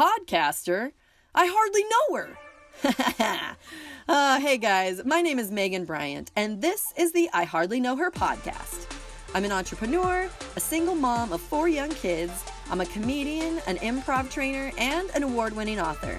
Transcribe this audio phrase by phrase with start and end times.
[0.00, 0.92] podcaster?
[1.34, 3.56] I hardly know her.
[4.08, 7.96] uh, hey guys, my name is Megan Bryant, and this is the I Hardly Know
[7.96, 8.90] Her podcast.
[9.34, 12.32] I'm an entrepreneur, a single mom of four young kids,
[12.70, 16.18] I'm a comedian, an improv trainer, and an award winning author.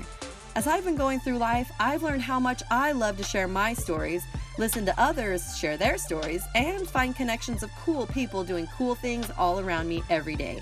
[0.55, 3.73] As I've been going through life, I've learned how much I love to share my
[3.73, 4.23] stories,
[4.59, 9.32] listen to others share their stories, and find connections of cool people doing cool things
[9.39, 10.61] all around me every day.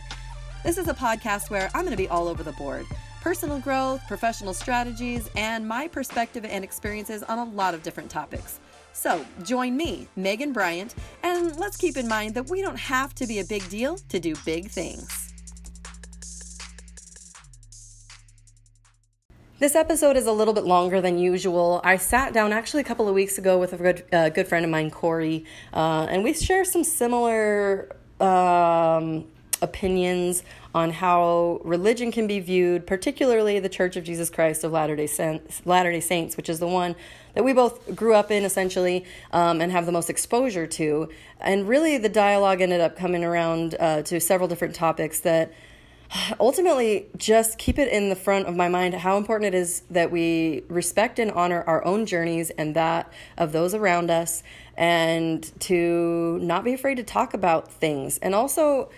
[0.63, 2.85] This is a podcast where I'm going to be all over the board
[3.21, 8.59] personal growth, professional strategies, and my perspective and experiences on a lot of different topics.
[8.93, 13.27] So join me, Megan Bryant, and let's keep in mind that we don't have to
[13.27, 15.33] be a big deal to do big things.
[19.59, 21.81] This episode is a little bit longer than usual.
[21.83, 24.63] I sat down actually a couple of weeks ago with a good, uh, good friend
[24.63, 29.25] of mine, Corey, uh, and we share some similar um,
[29.61, 34.95] opinions on how religion can be viewed, particularly the Church of Jesus Christ of Latter
[34.95, 36.95] day Saints, Latter-day Saints which is the one
[37.33, 41.09] that we both grew up in essentially um, and have the most exposure to.
[41.39, 45.51] And really, the dialogue ended up coming around uh, to several different topics that
[46.39, 50.11] ultimately just keep it in the front of my mind how important it is that
[50.11, 54.43] we respect and honor our own journeys and that of those around us
[54.75, 58.89] and to not be afraid to talk about things and also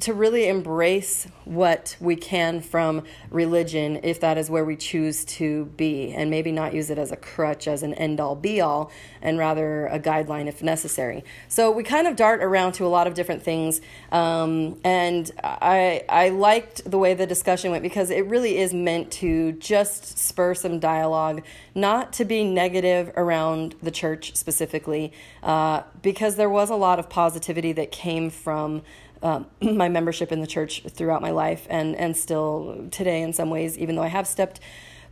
[0.00, 5.66] to really embrace what we can from religion if that is where we choose to
[5.76, 8.90] be and maybe not use it as a crutch as an end all be all
[9.22, 11.22] and rather a guideline if necessary.
[11.48, 16.04] So we kind of dart around to a lot of different things um, and I,
[16.08, 20.54] I liked the way the discussion went because it really is meant to just spur
[20.54, 21.42] some dialogue
[21.74, 27.08] not to be negative around the church specifically uh, because there was a lot of
[27.08, 28.82] positivity that came from
[29.24, 33.50] um, my membership in the church throughout my life and, and still today in some
[33.50, 34.60] ways, even though I have stepped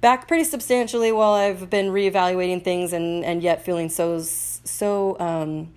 [0.01, 5.73] back pretty substantially while I've been reevaluating things and, and yet feeling so, so um,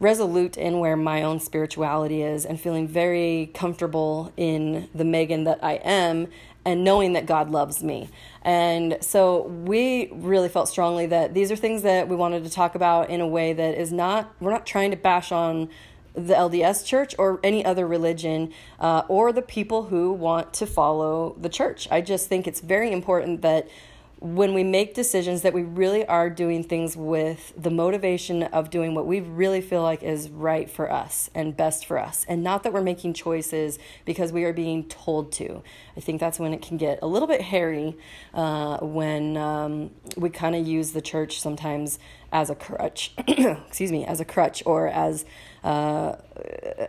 [0.00, 5.62] resolute in where my own spirituality is and feeling very comfortable in the Megan that
[5.62, 6.28] I am
[6.64, 8.08] and knowing that God loves me.
[8.42, 12.74] And so we really felt strongly that these are things that we wanted to talk
[12.74, 15.68] about in a way that is not, we're not trying to bash on
[16.14, 21.34] the LDS church or any other religion uh, or the people who want to follow
[21.40, 21.88] the church.
[21.90, 23.68] I just think it's very important that
[24.22, 28.94] when we make decisions that we really are doing things with the motivation of doing
[28.94, 32.62] what we really feel like is right for us and best for us and not
[32.62, 35.60] that we're making choices because we are being told to
[35.96, 37.96] i think that's when it can get a little bit hairy
[38.32, 41.98] uh, when um, we kind of use the church sometimes
[42.32, 45.24] as a crutch excuse me as a crutch or as
[45.64, 46.16] uh,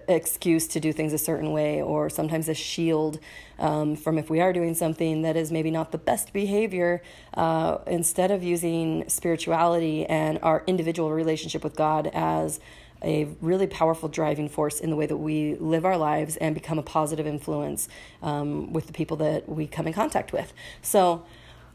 [0.08, 3.20] excuse to do things a certain way, or sometimes a shield
[3.60, 7.02] um, from if we are doing something that is maybe not the best behavior,
[7.36, 12.60] uh, instead of using spirituality and our individual relationship with God as
[13.04, 16.80] a really powerful driving force in the way that we live our lives and become
[16.80, 17.90] a positive influence
[18.22, 20.54] um, with the people that we come in contact with.
[20.82, 21.26] So,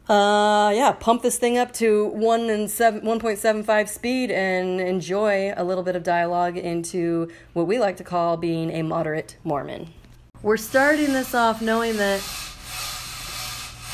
[0.09, 5.63] uh, yeah, pump this thing up to one and seven, 1.75 speed and enjoy a
[5.63, 9.93] little bit of dialogue into what we like to call being a moderate Mormon.
[10.41, 12.23] We're starting this off knowing that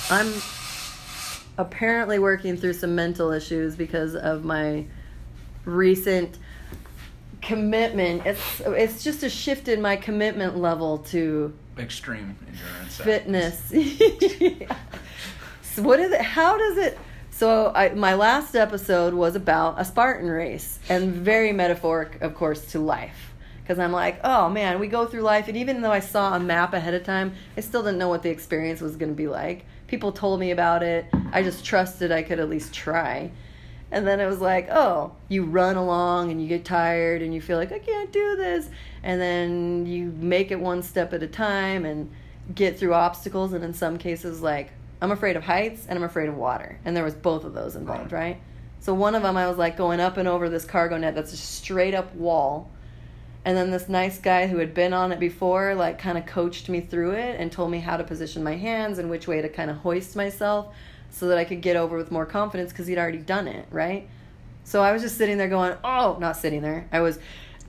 [0.10, 0.34] I'm
[1.58, 4.86] apparently working through some mental issues because of my
[5.66, 6.38] recent
[7.42, 8.26] commitment.
[8.26, 13.74] It's it's just a shift in my commitment level to extreme endurance fitness.
[15.78, 16.22] what is it?
[16.22, 16.98] How does it?
[17.32, 22.66] So I, my last episode was about a Spartan race and very metaphoric, of course,
[22.72, 23.34] to life.
[23.62, 26.40] Because I'm like, oh man, we go through life, and even though I saw a
[26.40, 29.28] map ahead of time, I still didn't know what the experience was going to be
[29.28, 29.66] like.
[29.88, 31.08] People told me about it.
[31.32, 33.32] I just trusted I could at least try.
[33.92, 37.42] And then it was like, oh, you run along and you get tired and you
[37.42, 38.70] feel like, I can't do this.
[39.04, 42.12] And then you make it one step at a time and
[42.54, 43.54] get through obstacles.
[43.54, 46.80] And in some cases, like, I'm afraid of heights and I'm afraid of water.
[46.86, 48.40] And there was both of those involved, right?
[48.80, 51.34] So one of them I was like going up and over this cargo net that's
[51.34, 52.72] a straight up wall.
[53.44, 56.70] And then this nice guy who had been on it before like kind of coached
[56.70, 59.50] me through it and told me how to position my hands and which way to
[59.50, 60.74] kind of hoist myself
[61.12, 64.08] so that I could get over with more confidence because he'd already done it, right?
[64.64, 66.88] So I was just sitting there going, "Oh, not sitting there.
[66.92, 67.20] I was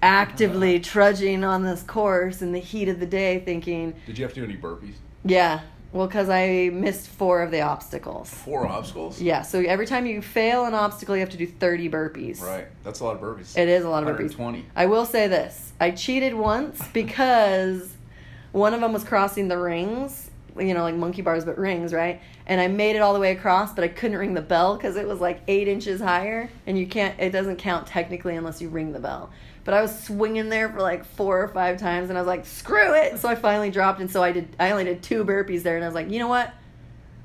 [0.03, 0.85] actively uh-huh.
[0.85, 4.41] trudging on this course in the heat of the day thinking, Did you have to
[4.41, 4.95] do any burpees?
[5.25, 5.61] Yeah,
[5.93, 8.29] well, because I missed four of the obstacles.
[8.31, 9.21] Four obstacles?
[9.21, 12.41] Yeah, so every time you fail an obstacle, you have to do 30 burpees.
[12.41, 12.67] Right.
[12.85, 13.57] That's a lot of burpees.
[13.57, 14.33] It is a lot of burpees.
[14.33, 14.65] 20.
[14.75, 17.95] I will say this I cheated once because
[18.53, 22.21] one of them was crossing the rings you know, like monkey bars but rings, right?
[22.47, 24.97] And I made it all the way across, but I couldn't ring the bell because
[24.97, 27.19] it was like eight inches higher, and you can't.
[27.19, 29.31] It doesn't count technically unless you ring the bell.
[29.67, 32.47] But I was swinging there for like four or five times, and I was like,
[32.47, 34.49] "Screw it!" So I finally dropped, and so I did.
[34.59, 36.55] I only did two burpees there, and I was like, "You know what?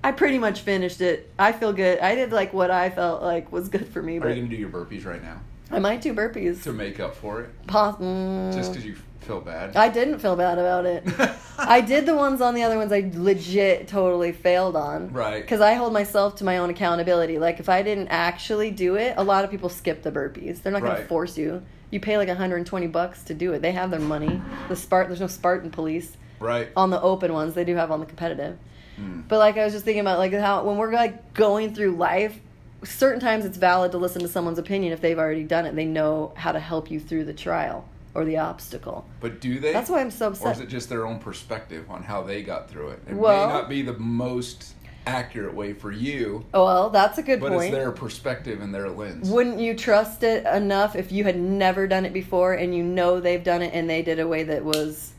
[0.04, 1.32] I pretty much finished it.
[1.38, 2.00] I feel good.
[2.00, 4.56] I did like what I felt like was good for me, Are you gonna do
[4.56, 5.40] your burpees right now
[5.70, 6.64] I might do burpees.
[6.64, 7.68] to make up for it?
[7.68, 9.76] Pos- mm, Just because you feel bad?
[9.78, 11.04] I didn't feel bad about it.
[11.60, 15.14] I did the ones on the other ones I legit totally failed on.
[15.14, 15.42] Right.
[15.44, 17.38] Because I hold myself to my own accountability.
[17.38, 20.64] Like if I didn't actually do it, a lot of people skip the burpees.
[20.64, 21.02] They're not going Right.
[21.04, 21.62] to force you.
[21.92, 23.62] You pay like 120 bucks to do it.
[23.62, 24.42] They have their money.
[24.70, 26.70] The Spart there's no Spartan police right.
[26.76, 27.54] on the open ones.
[27.54, 28.58] They do have on the competitive.
[29.00, 29.28] Mm.
[29.28, 32.40] But like I was just thinking about like how when we're like going through life,
[32.84, 35.76] certain times it's valid to listen to someone's opinion if they've already done it.
[35.76, 39.06] They know how to help you through the trial or the obstacle.
[39.20, 39.74] But do they?
[39.74, 40.48] That's why I'm so upset.
[40.48, 43.04] Or is it just their own perspective on how they got through it?
[43.10, 44.74] It Well- may not be the most
[45.06, 47.66] accurate way for you, Oh, well, that's a good but point.
[47.66, 49.30] it's their perspective and their lens.
[49.30, 53.20] Wouldn't you trust it enough if you had never done it before and you know
[53.20, 55.14] they've done it and they did a way that was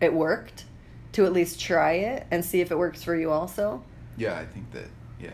[0.00, 0.64] it worked
[1.12, 3.82] to at least try it and see if it works for you also?
[4.16, 4.88] yeah, I think that.
[5.20, 5.30] Yeah.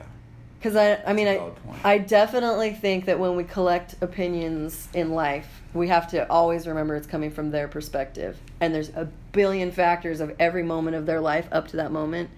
[0.58, 1.84] Because I, I mean, I, point.
[1.84, 6.96] I definitely think that when we collect opinions in life, we have to always remember
[6.96, 8.38] it's coming from their perspective.
[8.60, 12.30] And there's a billion factors of every moment of their life up to that moment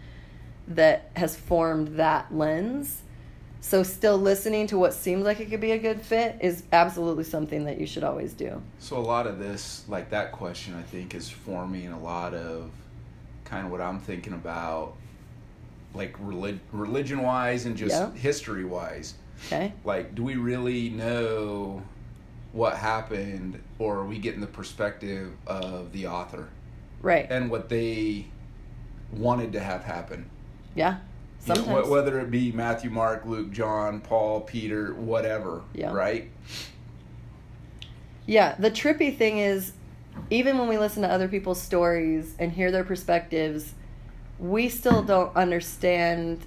[0.69, 3.03] that has formed that lens.
[3.61, 7.25] So, still listening to what seems like it could be a good fit is absolutely
[7.25, 8.63] something that you should always do.
[8.79, 12.71] So a lot of this, like that question, I think is forming a lot of
[13.45, 14.95] kind of what I'm thinking about,
[15.93, 18.13] like relig- religion wise and just Yeah.
[18.13, 19.15] history wise.
[19.47, 19.73] Okay?
[19.85, 21.83] Like, do we really know
[22.53, 26.49] what happened, or are we getting the perspective of the author
[27.03, 27.27] Right.
[27.29, 28.27] and what they
[29.13, 30.31] wanted to have happen?
[30.79, 30.99] Yeah.
[31.47, 31.87] You know, Sometimes.
[31.87, 35.93] wh- whether it be Matthew, Mark, Luke, John, Paul, Peter, whatever, Yeah.
[35.93, 36.31] right?
[38.27, 39.73] Yeah, the trippy thing is,
[40.31, 43.75] even when we listen to other people's stories and hear their perspectives,
[44.39, 46.41] we still don't understand.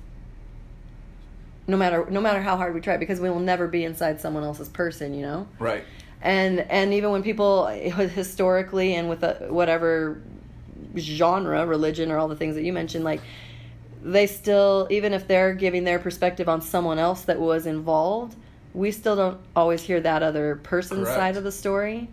[1.67, 4.43] No matter no matter how hard we try, because we will never be inside someone
[4.43, 5.47] else's person, you know.
[5.57, 5.83] Right.
[6.21, 10.21] And and even when people historically and with a, whatever
[10.97, 13.21] genre, religion, or all the things that you mentioned, like
[14.03, 18.35] they still even if they're giving their perspective on someone else that was involved,
[18.73, 21.15] we still don't always hear that other person's Correct.
[21.15, 22.09] side of the story,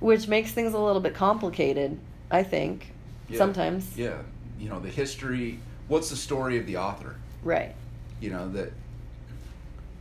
[0.00, 1.98] which makes things a little bit complicated.
[2.30, 2.92] I think
[3.28, 3.38] Yeah.
[3.38, 4.18] sometimes, Yeah.
[4.58, 5.58] You know, the history.
[5.88, 7.16] What's the story of the author?
[7.42, 7.74] right?
[8.20, 8.72] you know that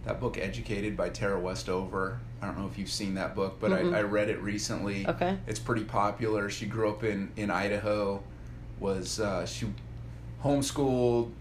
[0.06, 3.72] that book educated by tara westover i don't know if you've seen that book but
[3.72, 3.96] Mm-mm.
[3.96, 5.38] I, I read it recently Okay.
[5.48, 8.22] it's pretty popular she grew up in in idaho
[8.80, 9.66] was uh, she
[10.44, 11.32] homeschooled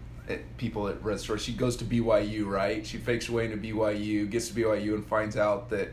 [0.57, 4.29] people at red store she goes to byu right she fakes her way into byu
[4.29, 5.89] gets to byu and finds out that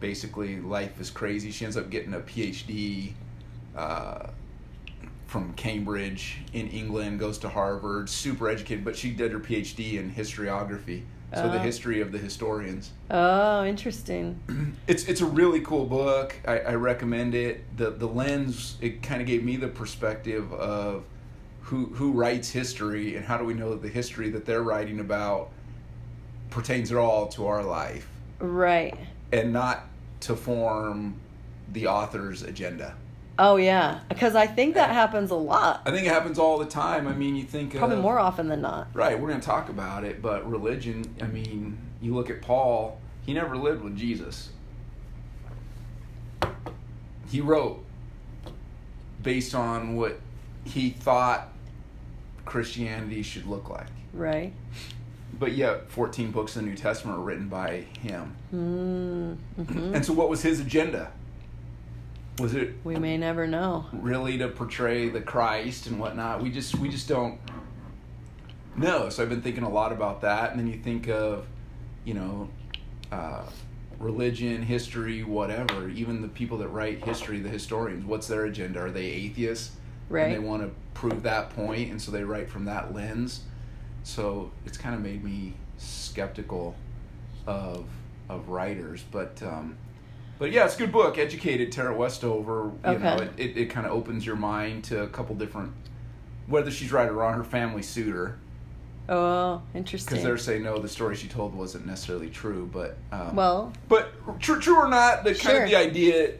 [0.00, 3.12] basically life is crazy she ends up getting a phd
[3.76, 4.26] uh,
[5.26, 10.10] from Cambridge in England, goes to Harvard, super educated, but she did her PhD in
[10.12, 11.04] historiography.
[11.34, 11.62] So the Oh.
[11.62, 12.90] history of the historians.
[13.10, 14.38] Oh, interesting.
[14.86, 16.36] It's it's a really cool book.
[16.46, 17.64] I, I recommend it.
[17.78, 21.04] The the lens it kind of gave me the perspective of
[21.62, 25.00] who who writes history and how do we know that the history that they're writing
[25.00, 25.50] about
[26.50, 28.08] pertains at all to our life
[28.40, 28.96] Right.
[29.32, 29.86] and not
[30.20, 31.16] to form
[31.72, 32.94] the author's agenda.
[33.38, 35.82] Oh yeah, because I think that happens a lot.
[35.86, 37.08] I think it happens all the time.
[37.08, 38.88] I mean, you think Probably of, more often than not.
[38.92, 43.00] Right, we're going to talk about it, but religion, I mean, you look at Paul,
[43.24, 44.50] he never lived with Jesus.
[47.30, 47.82] He wrote
[49.22, 50.20] based on what
[50.64, 51.48] he thought
[52.44, 53.86] Christianity should look like.
[54.12, 54.52] Right.
[55.38, 58.36] But yet, 14 books in the New Testament are written by him.
[58.54, 61.10] Mm, hmm And so, what was his agenda?
[62.38, 63.86] Was it We may never know.
[63.92, 66.42] really to portray the Christ and whatnot.
[66.42, 67.38] We just we just don't
[68.76, 69.08] know.
[69.10, 71.46] So I've been thinking a lot about that, and then you think of,
[72.04, 72.48] you know,
[73.10, 73.42] uh,
[73.98, 75.88] religion, history, whatever.
[75.90, 78.80] Even the people that write history, the historians, what's their agenda?
[78.80, 79.76] Are they atheists?
[80.12, 80.24] Right.
[80.24, 83.40] And they want to prove that point, and so they write from that lens.
[84.04, 86.76] So it's kind of made me skeptical
[87.46, 87.86] of
[88.28, 89.42] of writers, but.
[89.42, 89.76] Um,
[90.38, 91.18] but yeah, it's a good book.
[91.18, 92.72] Educated Tara Westover.
[92.84, 93.24] You know, Okay.
[93.24, 95.72] it, it, it kind of opens your mind to a couple different,
[96.48, 97.34] whether she's right or wrong.
[97.34, 98.38] Her family sued her
[99.08, 100.10] Oh, interesting.
[100.10, 102.68] because they're saying no, the story she told wasn't necessarily true.
[102.72, 106.32] But um, well, but true, true or not, the kind of the idea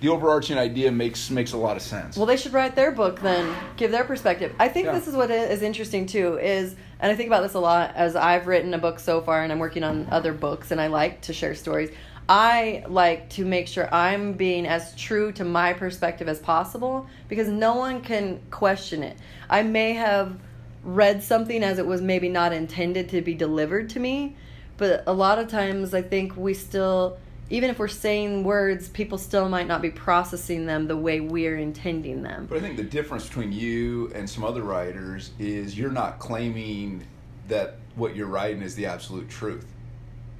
[0.00, 2.16] the overarching idea makes makes a lot of sense.
[2.16, 4.54] Well, they should write their book then, give their perspective.
[4.58, 4.92] I think Yeah.
[4.92, 8.16] this is what is interesting too is, and I think about this a lot as
[8.16, 11.22] I've written a book so far, and I'm working on other books, and I like
[11.22, 11.90] to share stories.
[12.28, 17.48] I like to make sure I'm being as true to my perspective as possible because
[17.48, 19.16] no one can question it.
[19.48, 20.36] I may have
[20.82, 24.36] read something as it was maybe not intended to be delivered to me,
[24.76, 27.16] but a lot of times I think we still
[27.50, 31.56] even if we're saying words, people still might not be processing them the way we're
[31.56, 32.46] intending them.
[32.46, 37.04] But I think the difference between you and some other writers is you're not claiming
[37.48, 39.64] that what you're writing is the absolute truth,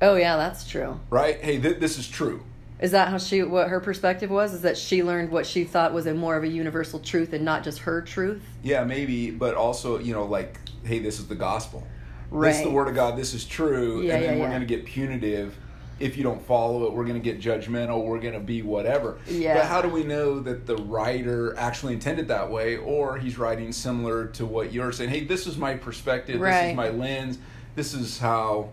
[0.02, 1.00] Oh yeah, that's true.
[1.08, 1.40] right?
[1.40, 2.42] Hey, th- this is true.
[2.80, 4.52] Is that how she what her perspective was?
[4.52, 7.44] Is that she learned what she thought was a more of a universal truth and
[7.44, 8.42] not just her truth?
[8.62, 11.86] Yeah, maybe, but also, you know, like, hey, this is the gospel.
[12.30, 12.48] Right.
[12.48, 13.16] This is the word of God.
[13.16, 14.02] This is true.
[14.02, 14.58] Yeah, and then yeah, we're yeah.
[14.58, 15.56] going to get punitive
[15.98, 16.92] if you don't follow it.
[16.92, 18.04] We're going to get judgmental.
[18.04, 19.18] We're going to be whatever.
[19.26, 19.54] Yeah.
[19.54, 23.72] But how do we know that the writer actually intended that way, or he's writing
[23.72, 25.10] similar to what you're saying?
[25.10, 26.40] Hey, this is my perspective.
[26.40, 27.38] This is my lens.
[27.74, 28.70] This is how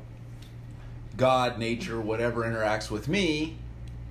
[1.18, 3.58] God, nature, whatever interacts with me.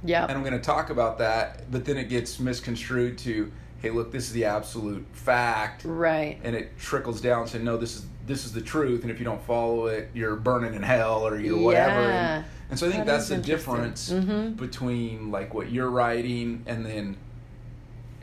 [0.04, 0.24] Yeah.
[0.24, 3.52] and I'm going to talk about that, but then it gets misconstrued to,
[3.82, 6.40] hey, look, this is the absolute fact, Right.
[6.42, 9.24] and it trickles down to no, this is this is the truth, and if you
[9.24, 12.00] don't follow it, you're burning in hell or you're whatever.
[12.10, 14.56] And, and so I think That that's the difference Mhm.
[14.56, 17.16] between like what you're writing and then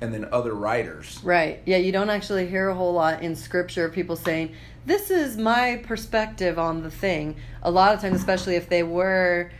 [0.01, 1.19] and then other writers.
[1.25, 1.61] Right.
[1.65, 4.53] Yeah, you don't actually hear a whole lot in scripture of people saying,
[4.85, 7.35] This is my perspective on the thing.
[7.63, 9.51] A lot of times, especially if they were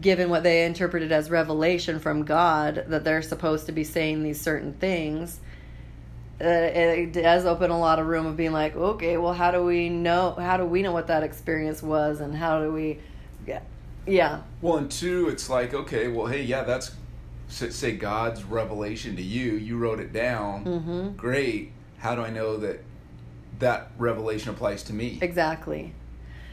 [0.00, 4.40] given what they interpreted as revelation from God, that they're supposed to be saying these
[4.40, 5.40] certain things.
[6.40, 9.64] Uh, it does open a lot of room of being like, okay, well, how do
[9.64, 10.32] we know?
[10.38, 12.98] How do we know what that experience was, and how do we?
[13.46, 13.60] Yeah,
[14.06, 16.92] yeah, Well, and two, it's like okay, well, hey, yeah, that's
[17.48, 19.54] say God's revelation to you.
[19.54, 20.64] You wrote it down.
[20.64, 21.16] Mhm.
[21.16, 21.72] Great.
[21.98, 22.84] How do I know that
[23.58, 25.18] that revelation applies to me?
[25.20, 25.92] exactly.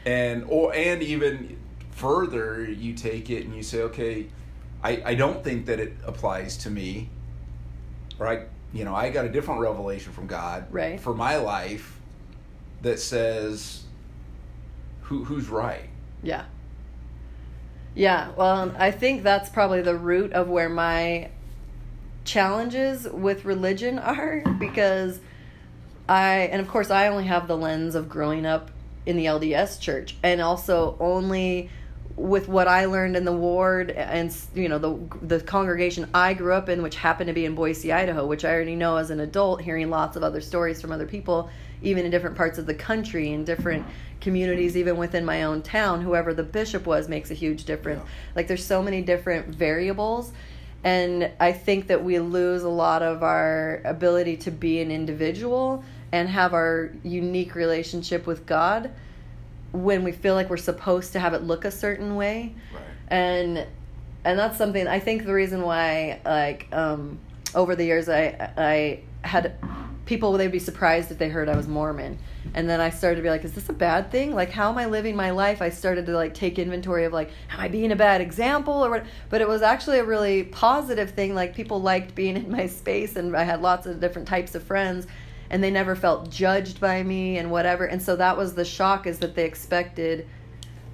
[0.04, 1.56] and or and even
[1.90, 4.26] further you take it and you say okay
[4.82, 7.08] i i don't think that it applies to me
[8.18, 8.42] right
[8.76, 11.00] you know i got a different revelation from god Right.
[11.00, 11.98] for my life
[12.82, 13.82] that says
[15.02, 15.88] who who's right
[16.22, 16.44] Yeah.
[17.94, 21.30] Yeah, well, I think that's probably the root of where my
[22.26, 25.18] challenges with religion are because
[26.06, 28.70] I, and of course, I only have the lens of growing up
[29.06, 31.70] in the LDS church and also only
[32.16, 36.54] with what I learned in the ward and you know the the congregation I grew
[36.54, 39.20] up in which happened to be in Boise, Idaho, which I already know as an
[39.20, 41.50] adult hearing lots of other stories from other people
[41.82, 43.86] even in different parts of the country in different
[44.20, 48.02] communities even within my own town whoever the bishop was makes a huge difference.
[48.02, 48.10] Yeah.
[48.34, 50.32] Like there's so many different variables
[50.84, 55.84] and I think that we lose a lot of our ability to be an individual
[56.12, 58.90] and have our unique relationship with God
[59.72, 62.54] when we feel like we're supposed to have it look a certain way.
[62.72, 62.82] Right.
[63.08, 63.66] And
[64.24, 67.18] and that's something I think the reason why like um
[67.54, 69.56] over the years I I had
[70.04, 72.18] people they'd be surprised if they heard I was Mormon.
[72.54, 74.34] And then I started to be like is this a bad thing?
[74.34, 75.60] Like how am I living my life?
[75.60, 78.90] I started to like take inventory of like am I being a bad example or
[78.90, 79.06] what?
[79.30, 83.16] But it was actually a really positive thing like people liked being in my space
[83.16, 85.06] and I had lots of different types of friends
[85.50, 89.06] and they never felt judged by me and whatever and so that was the shock
[89.06, 90.26] is that they expected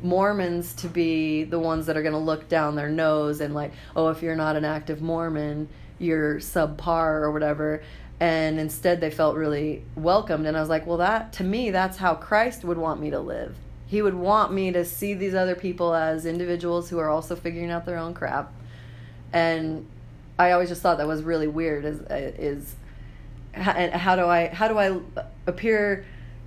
[0.02, 3.72] Mormons to be the ones that are going to look down their nose and like,
[3.94, 5.68] oh, if you're not an active Mormon,
[5.98, 7.82] you're subpar or whatever.
[8.20, 10.46] And instead, they felt really welcomed.
[10.46, 13.20] And I was like, well, that to me, that's how Christ would want me to
[13.20, 13.56] live.
[13.86, 17.70] He would want me to see these other people as individuals who are also figuring
[17.70, 18.52] out their own crap.
[19.32, 19.86] And
[20.38, 21.84] I always just thought that was really weird.
[21.84, 22.74] Is uh, is
[23.52, 24.98] how, how do I how do I
[25.46, 26.04] appear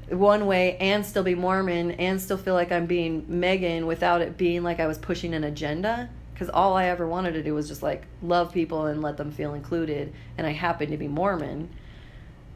[0.10, 4.38] one way and still be Mormon and still feel like I'm being Megan without it
[4.38, 6.10] being like I was pushing an agenda?
[6.34, 9.32] Because all I ever wanted to do was just like love people and let them
[9.32, 11.70] feel included, and I happened to be Mormon.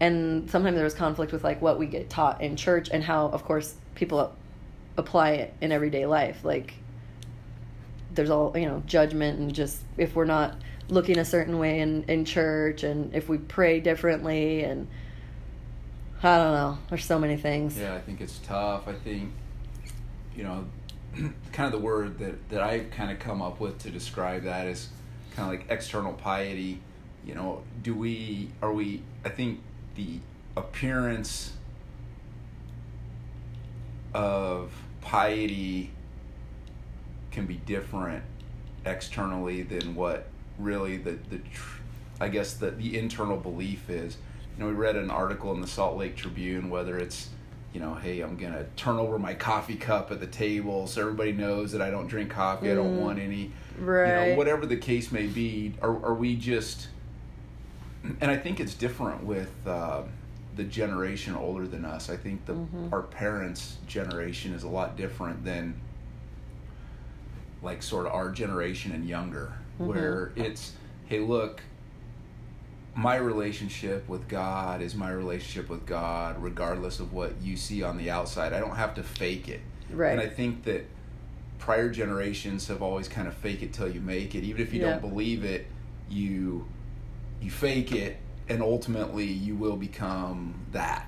[0.01, 3.27] And sometimes there was conflict with like what we get taught in church and how,
[3.27, 4.34] of course, people
[4.98, 6.44] apply it in everyday life.
[6.44, 6.74] Like
[8.13, 10.56] there's all you know judgment and just if we're not
[10.89, 14.88] looking a certain way in in church and if we pray differently and
[16.22, 16.77] I don't know.
[16.89, 17.77] There's so many things.
[17.77, 19.31] yeah i think it's tough i think
[20.36, 20.65] you know
[21.53, 24.67] kind of the word that that i've kind of come up with to describe that
[24.67, 24.89] is
[25.36, 26.81] kind of like external piety
[27.25, 29.60] you know do we are we i think
[29.96, 30.19] the
[30.55, 31.53] appearance
[34.13, 35.91] of piety
[37.31, 38.24] can be different
[38.86, 40.27] externally than what
[40.59, 41.79] really the the tr-
[42.21, 44.17] I guess the the internal belief is.
[44.57, 47.29] You know, we read an article in the Salt Lake Tribune whether it's
[47.73, 51.31] you know, hey, I'm gonna turn over my coffee cup at the table so everybody
[51.31, 52.71] knows that I don't drink coffee.
[52.71, 53.01] I don't Mm.
[53.01, 53.51] want any.
[53.79, 54.25] Right.
[54.25, 56.89] You know, whatever the case may be, are are we just?
[58.21, 60.01] And I think it's different with uh,
[60.55, 62.09] the generation older than us.
[62.09, 62.91] I think the Mhm.
[62.91, 65.75] our parents' generation is a lot different than
[67.61, 69.86] like sort of our generation and younger, Mhm.
[69.88, 70.74] where it's
[71.07, 71.62] hey, look,
[72.95, 77.98] my relationship with God is my relationship with God, regardless of what you see on
[77.98, 78.53] the outside.
[78.53, 79.62] I don't have to fake it.
[79.91, 80.12] Right.
[80.12, 80.86] And I think that
[81.57, 84.43] prior generations have always kind of fake it till you make it.
[84.43, 84.91] Even if you Yeah.
[84.91, 85.65] don't believe it,
[86.09, 86.65] you
[87.41, 88.17] you fake it,
[88.50, 91.05] and ultimately you will become that.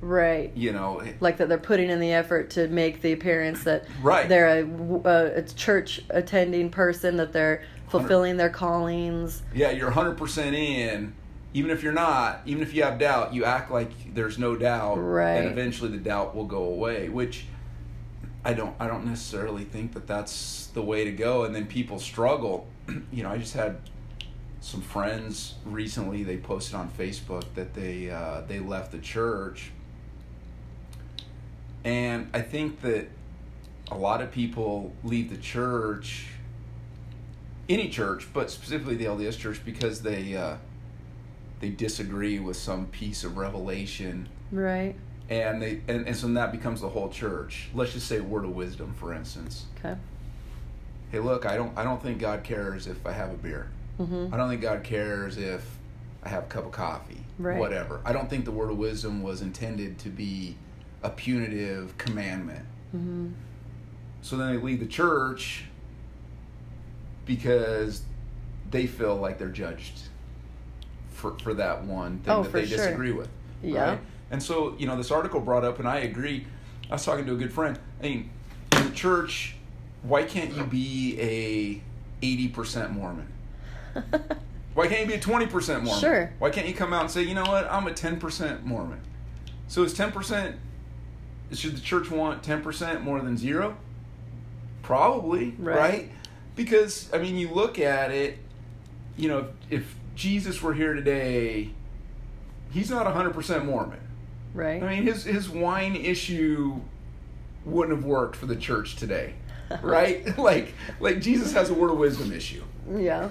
[0.00, 0.50] right.
[0.54, 4.28] You know, Like that they're putting in the effort to make the appearance that Right.
[4.28, 4.64] they're a,
[5.08, 7.62] a, a church attending person, that they're
[8.00, 9.42] fulfilling their callings.
[9.54, 11.14] yeah, you're 100% in.
[11.52, 14.96] Even if you're not, even if you have doubt, you act like there's no doubt,
[14.96, 15.34] Right.
[15.36, 17.08] and eventually the doubt will go away.
[17.08, 17.46] Which
[18.44, 21.44] I don't, I don't necessarily think that that's the way to go.
[21.44, 22.66] And then people struggle.
[23.12, 23.76] you know, I just had
[24.60, 26.24] some friends recently.
[26.24, 29.70] They posted on Facebook that they uh, they left the church,
[31.84, 33.08] and I think that
[33.90, 36.26] a lot of people leave the church,
[37.68, 40.56] any church, but specifically the LDS church, because they uh,
[41.60, 44.94] they disagree with some piece of revelation, Right.
[45.30, 47.68] and they and, and so that becomes the whole church.
[47.74, 49.66] Let's just say word of wisdom, for instance.
[49.78, 49.98] Okay.
[51.10, 53.68] Hey, look, I don't I don't think God cares if I have a beer.
[53.96, 55.64] hmm I don't think God cares if
[56.22, 57.20] I have a cup of coffee.
[57.38, 57.58] Right.
[57.58, 58.00] Whatever.
[58.04, 60.56] I don't think the word of wisdom was intended to be
[61.02, 62.64] a punitive commandment.
[62.92, 63.28] hmm
[64.22, 65.64] So then they leave the church
[67.26, 68.02] because
[68.70, 70.00] they feel like they're judged
[71.10, 72.76] for for that one thing Oh, that they sure.
[72.78, 73.28] disagree with.
[73.62, 73.90] Yeah.
[73.90, 74.00] Right?
[74.30, 76.46] And so, you know, this article brought up and I agree.
[76.90, 77.78] I was talking to a good friend.
[78.00, 78.30] I mean,
[78.76, 79.54] in the church,
[80.02, 81.82] why can't you be a
[82.24, 83.28] 80% Mormon?
[84.74, 86.00] Why can't you be a 20% Mormon?
[86.00, 86.32] Sure.
[86.40, 89.00] Why can't you come out and say, you know what, I'm a 10% Mormon?
[89.68, 90.56] So is 10%,
[91.52, 93.76] should the church want 10% more than zero?
[94.82, 95.76] Probably, Right.
[95.78, 96.10] right?
[96.56, 98.38] Because, I mean, you look at it,
[99.16, 101.70] you know, if, if Jesus were here today,
[102.70, 104.00] he's not 100% Mormon.
[104.52, 104.82] Right.
[104.82, 106.80] I mean, his, his wine issue
[107.64, 109.34] wouldn't have worked for the church today,
[109.82, 110.36] right?
[110.38, 112.62] like, like Jesus has a word of wisdom issue.
[112.96, 113.30] yeah.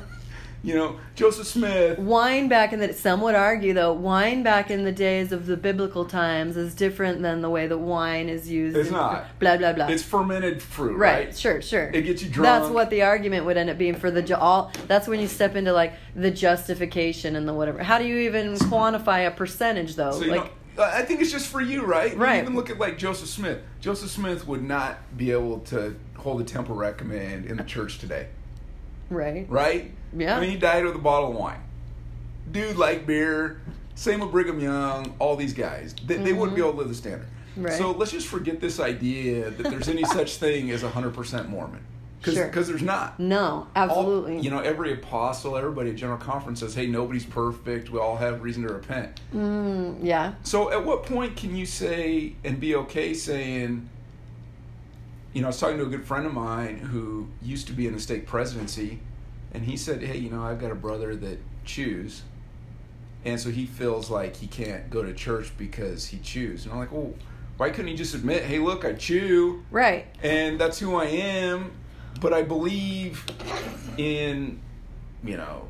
[0.63, 1.99] You know, Joseph Smith.
[1.99, 5.57] Wine back in the some would argue though wine back in the days of the
[5.57, 8.77] biblical times is different than the way that wine is used.
[8.77, 9.25] It's in- not.
[9.39, 9.87] Blah blah blah.
[9.87, 11.25] It's fermented fruit, right.
[11.25, 11.37] right?
[11.37, 11.61] Sure.
[11.61, 11.91] Sure.
[11.93, 12.45] It gets you drunk.
[12.45, 14.71] That's what the argument would end up being for the all.
[14.87, 17.83] That's when you step into like the justification and the whatever.
[17.83, 20.11] How do you even quantify a percentage though?
[20.11, 22.17] So, like I think it's just for you, right?
[22.17, 22.37] Right.
[22.37, 23.59] You even look at like Joseph Smith.
[23.79, 28.27] Joseph Smith would not be able to hold a temple recommend in the church today,
[29.09, 29.45] right.
[29.49, 29.91] right?
[30.15, 30.37] Yeah.
[30.37, 31.59] I mean, he died with a bottle of wine.
[32.51, 33.61] Dude liked beer.
[33.95, 35.15] Same with Brigham Young.
[35.19, 37.27] All these guys, they, they wouldn't be able to live the standard.
[37.51, 37.65] Mm-hmm.
[37.65, 37.73] Right.
[37.77, 41.83] So let's just forget this idea that there's any such thing as 100% Mormon.
[42.19, 42.49] Because Sure.
[42.49, 43.19] there's not.
[43.19, 43.37] No.
[43.45, 44.39] all- Absolutely.
[44.39, 47.89] you know, every apostle, everybody at General Conference says, hey, nobody's perfect.
[47.89, 49.19] We all have reason to repent.
[49.35, 50.33] Mm, yeah.
[50.43, 53.89] So at what point can you say and be okay saying,
[55.33, 57.87] you know, I was talking to a good friend of mine who used to be
[57.87, 58.99] in the stake presidency,
[59.53, 62.21] and he said, hey, you know, I've got a brother that chews.
[63.25, 66.65] And so he feels like he can't go to church because he chews.
[66.65, 67.13] And I'm like, well,
[67.57, 70.05] why couldn't he just admit, hey, look, I chew, Right.
[70.21, 71.71] and that's who I am,
[72.19, 73.25] but I believe
[73.97, 74.59] in,
[75.23, 75.67] you know,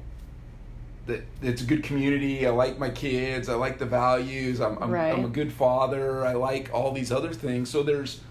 [1.06, 2.47] that it's a good community.
[2.47, 3.49] I like my kids.
[3.49, 4.62] I like the values.
[4.62, 5.13] I'm, I'm, Right.
[5.13, 6.26] I'm a good father.
[6.26, 7.69] I like all these other things.
[7.69, 8.21] So there's,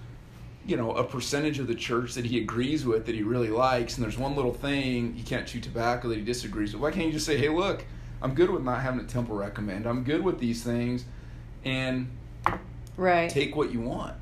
[0.66, 3.96] you know, a percentage of the church that he agrees with that he really likes,
[3.96, 6.83] and there's one little thing you can't chew tobacco that he disagrees with.
[6.83, 7.85] Why can't you just say, hey, look,
[8.20, 9.87] I'm good with not having a temple recommend.
[9.87, 11.05] I'm good with these things,
[11.64, 12.09] and
[12.96, 13.29] Right.
[13.31, 14.14] take what you want.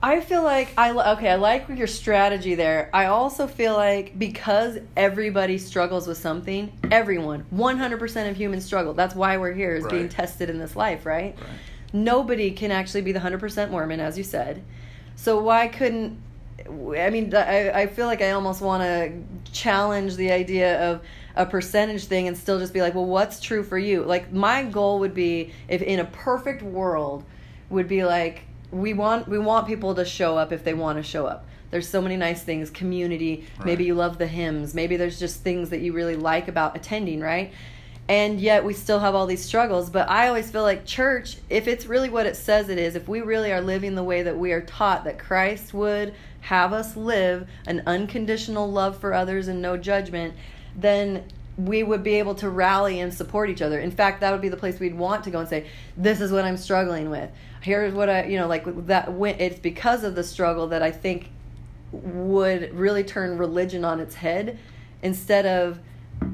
[0.00, 1.30] I feel like I okay.
[1.30, 2.88] I like your strategy there.
[2.94, 8.64] I also feel like because everybody struggles with something, everyone, one hundred percent of humans
[8.64, 8.94] struggle.
[8.94, 11.36] That's why we're here, is being tested in this life, right?
[11.36, 11.48] Right.
[11.92, 14.62] Nobody can actually be the hundred percent Mormon, as you said.
[15.18, 16.16] So why couldn't?
[16.64, 21.00] I mean, I, I feel like I almost want to challenge the idea of
[21.34, 24.04] a percentage thing and still just be like, well, what's true for you?
[24.04, 27.24] Like my goal would be, if in a perfect world,
[27.68, 31.02] would be like we want we want people to show up if they want to
[31.02, 31.46] show up.
[31.70, 33.44] There's so many nice things, community.
[33.64, 34.72] Maybe you love the hymns.
[34.72, 37.52] Maybe there's just things that you really like about attending, right?
[38.08, 39.90] And yet we still have all these struggles.
[39.90, 43.08] But i always feel like church if it's really what it says it is if
[43.08, 46.96] we really are living the way that we are taught that christ would have us
[46.96, 50.34] live an unconditional love for others and no judgment
[50.76, 51.24] then
[51.58, 53.80] we would be able to rally and support each other.
[53.80, 55.66] In fact that would be the place we'd want to go and say
[55.96, 57.30] this is what i'm struggling with.
[57.60, 61.30] Here's what i you know like that it's because of the struggle that i think
[61.90, 64.58] would really turn religion on its head
[65.02, 65.80] instead of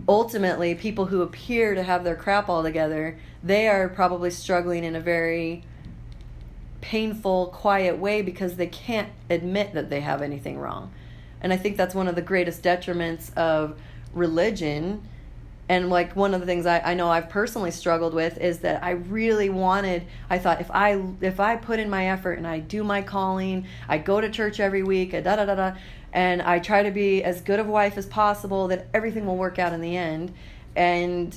[0.08, 4.96] ultimately people who appear to have their crap all together they are probably struggling in
[4.96, 5.62] a very
[6.84, 10.92] painful quiet way because they can't admit that they have anything wrong.
[11.40, 13.78] And i think that's one of the greatest detriments of
[14.12, 15.08] religion.
[15.66, 18.84] And like one of the things I, I know I've personally struggled with is that
[18.84, 22.58] I really wanted I thought if I if I put in my effort and I
[22.58, 25.72] do my calling, I go to church every week, da da da da,
[26.14, 29.36] and I try to be as good of a wife as possible, that everything will
[29.36, 30.32] work out in the end.
[30.74, 31.36] And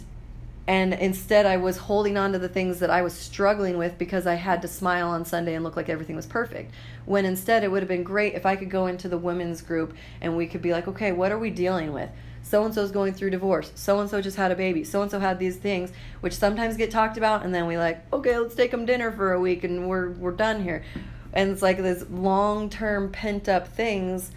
[0.69, 4.27] and instead I was holding on to the things that I was struggling with because
[4.27, 6.73] I had to smile on Sunday and look like everything was perfect.
[7.05, 9.95] When instead it would have been great if I could go into the women's group
[10.19, 12.09] and we could be like, okay, what are we dealing with?
[12.43, 15.11] so and so's going through divorce so and so just had a baby so and
[15.11, 18.55] so had these things which sometimes get talked about and then we like okay let's
[18.55, 20.81] take them dinner for a week and we're we're done here
[21.33, 24.31] and it's like this long-term pent up things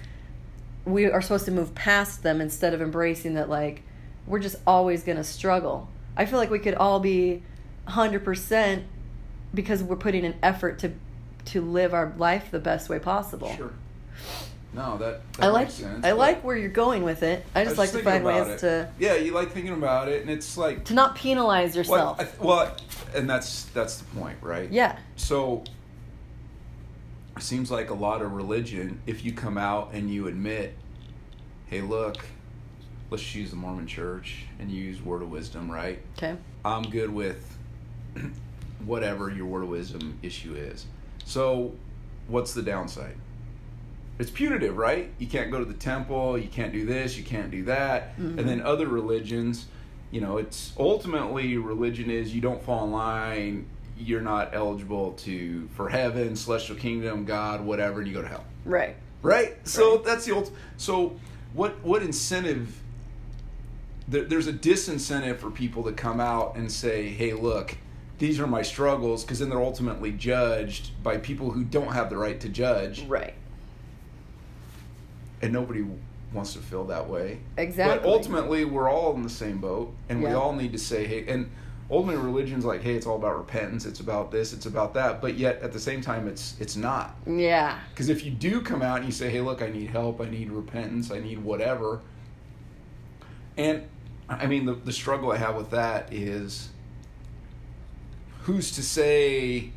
[0.93, 3.83] we are supposed to move past them instead of embracing that like
[4.27, 7.43] we're just always going to struggle i feel like we could all be
[7.89, 8.83] 100%
[9.53, 10.93] because we're putting an effort to
[11.47, 13.73] to live our life the best way possible Sure.
[14.73, 16.05] No, that, that I like makes sense.
[16.05, 17.45] I like where you're going with it.
[17.55, 18.59] I just was like to find ways it.
[18.59, 22.21] to Yeah, you like thinking about it, and it's like to not penalize well, yourself.
[22.21, 22.77] I, well,
[23.15, 24.71] and that's that's the point, right?
[24.71, 24.97] yeah.
[25.17, 25.65] So
[27.37, 30.77] it seems like a lot of religion, if you come out and you admit,
[31.67, 32.25] hey, look,
[33.11, 36.01] let's use the Mormon church and use word of wisdom, right?
[36.17, 36.37] Okay.
[36.65, 37.57] I'm good with
[38.85, 40.87] whatever your word of wisdom issue is.
[41.25, 41.73] So,
[42.29, 43.17] what's the downside?
[44.19, 45.11] It's punitive, right?
[45.19, 48.19] You can't go to the temple, you can't do this, you can't do that.
[48.19, 48.39] Mm-hmm.
[48.39, 49.67] And then other religions,
[50.11, 53.67] you know, it's ultimately religion is you don't fall in line,
[54.01, 58.45] you're not eligible to for heaven, celestial kingdom, God, whatever, and you go to hell
[58.65, 58.97] Right.
[59.23, 60.05] right so Right.
[60.05, 61.17] that's the old so
[61.55, 62.75] what what incentive
[64.09, 67.77] there, there's a disincentive for people to come out and say hey look
[68.19, 72.17] these are my struggles because then they're ultimately judged by people who don't have the
[72.17, 73.35] right to judge Right.
[75.43, 75.85] and nobody
[76.33, 77.99] wants to feel that way Exactly.
[77.99, 81.25] but ultimately we're all in the same boat and we all need to say hey
[81.27, 81.51] and
[81.91, 85.35] ultimately religion's like hey it's all about repentance it's about this it's about that but
[85.37, 87.79] yet at the same time it's it's not Yeah.
[87.91, 90.29] Because if you do come out and you say, hey, look, I need help, I
[90.29, 92.01] need repentance, I need whatever.
[93.57, 93.83] And
[94.29, 96.69] I mean, the, the struggle I have with that is
[98.43, 99.71] who's to say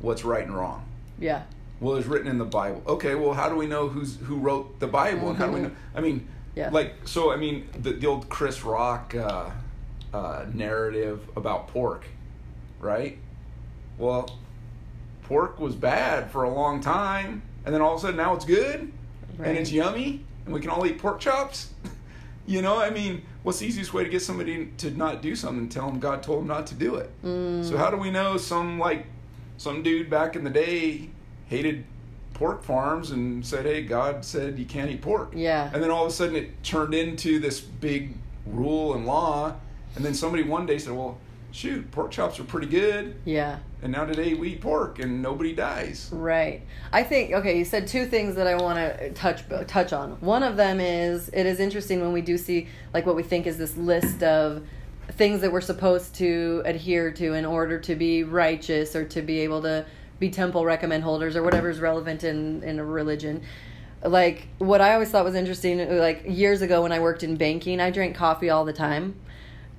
[0.00, 0.84] what's right and wrong?
[1.18, 1.42] Yeah.
[1.80, 2.82] Well, it's written in the Bible.
[2.86, 5.30] Okay, well, how do we know who's who wrote the Bible?
[5.30, 5.70] And how do we know?
[5.94, 6.70] I mean, Yeah.
[6.70, 9.50] like, so, I mean, the, the old Chris Rock uh,
[10.12, 12.04] uh, narrative about pork,
[12.80, 13.18] right?
[13.98, 14.38] Well,
[15.24, 18.44] pork was bad for a long time, and then all of a sudden now it's
[18.44, 18.92] good,
[19.38, 19.48] Right.
[19.48, 21.70] and it's yummy, and we can all eat pork chops.
[22.46, 25.68] you know, I mean, what's the easiest way to get somebody to not do something?
[25.68, 27.10] Tell them God told them not to do it.
[27.24, 27.64] Mm.
[27.64, 29.06] So how do we know some like
[29.58, 31.08] some dude back in the day
[31.46, 31.84] hated
[32.34, 35.70] pork farms and said, "Hey, God said you can't eat pork." Yeah.
[35.72, 38.14] And then all of a sudden it turned into this big
[38.46, 39.54] rule and law,
[39.96, 41.18] and then somebody one day said, "Well,
[41.50, 43.58] shoot, pork chops are pretty good." Yeah.
[43.82, 46.10] And now today we eat pork and nobody dies.
[46.12, 46.62] Right.
[46.92, 50.12] I think okay, you said two things that I want to touch touch on.
[50.20, 53.46] One of them is it is interesting when we do see like what we think
[53.46, 54.62] is this list of
[55.12, 59.40] things that we're supposed to adhere to in order to be righteous or to be
[59.40, 59.86] able to
[60.18, 63.42] be temple recommend holders or whatever is relevant in in a religion.
[64.04, 67.80] Like what I always thought was interesting like years ago when I worked in banking,
[67.80, 69.14] I drank coffee all the time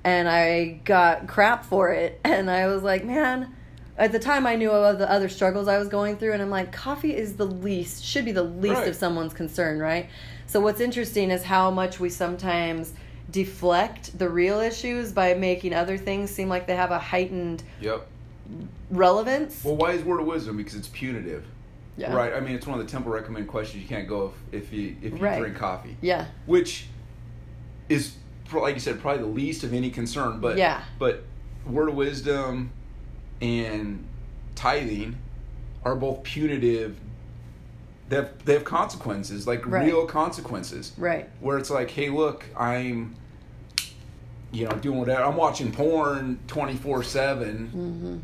[0.08, 3.54] and I got crap for it and I was like, man,
[3.98, 6.50] at the time I knew of the other struggles I was going through and I'm
[6.50, 8.88] like coffee is the least should be the least Right.
[8.88, 10.08] of someone's concern, right?
[10.46, 12.94] So what's interesting is how much we sometimes
[13.30, 18.06] deflect the real issues by making other things seem like they have a heightened Yep.
[18.90, 19.62] relevance.
[19.62, 20.56] Well, why is word of wisdom?
[20.56, 21.44] Because it's punitive.
[21.98, 22.14] yeah.
[22.14, 22.32] Right.
[22.32, 23.82] I mean, it's one of the temple recommend questions.
[23.82, 25.38] You can't go if, if you if you Right.
[25.40, 25.96] drink coffee.
[26.00, 26.26] Yeah.
[26.46, 26.86] which
[27.88, 28.14] is
[28.52, 30.82] like you said probably the least of any concern but Yeah.
[30.98, 31.24] but
[31.66, 32.70] word of wisdom
[33.40, 34.04] and
[34.54, 35.16] tithing
[35.84, 36.96] are both punitive
[38.08, 39.84] they have, they have consequences like Right.
[39.86, 41.28] real consequences Right.
[41.40, 43.14] where it's like hey look i'm
[44.50, 45.22] you know, doing whatever.
[45.24, 47.66] I'm watching porn 24 7.
[47.66, 48.16] Mm-hmm.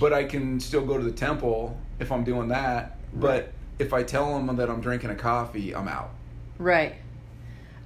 [0.00, 2.96] But I can still go to the temple if I'm doing that.
[3.12, 6.12] But if I tell them that I'm drinking a coffee, I'm out.
[6.58, 6.94] Right.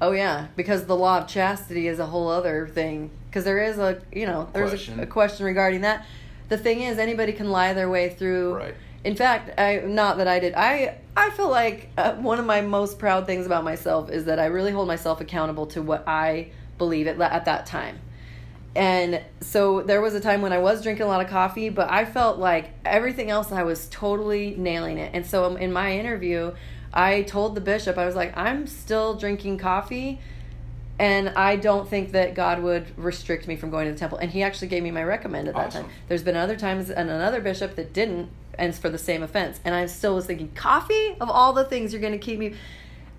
[0.00, 3.10] Oh yeah, because the law of chastity is a whole other thing.
[3.28, 5.00] Because there is a you know there's Question.
[5.00, 6.06] A, a question regarding that.
[6.48, 8.54] The thing is, anybody can lie their way through.
[8.54, 8.74] Right.
[9.04, 10.54] In fact, I not that I did.
[10.54, 14.38] I I feel like uh, one of my most proud things about myself is that
[14.38, 18.00] I really hold myself accountable to what I believe at at that time.
[18.76, 21.90] And so there was a time when I was drinking a lot of coffee, but
[21.90, 25.10] I felt like everything else I was totally nailing it.
[25.14, 26.54] And so in my interview,
[26.92, 30.20] I told the bishop I was like, I'm still drinking coffee
[30.98, 34.18] and I don't think that God would restrict me from going to the temple.
[34.18, 35.84] And he actually gave me my recommend at that Awesome.
[35.84, 35.92] time.
[36.08, 39.60] There's been other times and another bishop that didn't, and for the same offense.
[39.64, 42.54] And I still was thinking, coffee of all the things you're going to keep me.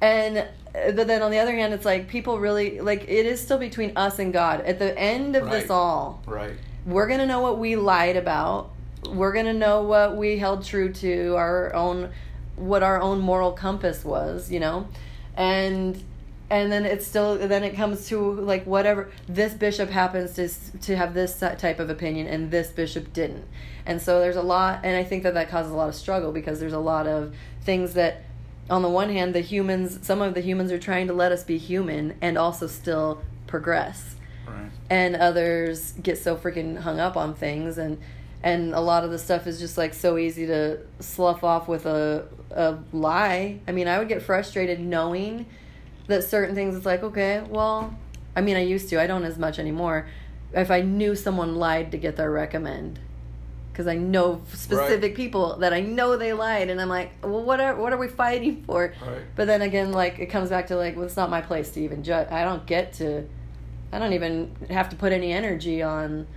[0.01, 3.41] And uh, but then on the other hand, it's like people really like it is
[3.41, 4.61] still between us and God.
[4.61, 6.53] At the end of this all, Right.
[6.85, 8.69] we're gonna know what we lied about.
[9.09, 12.11] We're gonna know what we held true to our own,
[12.59, 14.87] what our own moral compass was, you know,
[15.35, 16.03] and
[16.51, 20.49] and then it's still then it comes to like whatever this bishop happens to
[20.81, 23.45] to have this type of opinion and this bishop didn't,
[23.85, 26.31] and so there's a lot, and I think that that causes a lot of struggle
[26.31, 28.23] because there's a lot of things that.
[28.71, 31.43] On the one hand, the humans, some of the humans are trying to let us
[31.43, 34.15] be human and also still progress
[34.47, 34.69] Right.
[34.91, 37.97] and others get so freaking hung up on things and
[38.41, 41.85] and a lot of the stuff is just like so easy to slough off with
[41.85, 43.59] a a lie.
[43.67, 45.45] I mean, I would get frustrated knowing
[46.07, 47.95] that certain things it's like, okay, well,
[48.35, 49.01] I mean, I used to.
[49.01, 50.07] I don't as much anymore.
[50.53, 52.99] If I knew someone lied to get their recommend
[53.71, 57.59] because I know specific people that I know they lied, and I'm like, well, what
[57.61, 58.93] are what are we fighting for?
[59.01, 59.21] Right.
[59.35, 61.81] But then again, like it comes back to like, well, it's not my place to
[61.81, 62.29] even judge.
[62.31, 63.25] I don't get to,
[63.91, 66.27] I don't even have to put any energy on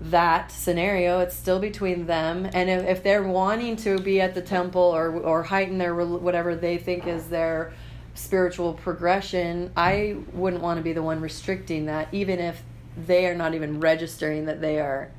[0.00, 1.20] that scenario.
[1.20, 5.10] It's still between them, and if, if they're wanting to be at the temple or
[5.10, 7.72] or heighten their whatever they think is their
[8.14, 12.62] spiritual progression, I wouldn't want to be the one restricting that, even if
[13.06, 15.10] they are not even registering that they are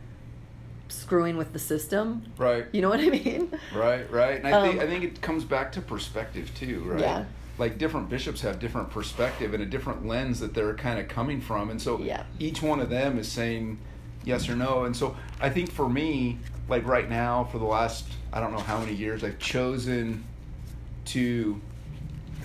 [0.89, 2.23] screwing with the system.
[2.37, 2.65] Right.
[2.71, 3.51] You know what I mean?
[3.73, 4.37] Right, right.
[4.43, 6.99] And I think Um, I think it comes back to perspective too, right?
[6.99, 7.25] Yeah.
[7.57, 11.41] Like different bishops have different perspective and a different lens that they're kind of coming
[11.41, 12.23] from, and so Yeah.
[12.39, 13.77] each one of them is saying
[14.29, 14.85] yes or no.
[14.85, 16.37] And so I think for me,
[16.69, 20.23] like right now, for the last I don't know how many years, I've chosen
[21.05, 21.59] to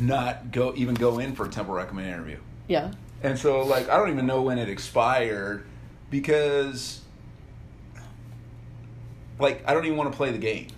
[0.01, 2.38] not go even go in for a temple recommend interview.
[2.66, 2.92] Yeah.
[3.23, 5.66] And so, like, I don't even know when it expired
[6.11, 7.01] because,
[9.38, 10.68] like, I don't even want to play the game.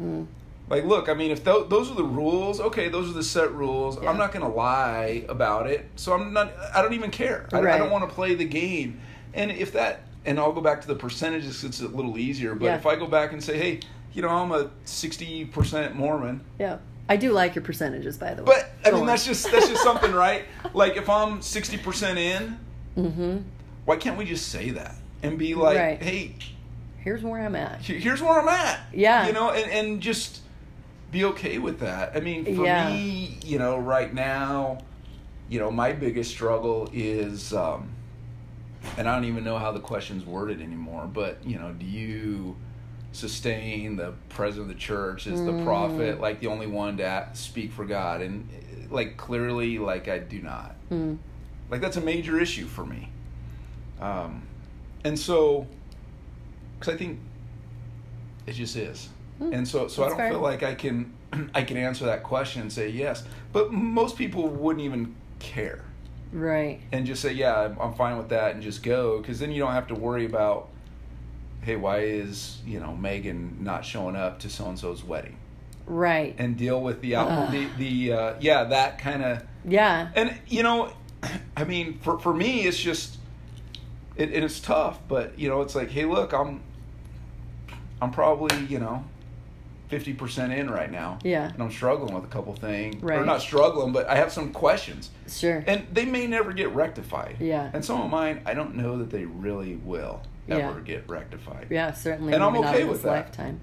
[0.00, 0.26] Mm.
[0.68, 3.52] Like, look, I mean, if tho- those are the rules, okay, those are the set
[3.52, 4.00] rules.
[4.00, 4.10] Yeah.
[4.10, 5.88] I'm not going to lie about it.
[5.96, 7.48] So I'm not, I don't even care.
[7.52, 9.00] I, I don't want to play the game.
[9.34, 12.54] And if that, and I'll go back to the percentages, it's a little easier.
[12.54, 12.76] But Yeah.
[12.76, 13.80] if I go back and say, hey,
[14.12, 16.78] you know, I'm a 60% Mormon, Yeah.
[17.08, 18.52] I do like your percentages, by the way.
[18.84, 20.44] but I mean, that's just, that's just something, right?
[20.74, 22.58] Like, if I'm 60% in,
[22.98, 23.38] Mm-hmm.
[23.86, 26.02] why can't we just say that and be like, Right.
[26.02, 26.34] hey,
[26.98, 27.80] Here's where I'm at.
[27.80, 28.80] here's where I'm at.
[28.92, 29.26] Yeah.
[29.28, 30.40] You know, and, and just
[31.10, 32.14] be okay with that.
[32.14, 32.90] I mean, for Yeah.
[32.90, 34.78] me, you know, right now,
[35.48, 37.88] you know, my biggest struggle is, um,
[38.96, 42.56] and I don't even know how the question's worded anymore, but, you know, do you
[43.12, 45.64] sustain the president of the church as the Mm.
[45.64, 48.20] prophet, like the only one to speak for God?
[48.20, 48.48] And,
[48.90, 50.74] like, clearly, like, I do not.
[50.90, 51.18] Mm.
[51.70, 53.10] Like that's a major issue for me.
[54.00, 54.42] Um,
[55.04, 55.66] and so,
[56.78, 57.18] because I think
[58.46, 60.30] it just is, Hmm, and so so I don't fair.
[60.30, 61.12] feel like I can
[61.54, 63.22] I can answer that question and say yes.
[63.52, 65.84] But most people wouldn't even care
[66.32, 66.80] Right.
[66.92, 69.60] and just say yeah I'm, I'm fine with that and just go because then you
[69.60, 70.68] don't have to worry about
[71.62, 75.36] hey why is you know Megan not showing up to so and so's wedding
[75.86, 76.34] Right.
[76.38, 80.10] and deal with the out the the uh, yeah that kind of yeah.
[80.14, 80.92] and you know,
[81.56, 83.18] I mean, for for me, it's just,
[84.16, 85.00] it, it's tough.
[85.08, 86.62] But you know, it's like, hey, look, I'm,
[88.00, 89.04] I'm probably you know,
[89.88, 91.18] fifty percent in right now.
[91.24, 91.50] Yeah.
[91.52, 93.18] And I'm struggling with a couple things, Right.
[93.18, 95.64] or not struggling, but I have some questions, Sure.
[95.66, 97.36] and they may never get rectified.
[97.40, 97.70] Yeah.
[97.72, 100.80] And some of mine, I don't know that they really will ever Yeah.
[100.84, 101.66] get rectified.
[101.70, 102.34] Yeah, certainly.
[102.34, 103.10] And I'm okay in with this that.
[103.10, 103.60] lifetime.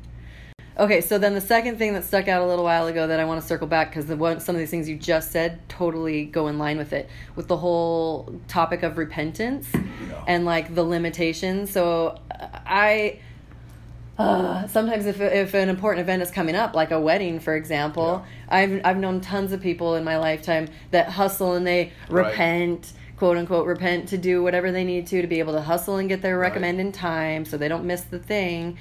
[0.77, 3.23] Okay, so then the second thing that stuck out a little while ago that I
[3.23, 4.07] want to circle back because
[4.43, 7.07] some of these things you just said totally go in line with it
[7.37, 9.71] with the whole topic of repentance
[10.27, 11.71] and like the limitations.
[11.71, 13.19] So uh, I
[14.17, 18.25] uh, sometimes if if an important event is coming up, like a wedding, for example,
[18.47, 22.27] I've I've known tons of people in my lifetime that hustle and they Right.
[22.27, 25.97] repent quote unquote repent to do whatever they need to to be able to hustle
[25.97, 26.49] and get their Right.
[26.49, 28.77] recommend in time so they don't miss the thing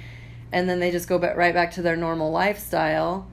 [0.51, 3.27] and then they just go back right back to their normal lifestyle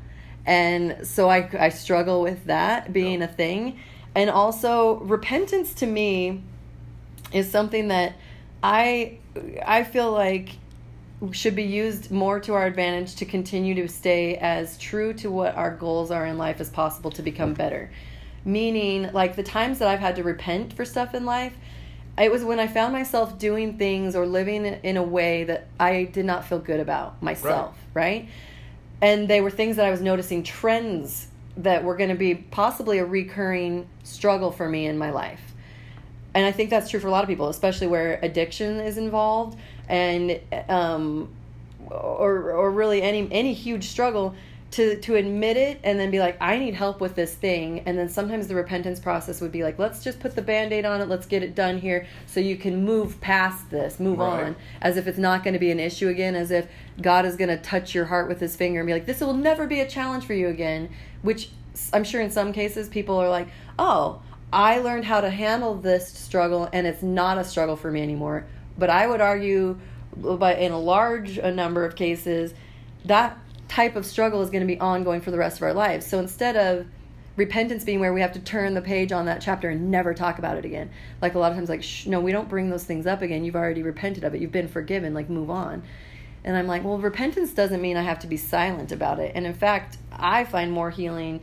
[0.46, 3.26] and so i, I struggle with that being Yeah.
[3.26, 3.80] a thing
[4.14, 6.40] and also repentance to me
[7.32, 8.14] is something that
[8.62, 9.18] i
[9.66, 10.50] i feel like
[11.30, 15.54] should be used more to our advantage to continue to stay as true to what
[15.54, 17.90] our goals are in life as possible to become better.
[18.44, 21.54] Meaning, like the times that I've had to repent for stuff in life,
[22.18, 26.04] it was when I found myself doing things or living in a way that I
[26.04, 28.28] did not feel good about myself, right?
[29.00, 32.98] And they were things that I was noticing trends that were going to be possibly
[32.98, 35.51] a recurring struggle for me in my life
[36.34, 39.58] and I think that's true for a lot of people, especially where addiction is involved,
[39.88, 41.28] and um,
[41.90, 44.34] or or really any any huge struggle
[44.72, 47.98] to to admit it and then be like, I need help with this thing, and
[47.98, 51.08] then sometimes the repentance process would be like, let's just put the band-aid on it,
[51.08, 54.44] let's get it done here, so you can move past this, move Right.
[54.44, 56.68] on, as if it's not going to be an issue again, as if
[57.02, 59.34] God is going to touch your heart with His finger and be like, this will
[59.34, 60.88] never be a challenge for you again,
[61.20, 61.50] which
[61.92, 64.22] I'm sure in some cases people are like, oh.
[64.52, 68.46] I learned how to handle this struggle and it's not a struggle for me anymore.
[68.76, 69.78] But I would argue,
[70.16, 72.52] but in a large number of cases,
[73.06, 73.38] that
[73.68, 76.06] type of struggle is going to be ongoing for the rest of our lives.
[76.06, 76.86] So instead of
[77.36, 80.38] repentance being where we have to turn the page on that chapter and never talk
[80.38, 80.90] about it again,
[81.22, 83.44] like a lot of times, like, no, we don't bring those things up again.
[83.44, 85.82] You've already repented of it, you've been forgiven, like, move on.
[86.44, 89.32] And I'm like, well, repentance doesn't mean I have to be silent about it.
[89.34, 91.40] And in fact, I find more healing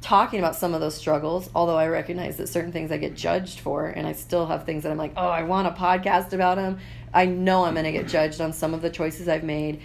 [0.00, 3.60] talking about some of those struggles, although I recognize that certain things I get judged
[3.60, 6.56] for, and I still have things that I'm like, oh, I want a podcast about
[6.56, 6.78] them.
[7.12, 9.80] I know I'm going to get judged on some of the choices I've made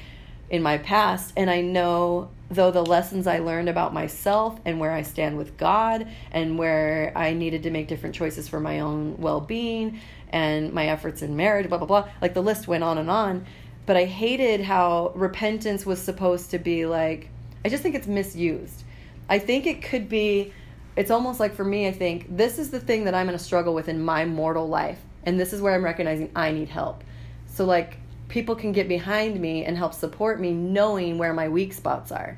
[0.49, 4.91] in my past, and I know though the lessons I learned about myself and where
[4.91, 9.17] I stand with God and where I needed to make different choices for my own
[9.17, 9.99] well-being
[10.29, 12.09] and my efforts in marriage, blah blah blah.
[12.21, 13.45] Like the list went on and on,
[13.87, 17.29] but I hated how repentance was supposed to be like
[17.65, 18.83] I just think it's misused.
[19.29, 20.53] I think it could be,
[20.95, 23.43] it's almost like for me, I think this is the thing that I'm going to
[23.43, 24.99] struggle with in my mortal life.
[25.23, 27.03] And this is where I'm recognizing I need help.
[27.47, 31.73] So, like, people can get behind me and help support me knowing where my weak
[31.73, 32.37] spots are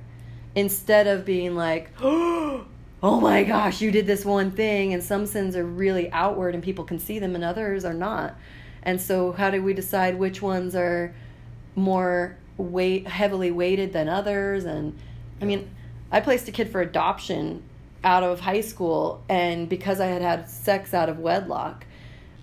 [0.56, 2.66] instead of being like, oh
[3.02, 4.94] my gosh, you did this one thing.
[4.94, 8.36] And some sins are really outward and people can see them and others are not.
[8.84, 11.14] And so, how do we decide which ones are
[11.76, 14.64] more weight heavily weighted than others?
[14.64, 14.98] And
[15.42, 15.70] I mean,
[16.12, 17.64] I placed a kid for adoption
[18.04, 21.86] out of high school, and because I had had sex out of wedlock,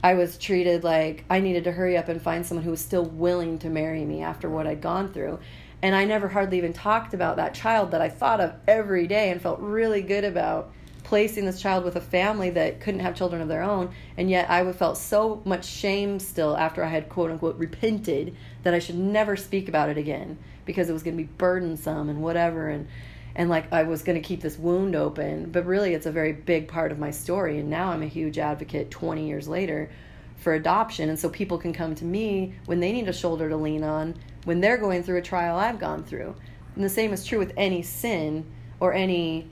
[0.03, 3.07] I was treated like I needed to hurry up and find someone who was still
[3.07, 5.38] willing to marry me after what I'd gone through.
[5.81, 9.31] And I never hardly even talked about that child that I thought of every day
[9.31, 10.70] and felt really good about
[11.05, 13.94] placing this child with a family that couldn't have children of their own.
[14.18, 18.74] And yet I felt so much shame still after I had quote unquote repented that
[18.74, 22.22] I should never speak about it again because it was going to be burdensome and
[22.22, 22.68] whatever.
[22.68, 22.88] And
[23.37, 26.33] and like I was going to keep this wound open, but really it's a very
[26.33, 27.59] big part of my story.
[27.59, 29.90] And now I'm a huge advocate 20 years later
[30.37, 31.09] for adoption.
[31.09, 34.14] And so people can come to me when they need a shoulder to lean on,
[34.44, 36.35] when they're going through a trial I've gone through.
[36.77, 38.47] And the same is true with any sin
[38.79, 39.51] or any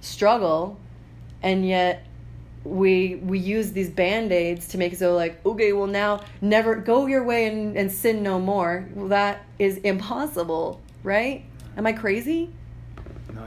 [0.00, 0.78] struggle.
[1.42, 2.06] And yet
[2.64, 7.06] we we use these band-aids to make it so like okay well now never go
[7.06, 11.44] your way and, and sin no more well that is impossible right
[11.76, 12.48] am i crazy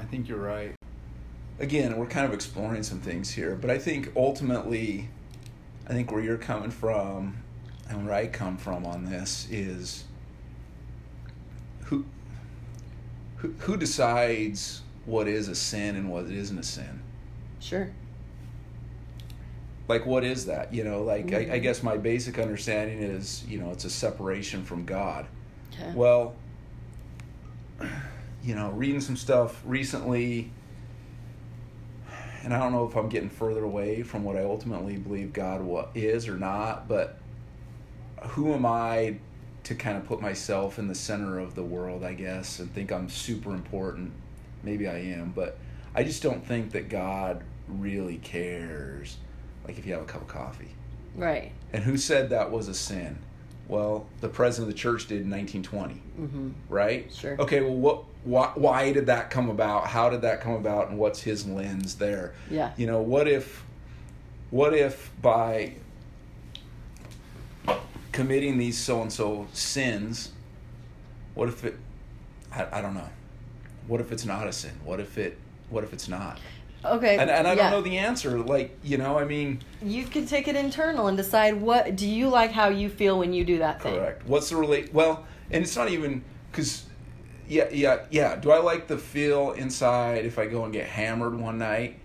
[0.06, 0.76] I think you're right.
[1.60, 5.10] Again, we're kind of exploring some things here, but I think ultimately,
[5.88, 7.38] I think where you're coming from
[7.90, 10.04] and where I come from on this is
[11.86, 12.06] who
[13.38, 17.02] who, who decides what is a sin and what isn't a sin.
[17.60, 17.90] sure
[19.88, 20.72] Like, what is that?
[20.72, 21.64] You know, like I, I mm-hmm.
[21.64, 25.26] guess my basic understanding is, you know, it's a separation from God.
[25.74, 26.36] okay Well,
[28.46, 30.52] you know, reading some stuff recently,
[32.44, 35.66] and I don't know if I'm getting further away from what I ultimately believe God
[35.96, 37.18] is or not, but
[38.22, 39.18] who am I
[39.64, 42.92] to kind of put myself in the center of the world, I guess, and think
[42.92, 44.12] I'm super important?
[44.62, 45.58] Maybe I am, but
[45.96, 49.18] I just don't think that God really cares.
[49.66, 50.76] Like if you have a cup of coffee.
[51.16, 53.18] right And who said that was a sin?
[53.68, 57.14] Well, the president of the church did in 1920 mm-hmm right?
[57.14, 57.40] Sure.
[57.40, 59.88] Okay, well, what, why, why did that come about?
[59.88, 60.90] How did that come about?
[60.90, 62.34] And what's his lens there?
[62.50, 62.72] Yeah.
[62.78, 63.64] You know, what if,
[64.50, 65.74] what if by
[68.12, 70.32] committing these so and so sins,
[71.34, 71.78] what if it,
[72.52, 73.10] I, I don't know,
[73.88, 74.72] what if it's not a sin?
[74.84, 75.38] What if it,
[75.70, 76.40] what if it's not?
[76.86, 77.18] Okay.
[77.18, 77.70] And, and I yeah.
[77.70, 78.40] don't know the answer.
[78.40, 82.30] Like, you know, I mean, You can take it internal and decide what do you
[82.30, 83.96] like how you feel when you do that thing.
[83.96, 84.28] correct.
[84.28, 84.94] What's the relate?
[84.94, 86.86] Well, and it's not even because,
[87.48, 88.36] yeah, yeah, yeah.
[88.36, 92.00] Do I like the feel inside if I go and get hammered one night?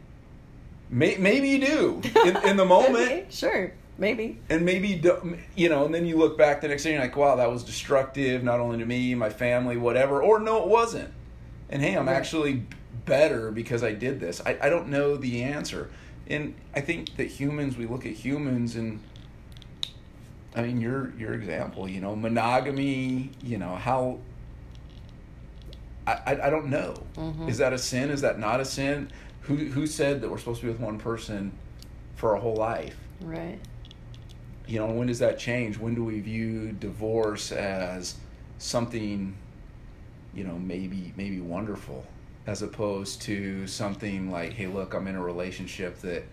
[0.90, 2.96] May, maybe you do in, in the moment.
[2.96, 4.38] Okay, sure, maybe.
[4.50, 7.04] and maybe you you know, and then you look back the next day and you're
[7.04, 10.20] like, wow, that was destructive, not only to me, my family, whatever.
[10.22, 11.10] Or no, it wasn't.
[11.68, 12.16] And hey, I'm Right.
[12.16, 12.66] actually
[13.06, 14.40] better because I did this.
[14.44, 15.90] I, I don't know the answer.
[16.28, 19.00] And I think that humans, we look at humans and
[20.54, 24.18] I mean your your example, you know, monogamy, you know, how
[26.06, 26.94] I, I, I don't know.
[27.16, 27.48] Mhm.
[27.48, 28.10] Is that a sin?
[28.10, 29.10] Is that not a sin?
[29.42, 31.52] Who who said that we're supposed to be with one person
[32.16, 32.96] for our whole life?
[33.20, 33.58] Right.
[34.66, 38.14] you know when does that change when do we view divorce as
[38.58, 39.34] something
[40.32, 42.06] you know maybe maybe wonderful
[42.50, 46.24] as opposed to something like hey look i'm in a relationship that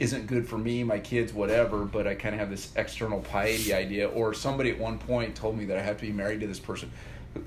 [0.00, 3.74] isn't good for me my kids whatever but i kind of have this external piety
[3.74, 6.46] idea or somebody at one point told me that i have to be married to
[6.46, 6.90] this person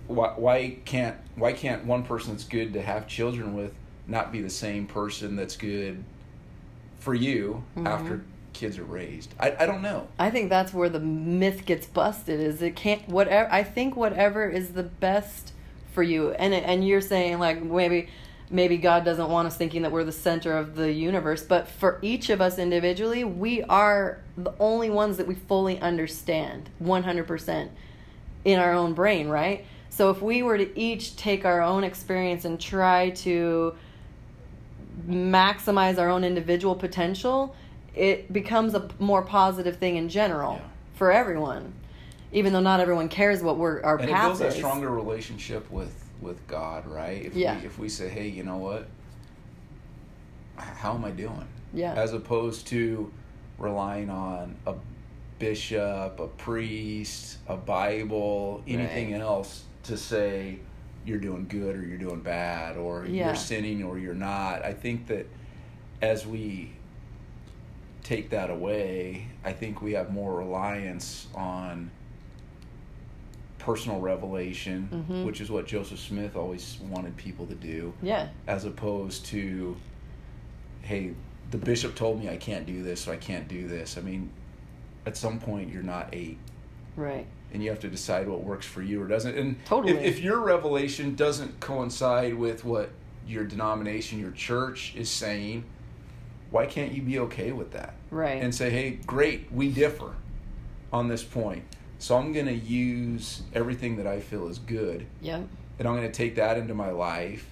[0.05, 3.74] why, why can't why can't one person that's good to have children with
[4.05, 6.03] not be the same person that's good
[6.99, 7.88] for you mm-hmm.
[7.88, 11.88] after kids are raised I, I don't know I think that's where the myth gets
[11.88, 12.39] busted.
[12.39, 13.51] Is it can't whatever.
[13.51, 15.53] I think whatever is the best
[15.92, 18.08] for you, and and you're saying like maybe
[18.50, 22.00] maybe God doesn't want us thinking that we're the center of the universe, but for
[22.02, 27.70] each of us individually, we are the only ones that we fully understand 100%
[28.44, 29.66] in our own brain, right?
[29.89, 33.74] So if we were to each take our own experience and try to
[35.08, 37.56] maximize our own individual potential,
[37.96, 40.68] it becomes a more positive thing in general Yeah.
[40.94, 41.74] for everyone.
[42.34, 44.56] Even though not everyone cares what we're our and it path builds that is.
[44.56, 47.26] stronger relationship with with God, right?
[47.26, 47.60] If Yeah.
[47.60, 48.88] we if we say, hey, you know what?
[50.56, 51.48] How am I doing?
[51.74, 51.94] Yeah.
[51.94, 53.12] As opposed to
[53.58, 54.76] relying on a
[55.40, 59.22] bishop, a priest, a Bible, anything Right.
[59.22, 60.60] else to say
[61.06, 63.28] you're doing good or you're doing bad or Yeah.
[63.28, 64.64] you're sinning or you're not.
[64.64, 65.26] I think that
[66.02, 66.72] as we
[68.04, 71.90] take that away, I think we have more reliance on
[73.62, 75.24] personal revelation, Mhm.
[75.26, 78.30] which is what Joseph Smith always wanted people to do, yeah.
[78.47, 79.78] as opposed to,
[80.82, 81.12] hey,
[81.51, 83.97] the bishop told me I can't do this, so I can't do this.
[83.97, 84.30] I mean,
[85.05, 86.38] at some point, you're not eight,
[86.95, 87.26] Right.
[87.53, 89.38] and you have to decide what works for you or doesn't.
[89.38, 89.93] And Totally.
[89.93, 92.89] if, if your revelation doesn't coincide with what
[93.28, 95.64] your denomination, your church is saying,
[96.49, 97.93] why can't you be okay with that?
[98.09, 98.41] Right.
[98.43, 100.14] and say, hey, great, we differ
[100.91, 101.64] on this point.
[102.02, 105.47] So I'm going to use everything that I feel is good, Yep.
[105.78, 107.45] and I'm going to take that into my life.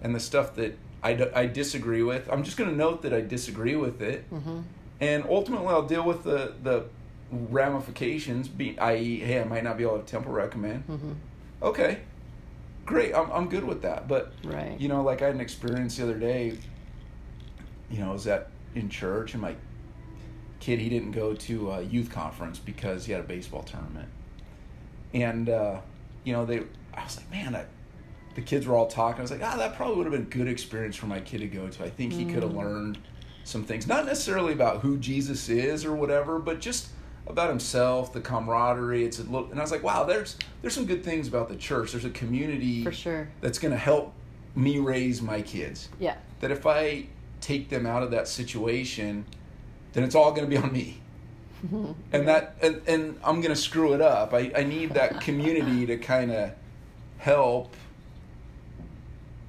[0.00, 3.12] And the stuff that I, d- I disagree with, I'm just going to note that
[3.12, 4.30] I disagree with it.
[4.32, 4.62] Mhm.
[5.00, 6.84] And ultimately, I'll deal with the, the
[7.32, 10.86] ramifications, be, i.e., hey, I might not be able to temple recommend.
[10.86, 11.14] Mhm.
[11.60, 11.98] Okay,
[12.86, 14.06] great, I'm, I'm good with that.
[14.06, 14.78] But, Right.
[14.80, 16.56] you know, like I had an experience the other day,
[17.90, 19.56] you know, I was at in church, and my
[20.60, 24.08] kid he didn't go to a youth conference because he had a baseball tournament.
[25.12, 25.80] And uh,
[26.24, 26.60] you know they
[26.94, 27.64] i was like man I,
[28.34, 29.20] the kids were all talking.
[29.20, 31.38] I was like ah that probably would have been a good experience for my kid
[31.40, 31.84] to go to.
[31.84, 32.98] I think he could have learned
[33.42, 36.88] some things not necessarily about who jesus is or whatever but just
[37.26, 39.04] about himself the camaraderie.
[39.04, 41.56] It's a little and i was like wow there's there's some good things about the
[41.56, 41.92] church.
[41.92, 43.28] There's a community For sure.
[43.40, 44.12] that's going to help
[44.54, 45.88] me raise my kids.
[45.98, 46.16] Yeah.
[46.40, 47.06] that if I
[47.40, 49.24] take them out of that situation,
[49.92, 51.00] then it's all going to be on me.
[52.12, 54.32] and that and, and I'm going to screw it up.
[54.32, 56.52] I, I need that community to kind of
[57.18, 57.74] help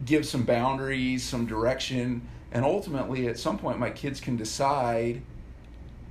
[0.06, 5.22] give some boundaries, some direction, and ultimately at some point my kids can decide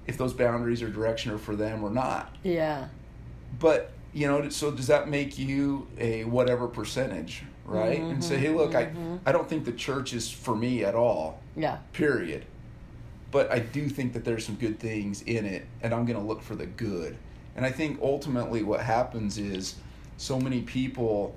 [0.07, 2.35] if those boundaries or direction are for them or not.
[2.43, 2.89] Yeah.
[3.59, 8.01] But you know, so does that make you a whatever percentage, right?
[8.01, 8.99] And say, hey, look, I mm-hmm.
[8.99, 9.29] Mm-hmm.
[9.29, 11.79] I don't think the church is for me at all Yeah.
[11.93, 12.47] period.
[13.31, 16.25] But I do think that there's some good things in it, and I'm going to
[16.25, 17.17] look for the good.
[17.57, 19.77] And I think ultimately what happens is
[20.17, 21.37] so many people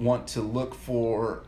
[0.00, 1.42] want to look for,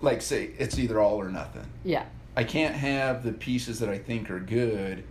[0.00, 1.66] like, say, it's either all or nothing.
[1.84, 2.04] Yeah.
[2.34, 5.04] I can't have the pieces that I think are good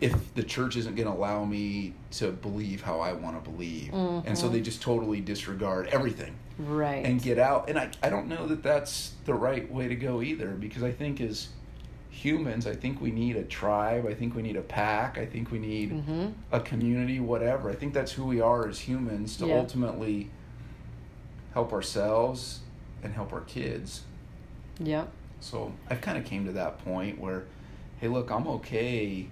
[0.00, 3.92] if the church isn't going to allow me to believe how I want to believe.
[3.92, 4.54] And so mm-hmm.
[4.54, 7.04] they just totally disregard everything Right.
[7.04, 7.68] and get out.
[7.68, 10.90] And I, I don't know that that's the right way to go either because I
[10.92, 11.48] think as
[12.10, 14.06] humans, I think we need a tribe.
[14.06, 15.18] I think we need a pack.
[15.18, 16.32] I think we need Mhm.
[16.50, 17.68] a community, whatever.
[17.68, 19.56] I think that's who we are as humans to Yeah.
[19.58, 20.30] ultimately
[21.52, 22.60] help ourselves
[23.02, 24.02] and help our kids.
[24.80, 25.10] Yep.
[25.40, 27.44] So I've kind of came to that point where,
[28.00, 29.26] hey, look, I'm okay.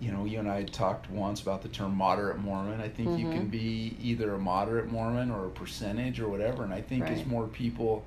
[0.00, 2.80] You know, you and I had talked once about the term moderate Mormon.
[2.80, 3.50] I think you can Mhm.
[3.50, 6.64] be either a moderate Mormon or a percentage or whatever.
[6.64, 8.02] And I think as more people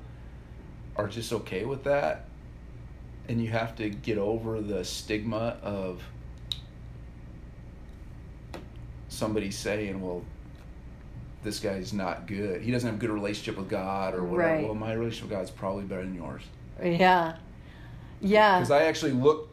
[0.95, 2.25] are just okay with that,
[3.29, 6.01] and you have to get over the stigma of
[9.09, 10.23] somebody saying, well,
[11.43, 12.61] this guy's not good.
[12.61, 14.53] He doesn't have a good relationship with God or whatever.
[14.55, 14.65] Right.
[14.65, 16.41] Well, my relationship with God's probably better than yours.
[16.83, 17.35] Yeah.
[18.19, 18.57] Yeah.
[18.59, 19.52] Because I actually look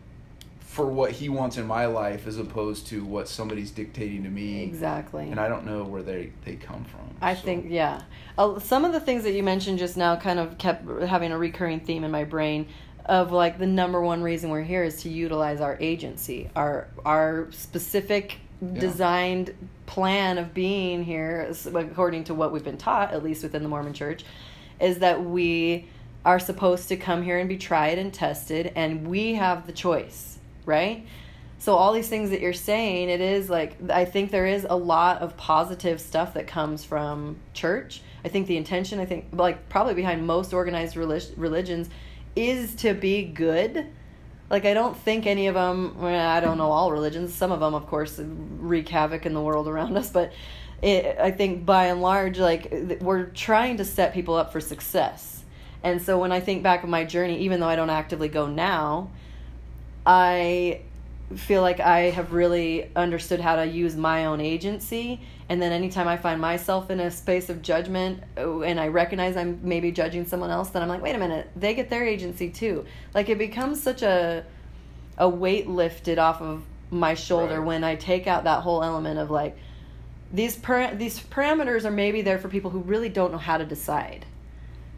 [0.71, 4.63] for what He wants in my life as opposed to what somebody's dictating to me.
[4.63, 5.29] exactly.
[5.29, 7.01] And I don't know where they, they come from.
[7.21, 8.03] I So- think yeah.
[8.39, 11.39] Uh, some of the things that you mentioned just now kind of kept having a
[11.39, 12.67] recurring theme in my brain
[13.07, 17.49] of like the number one reason we're here is to utilize our agency, our our
[17.51, 18.37] specific
[18.75, 19.53] designed
[19.87, 23.95] plan of being here according to what we've been taught at least within the Mormon
[23.95, 24.23] church
[24.79, 25.89] is that we
[26.27, 30.39] are supposed to come here and be tried and tested and we have the choice,
[30.71, 31.05] right?
[31.59, 34.77] So all these things that you're saying, it is like I think there is a
[34.77, 38.01] lot of positive stuff that comes from church.
[38.25, 41.91] I think the intention, I think like probably behind most organized relig- religions
[42.35, 43.87] is to be good.
[44.49, 45.99] Like I don't think any of them.
[45.99, 47.35] Well, I don't know all religions.
[47.35, 50.09] Some of them, of course, wreak havoc in the world around us.
[50.09, 50.33] But
[50.81, 55.45] it, I think by and large, like we're trying to set people up for success.
[55.83, 58.47] And so when I think back of my journey, even though I don't actively go
[58.47, 59.11] now,
[60.07, 60.83] I
[61.37, 65.21] feel like I have really understood how to use my own agency.
[65.49, 69.37] And then anytime I find myself in a space of judgment oh, and I recognize
[69.37, 72.51] I'm maybe judging someone else, then I'm like, wait a minute, they get their agency
[72.51, 72.85] too.
[73.15, 74.45] Like it becomes such a
[75.19, 77.67] a weight lifted off of my shoulder Right.
[77.67, 79.57] when I take out that whole element of like
[80.33, 83.65] these per- these parameters are maybe there for people who really don't know how to
[83.67, 84.25] decide.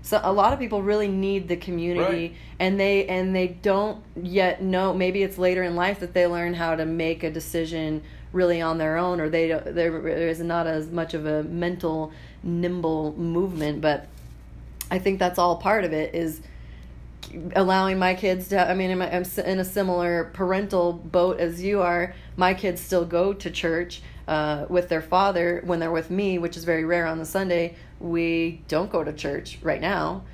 [0.03, 2.35] So a lot of people really need the community Right.
[2.59, 6.55] and they and they don't yet know maybe it's later in life that they learn
[6.55, 10.67] how to make a decision really on their own or they there there is not
[10.67, 14.09] as much of a mental nimble movement but
[14.91, 16.41] I think that's all part of it is
[17.55, 21.81] allowing my kids to i mean I'm, I'm in a similar parental boat as you
[21.81, 26.39] are my kids still go to church uh, with their father when they're with me
[26.39, 30.25] which is very rare on the sunday we don't go to church right now.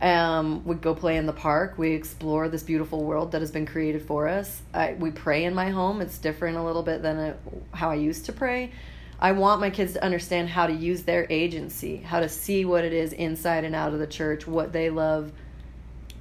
[0.00, 1.78] Um, we go play in the park.
[1.78, 4.60] We explore this beautiful world that has been created for us.
[4.72, 6.00] I, we pray in my home.
[6.00, 7.40] It's different a little bit than it,
[7.72, 8.70] how i used to pray.
[9.18, 12.84] I want my kids to understand how to use their agency, how to see what
[12.84, 15.32] it is inside and out of the church, what they love,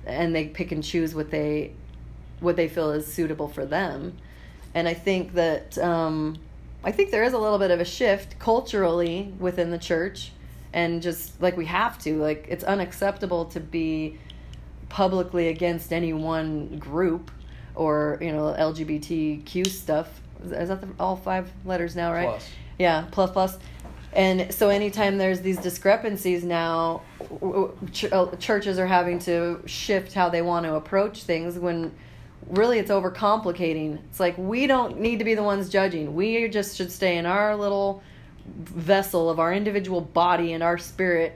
[0.05, 1.73] and they pick and choose what they
[2.39, 4.17] what they feel is suitable for them.
[4.73, 6.37] And I think that um,
[6.83, 10.31] I think there is a little bit of a shift culturally within the church,
[10.75, 14.19] and just like we have to, like it's unacceptable to be
[14.89, 17.31] publicly against any one group
[17.75, 20.21] or you know LGBTQ stuff.
[20.43, 22.27] Is that the, all five letters now, right?
[22.27, 22.49] Plus.
[22.77, 23.57] Yeah, plus plus.
[24.11, 27.01] And so anytime there's these discrepancies now,
[27.91, 31.93] ch- uh, churches are having to shift how they want to approach things when
[32.47, 33.99] really it's overcomplicating.
[34.09, 36.15] It's like we don't need to be the ones judging.
[36.15, 38.03] We just should stay in our little
[38.45, 41.35] vessel of our individual body and our spirit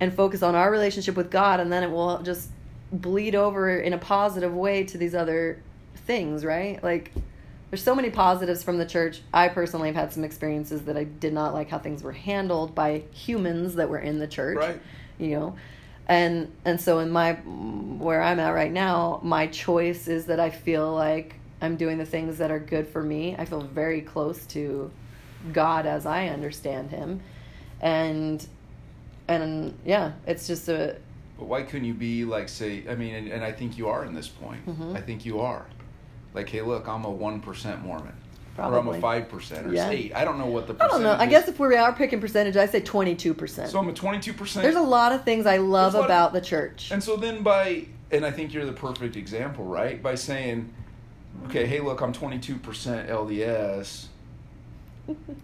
[0.00, 2.50] and focus on our relationship with God and then it will just
[2.92, 5.62] bleed over in a positive way to these other
[5.94, 6.82] things, right?
[6.82, 7.12] Like
[7.70, 9.20] there's so many positives from the church.
[9.32, 12.74] I personally have had some experiences that I did not like how things were handled
[12.74, 14.56] by humans that were in the church.
[14.56, 14.80] Right.
[15.18, 15.56] You know.
[16.06, 20.48] And and so in my where I'm at right now, my choice is that I
[20.48, 23.36] feel like I'm doing the things that are good for me.
[23.38, 24.90] I feel very close to
[25.52, 27.20] God as I understand him.
[27.80, 28.46] And
[29.28, 30.96] and yeah, it's just a
[31.38, 34.04] But why couldn't you be like, say, I mean, and, and I think you are
[34.04, 34.66] in this point.
[34.66, 34.96] Mhm.
[34.96, 35.66] I think you are.
[36.34, 38.12] Like, hey, look, I'm a 1% Mormon.
[38.58, 39.88] Or I'm a 5% or Yeah.
[39.88, 40.12] 8.
[40.16, 41.12] I don't know what the I don't know.
[41.16, 43.68] I guess if we are picking percentage, I say 22%.
[43.68, 44.62] So I'm a 22%.
[44.62, 46.90] There's a lot of things I love There's a lot about of- the church.
[46.90, 50.02] And so then by, and I think you're the perfect example, right?
[50.02, 50.72] By saying,
[51.46, 54.06] okay, hey, look, I'm 22% LDS.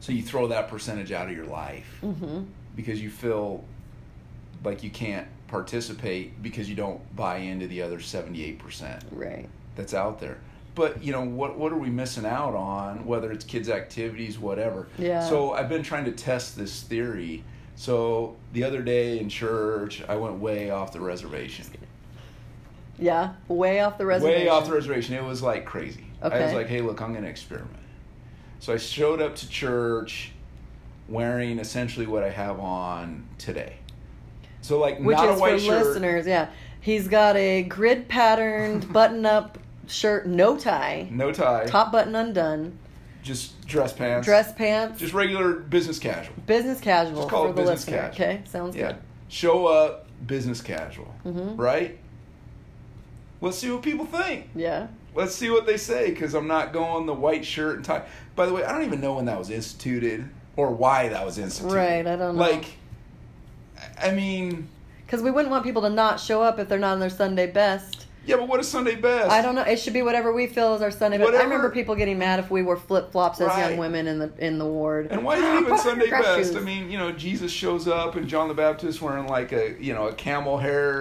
[0.00, 2.42] So you throw that percentage out of your life hmm
[2.76, 3.62] because you feel
[4.64, 9.48] like you can't participate because you don't buy into the other 78% Right.
[9.76, 10.38] that's out there.
[10.74, 11.56] But you know what?
[11.56, 13.06] What are we missing out on?
[13.06, 14.88] Whether it's kids' activities, whatever.
[14.98, 15.20] Yeah.
[15.28, 17.44] So I've been trying to test this theory.
[17.76, 21.66] So the other day in church, I went way off the reservation.
[22.98, 23.34] Yeah.
[23.46, 24.40] Way off the reservation.
[24.42, 25.14] Way off the reservation.
[25.14, 26.06] It was like crazy.
[26.22, 26.36] okay.
[26.42, 27.76] I was like, hey, look, I'm going to experiment.
[28.60, 30.32] So I showed up to church
[31.08, 33.76] wearing essentially what I have on today.
[34.62, 35.86] So like Which not is a white for shirt.
[35.86, 36.48] listeners, yeah.
[36.80, 42.78] He's got a grid patterned button up shirt, no tie, no tie, top button undone,
[43.22, 46.34] just dress pants, dress pants, just regular business casual.
[46.46, 48.08] business casual Just call for it the business listener.
[48.08, 48.24] casual.
[48.26, 48.96] Okay, sounds Yeah, good.
[49.28, 51.58] show up business casual, Mhm.
[51.58, 51.98] right?
[53.42, 54.48] Let's see what people think.
[54.54, 54.86] Yeah.
[55.14, 58.02] Let's see what they say because I'm not going the white shirt and tie.
[58.36, 61.38] By the way, I don't even know when that was instituted or why that was
[61.38, 61.74] instituted.
[61.76, 62.40] Right, I don't know.
[62.40, 62.66] Like,
[64.00, 64.68] I mean,
[65.06, 67.46] Because we wouldn't want people to not show up if they're not on their Sunday
[67.46, 68.06] best.
[68.26, 69.30] yeah, but what is Sunday best?
[69.30, 69.62] I don't know.
[69.62, 71.32] It should be whatever we feel is our Sunday best.
[71.34, 73.70] I remember people getting mad if we wore flip flops as Right.
[73.70, 75.08] young women in the in the ward.
[75.10, 76.38] And why is it even Sunday best?
[76.52, 76.56] shoes.
[76.56, 79.92] I mean, you know, Jesus shows up and John the Baptist wearing like a you
[79.94, 81.00] know a camel hair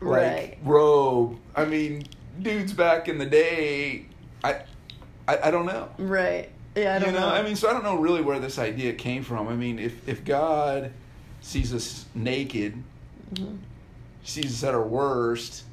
[0.00, 0.58] Right.
[0.62, 1.38] robe.
[1.56, 2.04] I mean,
[2.40, 4.06] dudes back in the day,
[4.44, 4.62] I
[5.28, 5.88] I, I don't know.
[5.98, 6.48] right?
[6.74, 7.28] Yeah, I don't you know.
[7.28, 9.46] I mean, so I don't know really where this idea came from.
[9.48, 10.90] I mean, if if God
[11.40, 12.74] sees us naked,
[13.34, 13.56] Mm-hmm.
[14.24, 15.64] sees us at our worst,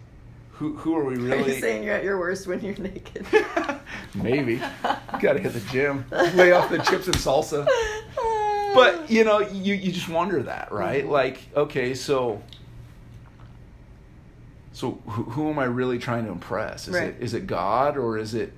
[0.54, 1.32] who who are we really?
[1.44, 3.26] Are you saying you're at your worst when you're naked?
[4.16, 4.54] Maybe.
[4.56, 6.04] You Got to hit the gym,
[6.34, 7.66] lay off the chips and salsa.
[8.74, 11.06] But you know, you you just wonder that, right?
[11.06, 11.10] Mhm.
[11.10, 12.42] Like, okay, so
[14.74, 16.88] so who, who am I really trying to impress?
[16.88, 17.10] Is Right.
[17.10, 18.52] it is it God or is it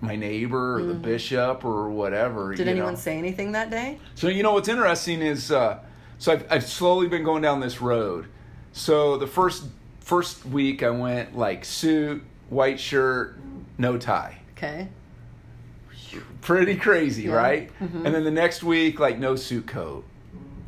[0.00, 1.02] my neighbor or the Mhm.
[1.02, 2.54] bishop or whatever?
[2.54, 2.98] Did anyone know?
[2.98, 3.98] say anything that day?
[4.14, 5.78] So you know what's interesting is uh,
[6.18, 8.26] so I've I've slowly been going down this road.
[8.72, 9.64] So the first
[10.00, 13.38] first week I went like suit, white shirt,
[13.76, 14.38] no tie.
[14.56, 14.88] Okay.
[16.40, 17.32] Pretty crazy, Yeah.
[17.34, 17.70] right?
[17.80, 18.06] Mhm.
[18.06, 20.04] And then the next week like no suit coat.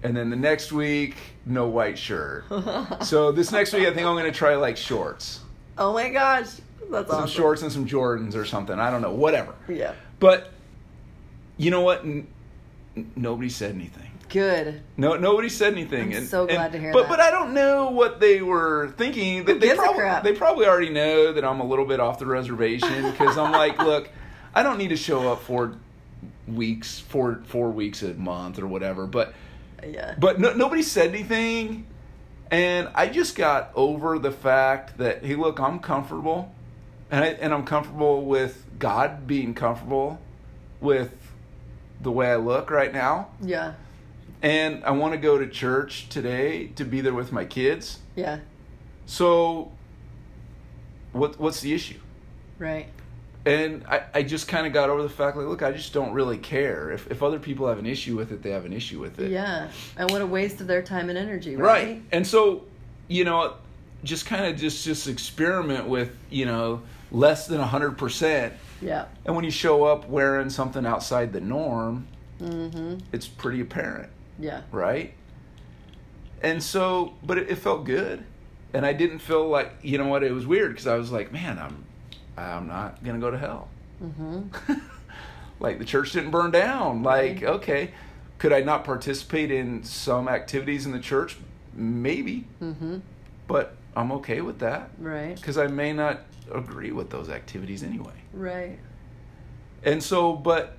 [0.03, 1.16] And then the next week
[1.47, 2.45] no white shirt.
[3.03, 5.41] so this next week I think I'm going to try like shorts.
[5.78, 6.47] oh my gosh,
[6.91, 7.28] that's Some awesome.
[7.36, 8.78] shorts and some Jordans or something.
[8.78, 9.55] I don't know, whatever.
[9.68, 9.95] Yeah.
[10.18, 10.51] But
[11.57, 12.01] you know what?
[12.05, 12.26] N-
[13.16, 14.07] nobody said anything.
[14.28, 14.80] Good.
[14.97, 16.12] No, nobody said anything.
[16.12, 17.09] I'm and, so glad and- to hear but, that.
[17.09, 19.45] But I don't know what they were thinking.
[19.45, 22.26] They, Who they probably they probably already know that I'm a little bit off the
[22.26, 24.09] reservation because I'm like, look,
[24.55, 25.74] I don't need to show up for
[26.47, 29.07] weeks, four four weeks a month or whatever.
[29.07, 29.34] But
[29.84, 30.14] Yeah.
[30.18, 31.86] but no, nobody said anything,
[32.53, 36.55] and I just got over the fact that hey, look, I'm comfortable,
[37.11, 40.20] and I, and I'm comfortable with God being comfortable
[40.80, 41.12] with
[42.00, 43.28] the way I look right now.
[43.42, 43.74] yeah.
[44.42, 47.98] And I want to go to church today to be there with my kids.
[48.16, 48.38] Yeah.
[49.04, 49.70] So,
[51.12, 51.98] what what's the issue?
[52.58, 52.86] Right.
[53.44, 56.12] And I, I just kind of got over the fact like, look, I just don't
[56.12, 56.90] really care.
[56.90, 59.30] If if other people have an issue with it, they have an issue with it.
[59.30, 59.68] Yeah.
[59.98, 61.86] And what a waste of their time and energy, right?
[61.86, 62.02] Right.
[62.11, 62.64] And so,
[63.08, 63.56] you know,
[64.04, 66.80] just kind of just just experiment with you know
[67.11, 68.54] less than hundred percent.
[68.82, 69.06] Yeah.
[69.24, 72.06] And when you show up wearing something outside the norm,
[72.40, 72.98] Mm-hmm.
[73.12, 74.08] it's pretty apparent.
[74.38, 74.62] Yeah.
[74.72, 75.12] right?
[76.42, 78.24] And so, but it, it felt good,
[78.72, 81.32] and I didn't feel like you know what it was weird because I was like,
[81.32, 81.84] man, I'm
[82.42, 83.68] I'm not gonna go to hell.
[84.02, 84.72] Mm-hmm.
[85.61, 87.02] like the church didn't burn down.
[87.02, 87.90] Like okay,
[88.38, 91.36] could I not participate in some activities in the church?
[91.74, 92.98] Maybe, Mm-hmm.
[93.46, 95.36] but I'm okay with that Right.
[95.36, 96.20] because I may not
[96.53, 98.12] agree with those activities anyway.
[98.32, 98.78] Right.
[99.82, 100.76] And so, but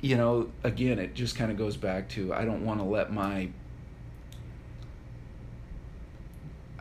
[0.00, 3.12] you know, again, it just kind of goes back to I don't want to let
[3.12, 3.50] my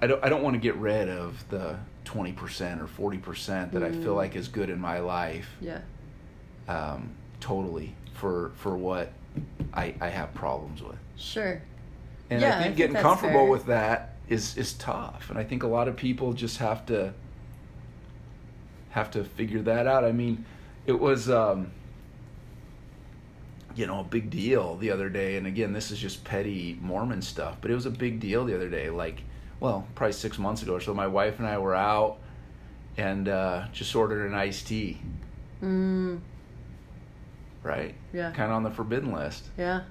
[0.01, 3.71] I don't I don't want to get rid of the twenty percent or forty percent
[3.73, 4.17] that I feel Mm.
[4.17, 5.81] like is good in my life Yeah.
[6.67, 9.11] um, totally for for what
[9.73, 10.97] I I have problems with.
[11.17, 11.61] Sure.
[12.29, 13.49] And Yeah, I I think think getting that's comfortable fair.
[13.51, 15.29] with that is is tough.
[15.29, 17.13] And I think a lot of people just have to
[18.89, 20.03] have to figure that out.
[20.03, 20.45] I mean,
[20.85, 21.71] it was um
[23.75, 27.21] you know, a big deal the other day and again, this is just petty Mormon
[27.21, 29.23] stuff, but it was a big deal the other day like
[29.59, 32.17] well, probably 6 months ago or so my wife and I were out
[32.97, 34.99] and uh just ordered an iced tea,
[35.61, 36.19] Mm.
[37.63, 37.93] right?
[38.13, 38.31] Yeah.
[38.31, 39.45] Kind of on the forbidden list.
[39.57, 39.81] Yeah.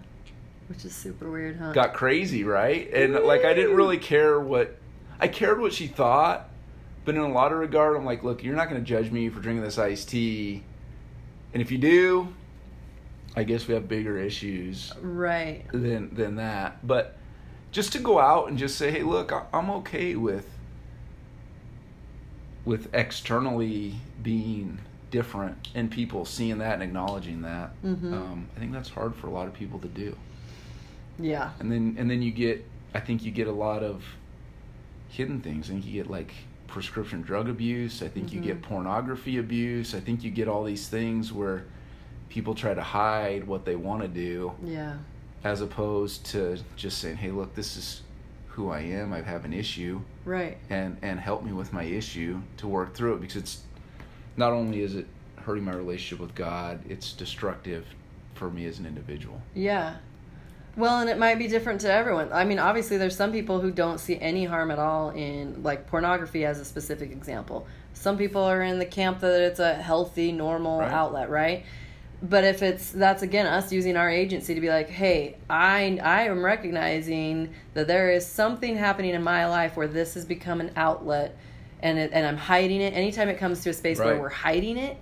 [0.68, 1.72] Which is super weird, huh?
[1.72, 2.92] got crazy, right?
[2.92, 4.76] And like I didn't really care what
[5.20, 6.48] I cared what she thought,
[7.08, 9.30] but in a lot of regard, I'm like, look, you're not going to judge me
[9.30, 10.62] for drinking this iced tea,
[11.54, 12.34] and if you do,
[13.34, 15.64] I guess we have bigger issues Right.
[15.72, 16.86] than than that.
[16.86, 17.16] But
[17.72, 20.46] just to go out and just say, hey, look, I'm okay with
[22.66, 24.78] with externally being
[25.10, 27.70] different and people seeing that and acknowledging that.
[27.82, 28.12] Mhm.
[28.12, 30.14] Um, I think that's hard for a lot of people to do
[31.18, 31.52] Yeah.
[31.58, 34.04] and then and then you get i think you get a lot of
[35.08, 36.32] hidden things i think you get like
[36.68, 38.62] prescription drug abuse i think you get Mhm.
[38.62, 41.64] pornography abuse i think you get all these things where
[42.28, 44.98] people try to hide what they want to do Yeah.
[45.44, 48.02] as opposed to just saying hey look this is
[48.48, 49.12] who I am.
[49.12, 50.56] I have an issue, Right.
[50.68, 53.62] and and help me with my issue to work through it because it's
[54.36, 55.06] not only is it
[55.36, 57.86] hurting my relationship with God, it's destructive
[58.34, 59.40] for me as an individual.
[59.54, 59.98] Yeah.
[60.78, 62.32] Well, and it might be different to everyone.
[62.32, 65.88] I mean, obviously, there's some people who don't see any harm at all in, like,
[65.88, 67.66] pornography as a specific example.
[67.94, 70.92] Some people are in the camp that it's a healthy, normal Right.
[70.92, 71.64] outlet, right?
[72.22, 76.22] But if it's that's again us using our agency to be like, hey, I I
[76.24, 80.70] am recognizing that there is something happening in my life where this has become an
[80.76, 81.36] outlet,
[81.80, 82.94] and it, and I'm hiding it.
[82.94, 84.96] Anytime it comes to a space where we're hiding it,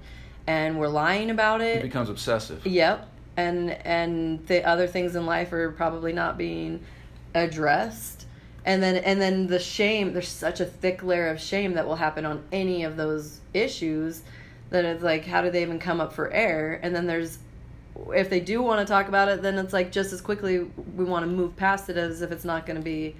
[0.47, 2.67] and we're lying about it, It becomes obsessive.
[2.67, 3.09] Yep.
[3.37, 6.85] And and the other things in life are probably not being
[7.35, 8.27] addressed.
[8.65, 11.97] And then and then the shame, there's such a thick layer of shame that will
[11.97, 14.23] happen on any of those issues
[14.71, 16.81] that it's like how do they even come up for air?
[16.83, 17.39] And then there's
[18.15, 20.61] if they do want to talk about it, then it's like just as quickly
[20.97, 23.17] we want to move past it as if it's not going to be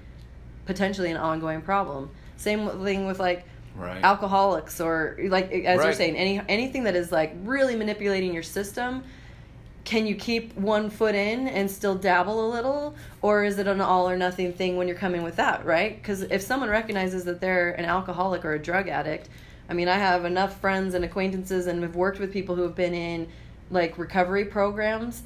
[0.65, 2.09] potentially an ongoing problem.
[2.35, 3.45] Same thing with like
[3.77, 4.03] Right.
[4.03, 9.03] alcoholics or like as you're saying any anything that is like really manipulating your system
[9.87, 12.93] can you keep one foot in and still dabble a little?
[13.21, 15.95] Or is it an all or nothing thing when you're coming with that right?
[15.95, 19.29] Because if someone recognizes that they're an alcoholic or a drug addict
[19.69, 22.75] i mean i have enough friends and acquaintances and have worked with people who have
[22.75, 23.27] been in
[23.69, 25.23] like recovery programs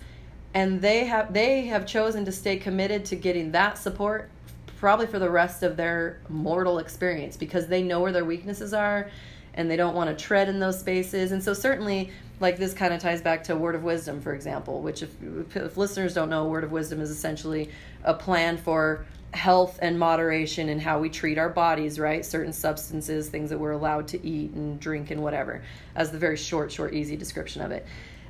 [0.56, 4.30] and they have they have chosen to stay committed to getting that support
[4.78, 9.12] probably for the rest of their mortal experience because they know where their weaknesses are
[9.54, 11.32] and they don't want to tread in those spaces.
[11.32, 12.10] And so certainly
[12.42, 15.16] like this kind of ties back to word of wisdom for example which if,
[15.56, 17.70] if listeners don't know word of wisdom is essentially
[18.04, 23.30] a plan for health and moderation and how we treat our bodies right certain substances
[23.30, 25.64] things that we're allowed to eat and drink and whatever
[25.96, 27.86] as the very short short easy description of it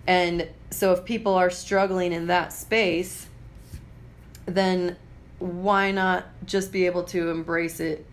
[0.06, 3.28] and so if people are struggling in that space
[4.46, 4.96] then
[5.42, 8.06] why not just be able to embrace it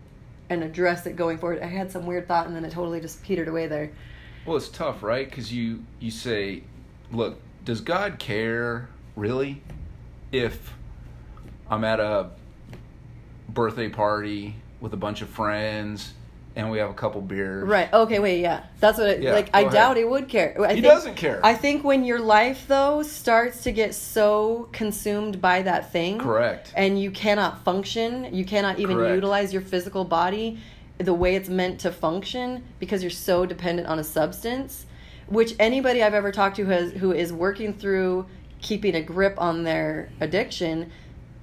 [0.49, 1.61] and address it going forward?
[1.61, 3.91] I had some weird thought and then it totally just petered away there.
[4.49, 5.29] Well, it's tough, right?
[5.29, 6.63] Because you you say,
[7.11, 9.61] look, does God care really
[10.31, 10.73] if
[11.69, 12.31] I'm at a
[13.47, 16.13] birthday party with a bunch of friends
[16.55, 17.63] and we have a couple beers?
[17.67, 17.93] Right.
[17.93, 18.63] Okay, wait, yeah.
[18.79, 19.97] That's what it, Yeah, like I go doubt ahead.
[19.97, 20.55] he would care.
[20.59, 21.39] I He think, doesn't care.
[21.45, 26.73] I think when your life though starts to get so consumed by that thing Correct.
[26.75, 29.13] and you cannot function, you cannot even Correct.
[29.13, 30.57] utilize your physical body
[30.99, 34.85] the way it's meant to function because you're so dependent on a substance,
[35.27, 38.25] which anybody I've ever talked to has who is working through
[38.61, 40.91] keeping a grip on their addiction,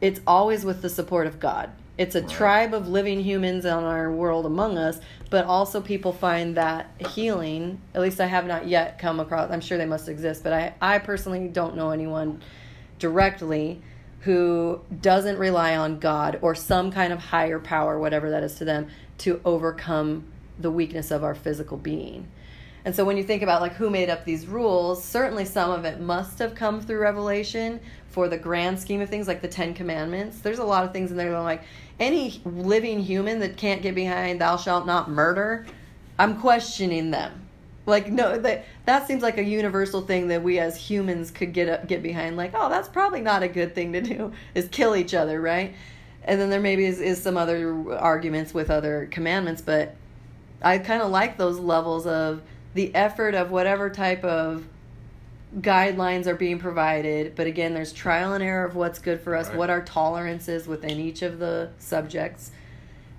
[0.00, 1.70] it's always with the support of God.
[1.96, 2.28] It's a Right.
[2.28, 5.00] tribe of living humans on our world among us,
[5.30, 7.80] but also people find that healing.
[7.94, 9.50] At least I have not yet come across.
[9.50, 12.42] I'm sure they must exist, but I I personally don't know anyone
[12.98, 13.80] directly
[14.20, 18.64] who doesn't rely on God or some kind of higher power, whatever that is to
[18.64, 18.88] them,
[19.18, 20.24] to overcome
[20.58, 22.28] the weakness of our physical being.
[22.86, 25.84] And so when you think about like who made up these rules, certainly some of
[25.84, 29.74] it must have come through revelation for the grand scheme of things like the 10
[29.74, 30.38] commandments.
[30.38, 31.64] There's a lot of things in there that like
[31.98, 35.66] any living human that can't get behind thou shalt not murder,
[36.16, 37.42] I'm questioning them.
[37.86, 41.68] Like no that that seems like a universal thing that we as humans could get
[41.68, 44.94] up, get behind like oh that's probably not a good thing to do is kill
[44.94, 45.74] each other, right?
[46.26, 49.94] And then there maybe is, is some other arguments with other commandments, but
[50.60, 52.42] I kind of like those levels of
[52.74, 54.64] the effort of whatever type of
[55.60, 57.34] guidelines are being provided.
[57.36, 59.56] But again, there's trial and error of what's good for us, Right.
[59.56, 62.50] what our tolerance is within each of the subjects.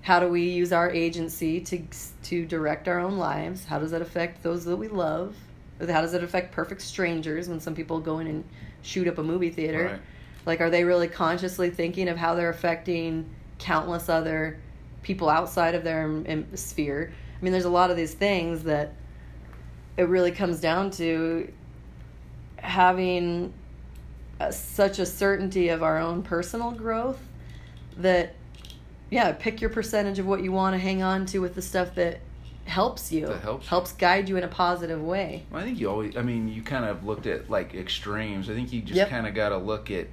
[0.01, 1.81] How do we use our agency to
[2.23, 3.65] to direct our own lives?
[3.65, 5.35] How does that affect those that we love?
[5.79, 8.43] How does it affect perfect strangers when some people go in and
[8.81, 9.85] shoot up a movie theater?
[9.91, 10.01] Right.
[10.47, 13.29] Like, are they really consciously thinking of how they're affecting
[13.59, 14.59] countless other
[15.03, 16.23] people outside of their
[16.55, 17.11] sphere?
[17.39, 18.93] I mean, there's a lot of these things that
[19.97, 21.51] it really comes down to
[22.57, 23.53] having
[24.39, 27.19] a, such a certainty of our own personal growth
[27.97, 28.33] that,
[29.09, 31.93] yeah, pick your percentage of what you want to hang on to with the stuff
[31.95, 32.21] that
[32.65, 35.45] helps you, That helps helps guide you in a positive way.
[35.53, 36.17] I think you always.
[36.17, 38.49] I mean, you kind of looked at like extremes.
[38.49, 39.09] I think you just Yep.
[39.09, 40.07] kind of got to look at,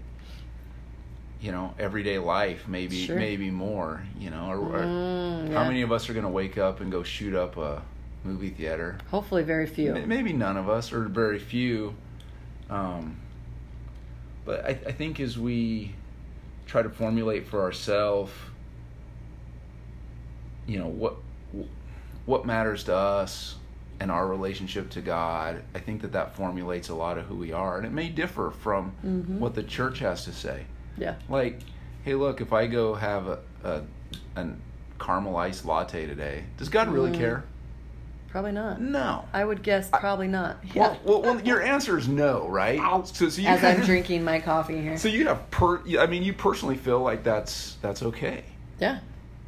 [1.44, 2.66] you know, everyday life.
[2.66, 3.16] Maybe, Sure.
[3.18, 4.02] maybe more.
[4.18, 6.90] You know, or, or Mm, how many of us are going to wake up and
[6.90, 7.82] go shoot up a
[8.24, 8.96] movie theater?
[9.10, 9.92] Hopefully, very few.
[9.92, 11.94] Maybe none of us, or very few.
[12.70, 13.18] Um,
[14.46, 15.94] but I, I think as we
[16.66, 18.32] try to formulate for ourselves,
[20.66, 21.16] you know what
[22.24, 23.56] what matters to us
[24.00, 27.52] and our relationship to God, I think that that formulates a lot of who we
[27.52, 29.38] are, and it may differ from Mhm.
[29.40, 30.64] what the church has to say.
[30.96, 31.14] Yeah.
[31.28, 31.60] Like,
[32.04, 33.82] hey, look, if I go have a, a
[34.36, 34.60] an
[34.98, 36.44] caramel iced latte today.
[36.56, 37.18] Does God really Mm.
[37.18, 37.44] care?
[38.28, 38.80] Probably not.
[38.80, 39.26] No.
[39.32, 40.56] I would guess probably not.
[40.74, 40.96] Yeah.
[41.04, 42.80] Well, well, well, your answer is no, right?
[43.06, 44.96] So, so you As I'm drinking my coffee here.
[44.96, 45.80] So you have per.
[45.98, 48.44] I mean, you personally feel like that's that's okay.
[48.80, 49.00] Yeah.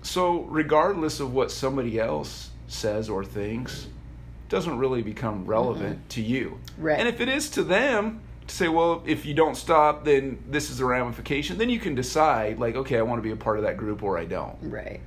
[0.03, 3.89] So regardless of what somebody else says or thinks,
[4.49, 6.61] doesn't really become relevant to you.
[6.79, 6.99] Right.
[7.01, 10.71] And if it is to them to say, well, if you don't stop, then this
[10.71, 11.59] is the ramification.
[11.59, 14.03] Then you can decide, like, okay, I want to be a part of that group
[14.03, 15.01] or I don't, Right.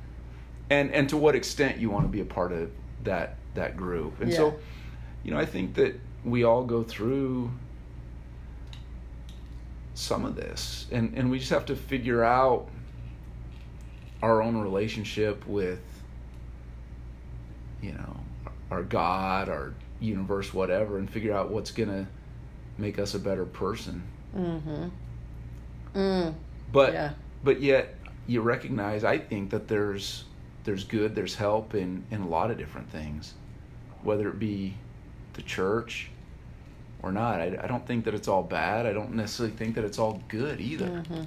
[0.70, 2.70] and and to what extent you want to be a part of
[3.04, 4.20] that that group.
[4.22, 4.38] And Yeah.
[4.38, 4.56] so,
[5.24, 7.52] you know, I think that we all go through
[9.94, 12.68] some of this, and and we just have to figure out
[14.22, 15.80] our own relationship with
[17.82, 18.18] you know
[18.70, 22.06] our god our universe whatever and figure out what's gonna
[22.80, 24.02] make us a better person
[24.36, 24.86] Mm-hmm.
[25.96, 26.34] Mm.
[26.72, 27.12] but Yeah.
[27.44, 27.96] but yet
[28.28, 30.26] you recognize i think that there's
[30.66, 33.34] there's good there's help in in a lot of different things
[34.04, 34.76] whether it be
[35.34, 36.12] the church
[37.02, 39.84] or not i, I don't think that it's all bad i don't necessarily think that
[39.84, 41.24] it's all good either Mm-hmm.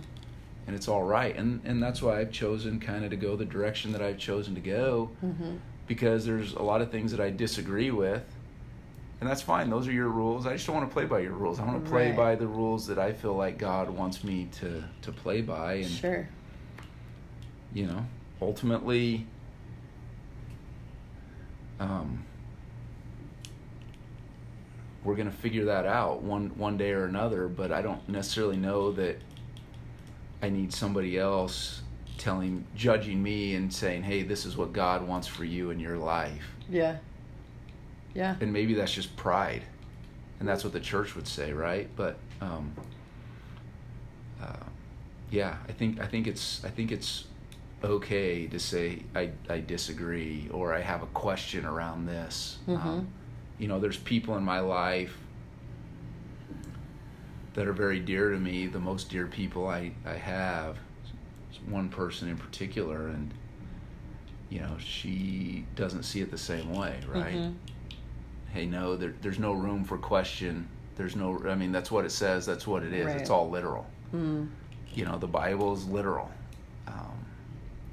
[0.68, 3.44] and it's all right and and that's why i've chosen kind of to go the
[3.44, 5.56] direction that i've chosen to go Mm-hmm.
[5.88, 8.22] because there's a lot of things that i disagree with
[9.22, 11.30] and that's fine those are your rules i just don't want to play by your
[11.34, 12.16] rules i want to play Right.
[12.16, 15.86] by the rules that i feel like god wants me to to play by and
[15.88, 16.28] Sure.
[17.72, 18.04] you know
[18.40, 19.24] ultimately
[21.78, 22.24] um
[25.04, 28.56] we're going to figure that out one one day or another but i don't necessarily
[28.56, 29.18] know that
[30.42, 31.82] i need somebody else
[32.18, 35.96] telling judging me and saying hey this is what god wants for you in your
[35.96, 36.96] life Yeah.
[38.14, 38.36] Yeah.
[38.40, 39.62] and maybe that's just pride.
[40.40, 41.88] And that's what the church would say right?
[41.96, 42.72] But um
[44.42, 44.56] uh,
[45.30, 47.24] yeah i think i think it's i think it's
[47.84, 52.58] okay to say i i disagree or i have a question around this.
[52.68, 53.08] Um,
[53.58, 55.16] you know there's people in my life
[57.54, 60.76] that are very dear to me the most dear people i i have.
[61.68, 63.30] One person in particular and
[64.50, 67.34] you know she doesn't see it the same way right?
[67.36, 67.54] Mhm.
[68.52, 70.68] Hey no there, there's no room for question.
[70.96, 73.06] There's no i mean that's what it says that's what it is.
[73.06, 73.16] Right.
[73.16, 73.86] it's all literal.
[74.14, 74.48] Mm.
[74.92, 76.30] you know the bible is literal.
[76.86, 77.24] Um,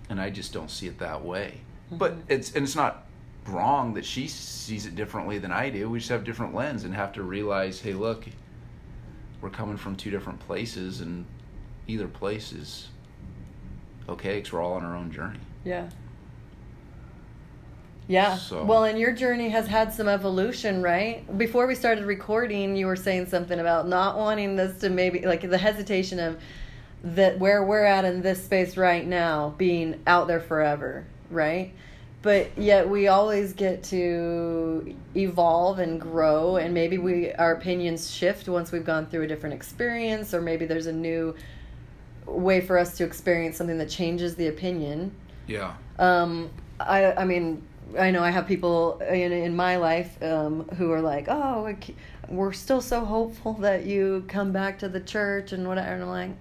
[0.09, 1.61] and i just don't see it that way.
[1.91, 3.05] But it's and it's not
[3.47, 5.89] wrong that she sees it differently than i do.
[5.89, 8.27] We just have different lens and have to realize hey look
[9.41, 11.25] we're coming from two different places and
[11.87, 12.87] either place is
[14.07, 15.39] okay because we're all on our own journey.
[15.63, 15.89] Yeah.
[18.09, 18.37] Yeah.
[18.37, 21.23] So- Well, and your journey has had some evolution, right?
[21.37, 25.47] Before we started recording, you were saying something about not wanting this to maybe like
[25.47, 26.37] the hesitation of
[27.03, 31.71] that where we're at in this space right now being out there forever, right?
[32.23, 38.49] But yet we always get to evolve and grow and maybe we our opinions shift
[38.49, 41.35] once we've gone through a different experience or maybe there's a new
[42.25, 45.15] way for us to experience something that changes the opinion
[45.47, 46.49] yeah um,
[46.79, 47.63] I I mean
[47.97, 51.73] I know I have people in in my life um, who are like, oh,
[52.27, 55.93] we're still so hopeful that you come back to the church and whatever.
[55.93, 56.31] And I'm like,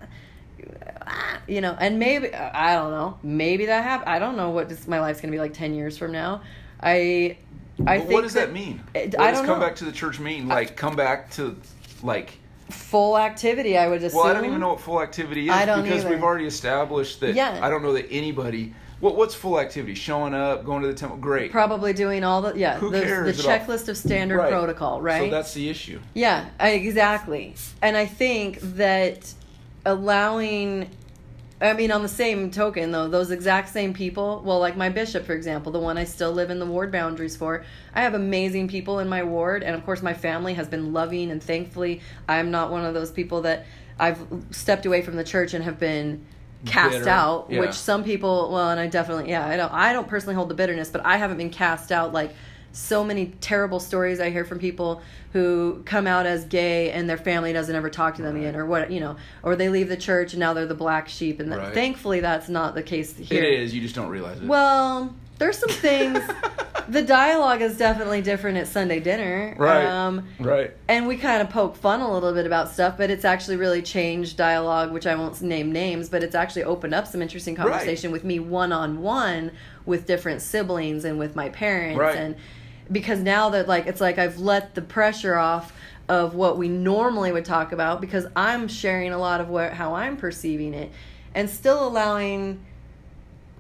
[1.06, 4.08] ah, you know, and maybe I don't know, maybe that happen.
[4.08, 6.42] I don't know what this, my life's gonna be like ten years from now.
[6.82, 7.38] I
[7.86, 9.66] I But think what does that, mean It- what I does come know.
[9.66, 11.56] back to the church mean like come back to
[12.02, 12.38] like
[12.70, 14.18] Full activity, I would assume.
[14.20, 16.10] Well, I don't even know what full activity is I don't because either.
[16.14, 17.34] we've already established that.
[17.34, 17.58] Yeah.
[17.62, 18.74] I don't know that anybody.
[19.00, 19.94] What what's full activity?
[19.94, 21.18] Showing up, going to the temple.
[21.18, 21.52] Great.
[21.52, 24.50] Probably doing all the yeah Who the, cares the checklist of standard Right.
[24.50, 25.24] protocol, right?
[25.24, 26.00] So that's the issue.
[26.14, 27.54] Yeah, I, exactly.
[27.80, 29.32] And I think that
[29.86, 30.90] allowing,
[31.60, 35.24] I mean, on the same token, though, those exact same people, well, like my bishop,
[35.24, 38.68] for example, the one I still live in the ward boundaries for, I have amazing
[38.68, 39.62] people in my ward.
[39.62, 43.10] And of course, my family has been loving, and thankfully, I'm not one of those
[43.10, 43.66] people that
[43.98, 44.20] I've
[44.50, 46.24] stepped away from the church and have been
[46.66, 47.08] cast Bitter.
[47.08, 47.60] out Yeah.
[47.60, 50.54] which some people well and i definitely yeah i don't i don't personally hold the
[50.54, 52.34] bitterness but i haven't been cast out like
[52.72, 55.00] so many terrible stories i hear from people
[55.32, 58.66] who come out as gay and their family doesn't ever talk to them again or
[58.66, 61.50] what you know or they leave the church and now they're the black sheep and
[61.50, 61.72] Right.
[61.74, 63.74] thankfully that's not the case here It is.
[63.74, 64.44] You just don't realize it.
[64.44, 66.18] well there's some things
[66.88, 69.84] the dialogue is definitely different at sunday dinner right.
[69.84, 70.74] um right.
[70.88, 73.82] and we kind of poke fun a little bit about stuff, but it's actually really
[73.82, 78.10] changed dialogue, which I won't name names, but it's actually opened up some interesting conversation
[78.10, 79.52] with me one on one
[79.86, 82.16] with different siblings and with my parents, Right.
[82.16, 82.36] and
[82.90, 85.72] because now that like it's like I've let the pressure off
[86.08, 89.94] of what we normally would talk about because I'm sharing a lot of what how
[89.94, 90.90] I'm perceiving it,
[91.34, 92.64] and still allowing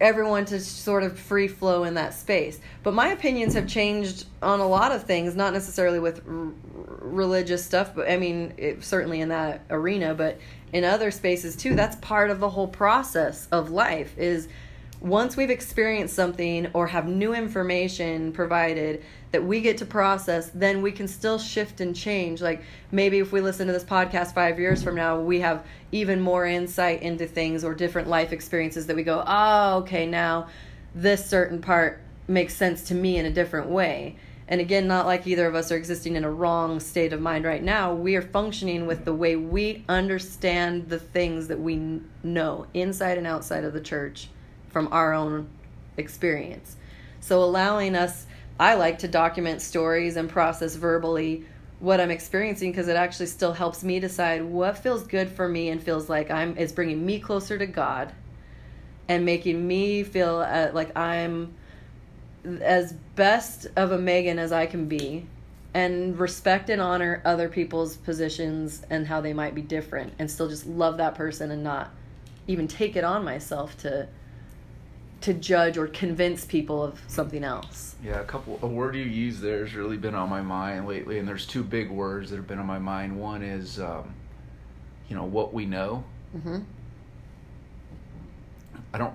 [0.00, 2.60] everyone to sort of free flow in that space.
[2.82, 6.52] But my opinions have changed on a lot of things, not necessarily with r-
[7.00, 10.38] religious stuff, but I mean, it, certainly in that arena, but
[10.72, 11.74] in other spaces too.
[11.74, 14.48] That's part of the whole process of life is
[15.00, 20.80] once we've experienced something or have new information provided that we get to process, then
[20.80, 22.40] we can still shift and change.
[22.40, 26.20] Like maybe if we listen to this podcast five years from now, we have even
[26.20, 30.48] more insight into things or different life experiences that we go, oh, okay, now
[30.94, 34.16] this certain part makes sense to me in a different way.
[34.50, 37.44] And again, not like either of us are existing in a wrong state of mind
[37.44, 37.92] right now.
[37.92, 43.26] We are functioning with the way we understand the things that we know inside and
[43.26, 44.28] outside of the church
[44.70, 45.48] from our own
[45.98, 46.76] experience.
[47.20, 48.24] So allowing us,
[48.58, 51.44] I like to document stories and process verbally
[51.80, 55.68] what I'm experiencing because it actually still helps me decide what feels good for me
[55.68, 58.12] and feels like I'm is bringing me closer to God
[59.08, 61.54] and making me feel uh, like I'm
[62.60, 65.26] as best of a Megan as I can be
[65.72, 70.48] and respect and honor other people's positions and how they might be different and still
[70.48, 71.90] just love that person and not
[72.48, 74.08] even take it on myself to
[75.20, 77.96] to judge or convince people of something else.
[78.02, 81.18] Yeah, a couple a word you use there has really been on my mind lately,
[81.18, 83.18] and there's two big words that have been on my mind.
[83.18, 84.14] One is, um,
[85.08, 86.04] you know, what we know.
[86.36, 86.58] Mm-hmm.
[88.94, 89.14] I don't.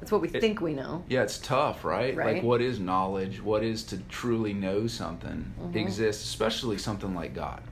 [0.00, 1.02] That's what we It- think we know.
[1.08, 2.14] Yeah, it's tough, right?
[2.14, 2.34] Right.
[2.34, 3.42] Like, what is knowledge?
[3.42, 5.76] What is to truly know something Mhm.
[5.76, 7.62] exists, especially something like God,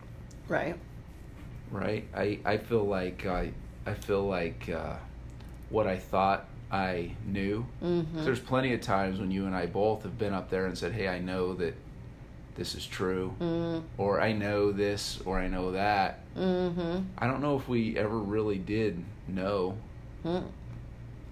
[0.49, 0.77] Right.
[1.71, 2.07] right?
[2.17, 3.53] I I feel like I
[3.87, 4.97] I feel like uh,
[5.71, 7.67] what I thought I knew.
[7.85, 8.25] Mm-hmm.
[8.25, 10.93] There's plenty of times when you and I both have been up there and said,
[10.93, 11.75] "Hey, I know that
[12.55, 17.03] this is true," Mm, or "I know this," or "I know that." mm-hmm.
[17.19, 19.77] I don't know if we ever really did know.
[20.25, 20.45] Mm.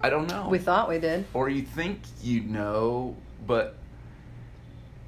[0.03, 0.47] I don't know.
[0.51, 1.25] We thought we did.
[1.33, 3.17] or you think you know,
[3.47, 3.77] but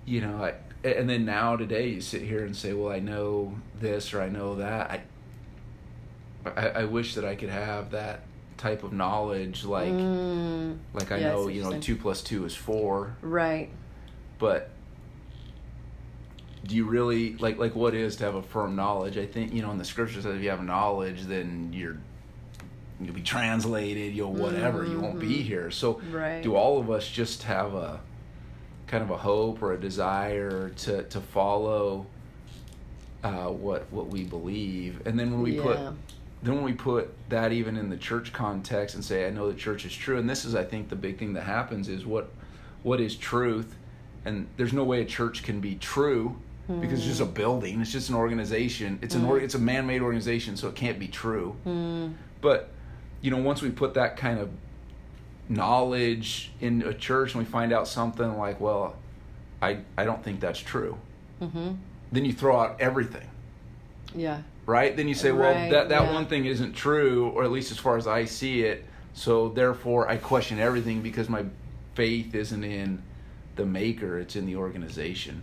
[0.06, 0.54] you know, I,
[0.88, 4.30] and then now today you sit here and say, "Well, I know this or I
[4.30, 8.22] know that." I, I, I wish that I could have that
[8.62, 12.54] type of knowledge, like, Mm, like I Yeah, know, you know, two plus two is
[12.54, 13.68] four, right.
[14.38, 14.70] but
[16.64, 19.18] do you really like like what is to have a firm knowledge?
[19.18, 21.96] I think you know in the scriptures says if you have knowledge, then you're
[23.00, 25.42] you'll be translated, you'll whatever, you won't be Mhm.
[25.42, 25.70] here.
[25.72, 26.40] So Right.
[26.40, 27.98] do all of us just have a
[28.86, 32.06] kind of a hope or a desire to to follow
[33.24, 35.92] uh, what what we believe, and then when we put Yeah.
[36.42, 39.58] Then when we put that even in the church context and say I know the
[39.58, 42.30] church is true, and this is I think the big thing that happens is what
[42.82, 43.76] what is truth,
[44.24, 46.36] and there's no way a church can be true
[46.80, 50.00] because it's just a building, it's just an organization, it's an or, it's a man-made
[50.00, 51.54] organization, so it can't be true.
[51.66, 52.70] Mm, But
[53.20, 54.48] you know, once we put that kind of
[55.48, 58.96] knowledge in a church and we find out something like, well,
[59.60, 60.96] I I don't think that's true,
[61.40, 61.72] mm-hmm.
[62.10, 63.28] then you throw out everything,
[64.14, 64.42] Yeah.
[64.66, 64.96] Right?
[64.96, 66.12] Then you say, well, Right, that that yeah.
[66.12, 68.84] one thing isn't true, or at least as far as I see it.
[69.14, 71.44] So therefore, I question everything because my
[71.94, 73.02] faith isn't in
[73.56, 75.42] the maker; it's in the organization.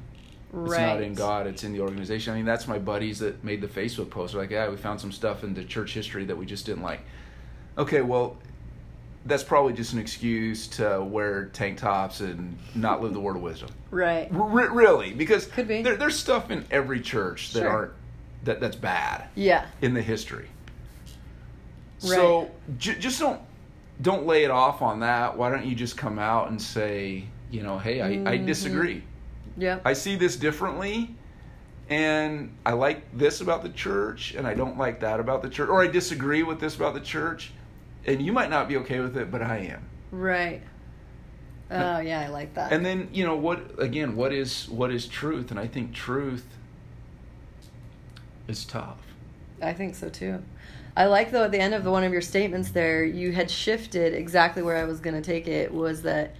[0.51, 0.71] Right.
[0.71, 2.33] It's not in God; it's in the organization.
[2.33, 4.33] I mean, that's my buddies that made the Facebook post.
[4.33, 6.81] They're like, yeah, we found some stuff in the church history that we just didn't
[6.81, 7.01] like.
[7.77, 8.37] Okay, well,
[9.25, 13.43] that's probably just an excuse to wear tank tops and not live the word of
[13.43, 13.69] wisdom.
[13.91, 14.27] Right.
[14.33, 15.83] R- really, because Could be.
[15.83, 17.69] There, there's stuff in every church that Sure.
[17.69, 17.91] aren't
[18.43, 19.65] that that's bad Yeah.
[19.81, 20.47] in the history.
[22.01, 22.11] Right.
[22.11, 23.41] So j- just don't
[24.01, 25.37] don't lay it off on that.
[25.37, 28.45] Why don't you just come out and say, you know, hey, I, I Mhm.
[28.45, 29.03] disagree.
[29.57, 29.79] Yeah.
[29.83, 31.13] I see this differently,
[31.89, 35.67] and I like this about the church, and I don't like that about the church,
[35.67, 37.51] or I disagree with this about the church,
[38.05, 39.81] and you might not be okay with it, but I am.
[40.11, 40.61] Right.
[41.69, 42.71] Oh yeah, I like that.
[42.71, 43.59] And then you know what?
[43.79, 45.51] Again, what is what is truth?
[45.51, 46.45] And I think truth
[48.49, 48.97] is tough.
[49.61, 50.41] I think so too.
[50.95, 53.49] I like though at the end of the, one of your statements there, you had
[53.49, 55.73] shifted exactly where I was going to take it.
[55.73, 56.35] Was that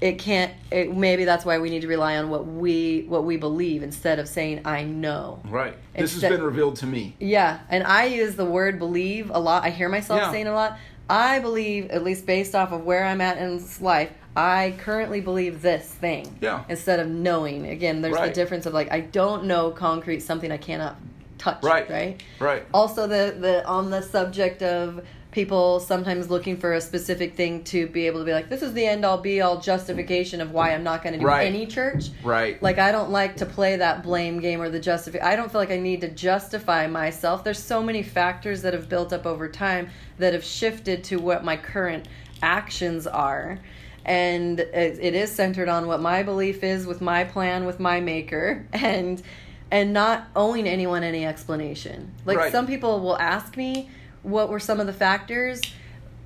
[0.00, 0.52] it can't?
[0.70, 4.18] It, maybe that's why we need to rely on what we what we believe instead
[4.18, 5.40] of saying I know.
[5.44, 5.74] Right.
[5.94, 7.14] This has been revealed to me.
[7.20, 9.64] Yeah, and I use the word believe a lot.
[9.64, 10.32] I hear myself Yeah.
[10.32, 10.76] saying a lot.
[11.08, 15.20] I believe, at least based off of where I'm at in this life, I currently
[15.20, 16.38] believe this thing.
[16.40, 16.64] Yeah.
[16.68, 17.66] Instead of knowing.
[17.66, 20.96] Again, there's the difference of like I don't know concrete something I cannot
[21.42, 21.62] touch.
[21.62, 21.88] Right.
[21.90, 22.22] Right.
[22.38, 22.66] Right.
[22.72, 27.86] Also, the the on the subject of people sometimes looking for a specific thing to
[27.86, 30.74] be able to be like, this is the end all be all justification of why
[30.74, 31.46] I'm not going to do Right.
[31.46, 32.10] any church.
[32.22, 32.62] Right.
[32.62, 35.18] Like I don't like to play that blame game or the justify.
[35.22, 37.44] I don't feel like I need to justify myself.
[37.44, 39.88] There's so many factors that have built up over time
[40.18, 42.08] that have shifted to what my current
[42.42, 43.58] actions are.
[44.04, 48.00] And it, it is centered on what my belief is with my plan with my
[48.00, 49.22] maker and
[49.72, 52.12] and not owing anyone any explanation.
[52.26, 52.52] Like Right.
[52.52, 53.88] some people will ask me
[54.22, 55.60] what were some of the factors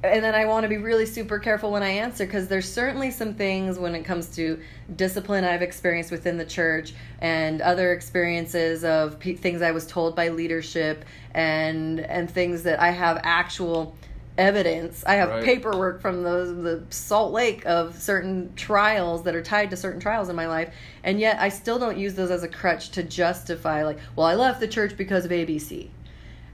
[0.05, 3.11] and then I want to be really super careful when I answer because there's certainly
[3.11, 4.61] some things when it comes to
[4.95, 10.15] discipline I've experienced within the church and other experiences of pe- things I was told
[10.15, 13.97] by leadership and and things that I have actual
[14.39, 15.03] evidence.
[15.07, 15.45] I have Right.
[15.45, 20.29] paperwork from the the Salt Lake of certain trials that are tied to certain trials
[20.29, 20.73] in my life,
[21.05, 24.35] and yet I still don't use those as a crutch to justify like, well, I
[24.35, 25.89] left the church because of ABC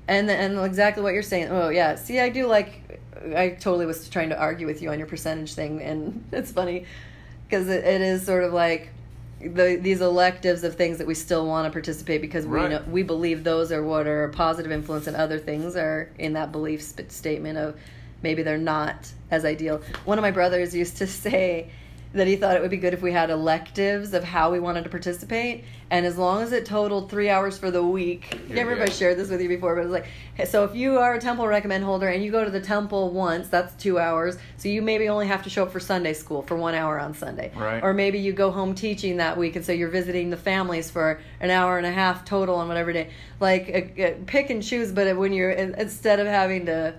[0.09, 1.49] and and exactly what you're saying.
[1.51, 3.01] Oh yeah, see, I do like.
[3.37, 6.87] I totally was trying to argue with you on your percentage thing, and it's funny
[7.49, 8.91] because it, it is sort of like
[9.43, 12.71] the these electives of things that we still want to participate because we Right.
[12.71, 16.33] know, we believe those are what are a positive influence, and other things are in
[16.35, 17.77] that belief sp- statement of
[18.23, 19.81] maybe they're not as ideal.
[20.05, 21.71] One of my brothers used to say
[22.15, 24.85] that he thought it would be good if we had electives of how we wanted
[24.85, 28.27] to participate, and as long as it totaled three hours for the week.
[28.33, 28.91] I can't remember if.
[28.91, 31.15] I shared this with you before, but it was like, hey, so if you are
[31.15, 34.37] a temple recommend holder and you go to the temple once, that's two hours.
[34.57, 37.15] So you maybe only have to show up for Sunday school for one hour on
[37.15, 37.53] Sunday.
[37.57, 37.83] Right.
[37.83, 41.21] Or maybe you go home teaching that week, and so you're visiting the families for
[41.41, 43.11] an hour and a half total on whatever day.
[43.41, 46.95] Like, uh, uh, pick and choose, but when you're, instead of having to,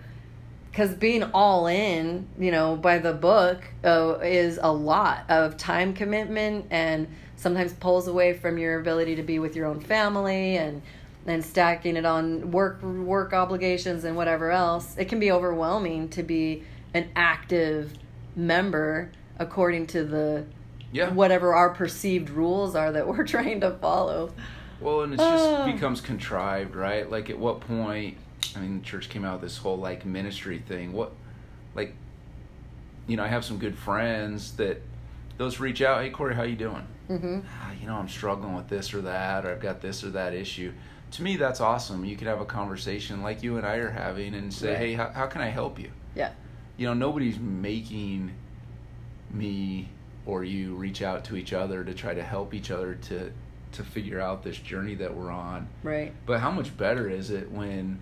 [0.74, 5.94] because being all in, you know, by the book uh, is a lot of time
[5.94, 10.82] commitment and sometimes pulls away from your ability to be with your own family and
[11.28, 14.98] and stacking it on work work obligations and whatever else.
[14.98, 16.64] It can be overwhelming to be
[16.96, 17.94] an active
[18.36, 20.44] member according to the
[20.92, 21.12] Yeah.
[21.14, 24.32] whatever our perceived rules are that we're trying to follow.
[24.82, 25.72] Well, and it just Ah.
[25.72, 27.10] becomes contrived, right?
[27.10, 28.18] Like, at what point?
[28.56, 30.94] I mean, the church came out with this whole like ministry thing.
[30.94, 31.12] What,
[31.76, 31.94] like,
[33.08, 34.82] you know, I have some good friends that
[35.38, 36.02] those reach out.
[36.04, 36.88] Hey, Corey, how you doing?
[37.08, 40.12] hmm ah, you know, I'm struggling with this or that, or I've got this or
[40.12, 40.72] that issue.
[41.12, 42.06] To me, that's awesome.
[42.06, 44.78] You can have a conversation like you and I are having and say, Right.
[44.78, 45.92] hey, how, how can I help you?
[46.16, 46.32] Yeah.
[46.78, 48.32] You know, nobody's making
[49.32, 49.90] me
[50.26, 53.32] or you reach out to each other to try to help each other to
[53.74, 55.68] to figure out this journey that we're on.
[55.82, 56.14] Right.
[56.28, 58.00] But how much better is it when,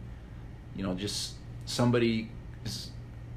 [0.76, 1.34] you know, just
[1.65, 2.30] somebody
[2.65, 2.89] s-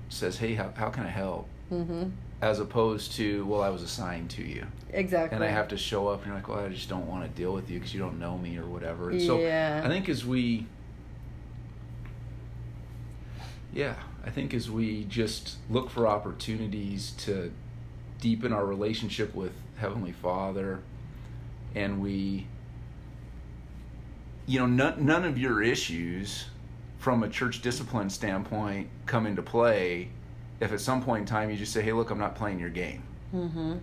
[0.08, 1.48] says, hey, how, how can I help?
[1.68, 2.04] hmm
[2.40, 5.34] As opposed to, well, I was assigned to you Exactly.
[5.36, 7.28] and I have to show up, and you're like, well, I just don't want to
[7.30, 9.10] deal with you because you don't know me or whatever.
[9.10, 9.82] And so Yeah.
[9.84, 10.66] I think as we,
[13.72, 17.52] yeah, I think as we just look for opportunities to
[18.20, 20.80] deepen our relationship with Heavenly Father,
[21.74, 22.46] and we,
[24.46, 26.46] you know, none, none of your issues
[27.04, 30.08] from a church discipline standpoint come into play
[30.58, 32.70] if at some point in time you just say, hey, look, I'm not playing your
[32.70, 33.02] game.
[33.30, 33.74] hmm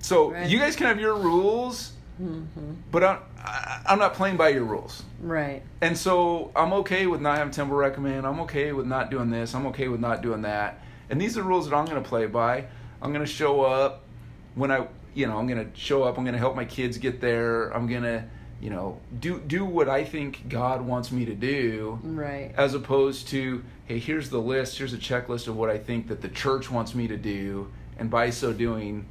[0.00, 0.46] So Right.
[0.46, 2.42] you guys can have your rules, hmm
[2.90, 3.18] but I'm,
[3.86, 5.02] I'm not playing by your rules.
[5.18, 5.62] Right.
[5.80, 8.26] And so I'm okay with not having Temple recommend.
[8.26, 9.54] I'm okay with not doing this.
[9.54, 10.82] I'm okay with not doing that.
[11.08, 12.66] And these are the rules that I'm going to play by.
[13.00, 14.02] I'm going to show up
[14.56, 16.18] when I, you know, I'm going to show up.
[16.18, 17.70] I'm going to help my kids get there.
[17.70, 18.24] I'm going to,
[18.60, 22.52] you know, do do what I think God wants me to do Right.
[22.56, 26.20] as opposed to hey here's the list here's a checklist of what i think that
[26.20, 27.70] the church wants me to do
[28.00, 29.06] and by so doing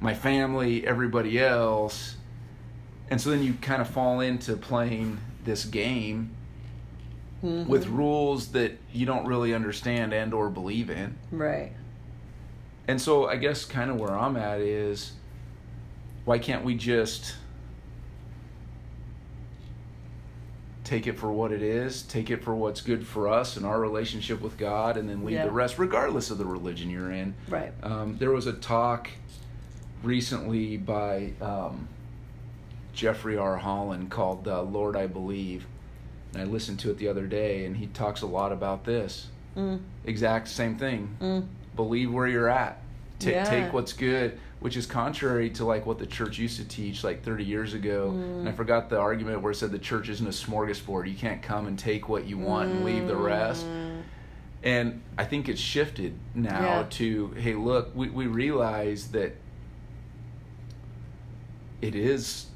[0.00, 2.14] my family everybody else
[3.10, 6.30] and so then you kind of fall into playing this game
[7.42, 7.66] Mhm.
[7.66, 11.72] with rules that you don't really understand and or believe in Right.
[12.86, 15.12] and so i guess kind of where i'm at is
[16.24, 17.34] why can't we just
[20.90, 23.78] take it for what it is take it for what's good for us and our
[23.78, 25.44] relationship with god and then leave Yeah.
[25.44, 27.72] the rest regardless of the religion you're in Right.
[27.84, 29.08] um, there was a talk
[30.02, 31.86] recently by um,
[32.92, 35.64] jeffrey r holland called uh, lord i believe
[36.32, 39.28] and i listened to it the other day and he talks a lot about this
[39.56, 39.80] Mm.
[40.04, 41.46] exact same thing Mm.
[41.76, 42.80] believe where you're at.
[43.18, 43.44] Ta Yeah.
[43.44, 47.22] Take what's good, which is contrary to like what the church used to teach like
[47.24, 48.10] 30 years ago.
[48.10, 51.08] And I forgot the argument where it said the church isn't a smorgasbord.
[51.08, 53.64] You can't come and take what you want and leave the rest.
[53.66, 54.02] Mm.
[54.62, 56.86] And I think it's shifted now Yeah.
[56.90, 59.34] to hey, look, we, we realize that
[61.80, 62.46] it is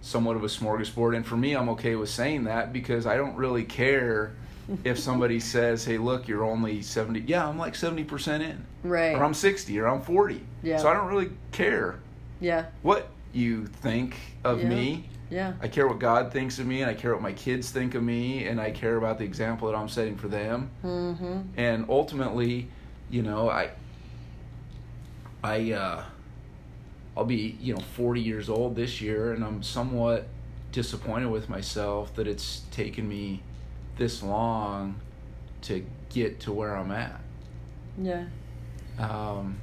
[0.00, 1.16] somewhat of a smorgasbord.
[1.16, 4.32] And for me, I'm okay with saying that because I don't really care
[4.84, 8.64] if somebody says, "Hey, look, you're only 70." Yeah, I'm like 70% in.
[8.82, 9.14] Right.
[9.16, 10.42] Or I'm 60 or I'm 40.
[10.62, 10.78] Yeah.
[10.78, 11.96] So I don't really care
[12.40, 12.66] Yeah.
[12.82, 14.68] what you think of Yeah.
[14.68, 15.08] me.
[15.30, 15.52] Yeah.
[15.60, 18.02] I care what God thinks of me and I care what my kids think of
[18.02, 20.70] me and I care about the example that I'm setting for them.
[20.84, 21.38] Mm-hmm.
[21.56, 22.68] And ultimately,
[23.10, 23.70] you know, I
[25.42, 26.02] I uh
[27.16, 30.28] I'll be, you know, 40 years old this year and I'm somewhat
[30.72, 33.42] disappointed with myself that it's taken me
[33.96, 34.96] this long
[35.62, 37.20] to get to where I'm at.
[38.00, 38.24] Yeah.
[38.98, 39.58] Um,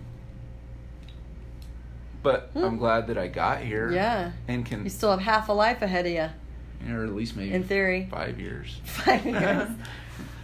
[2.24, 3.88] but I'm glad that I got here.
[3.90, 3.94] Hmm.
[3.96, 4.32] Yeah.
[4.48, 7.54] And can, You still have half a life ahead of you, or at least maybe
[7.54, 8.08] in theory.
[8.12, 8.80] five years.
[8.86, 9.70] Five years.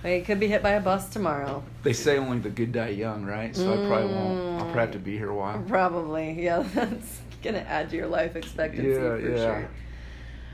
[0.03, 1.63] Well, you could be hit by a bus tomorrow.
[1.81, 3.55] They say only the good die young, right?
[3.55, 4.39] So I probably won't.
[4.61, 5.03] I'll probably have to Mm.
[5.05, 5.63] be here a while.
[5.65, 6.43] Probably.
[6.43, 6.65] Yeah.
[6.73, 9.37] That's gonna add to your life expectancy Yeah, for yeah.
[9.37, 9.69] sure.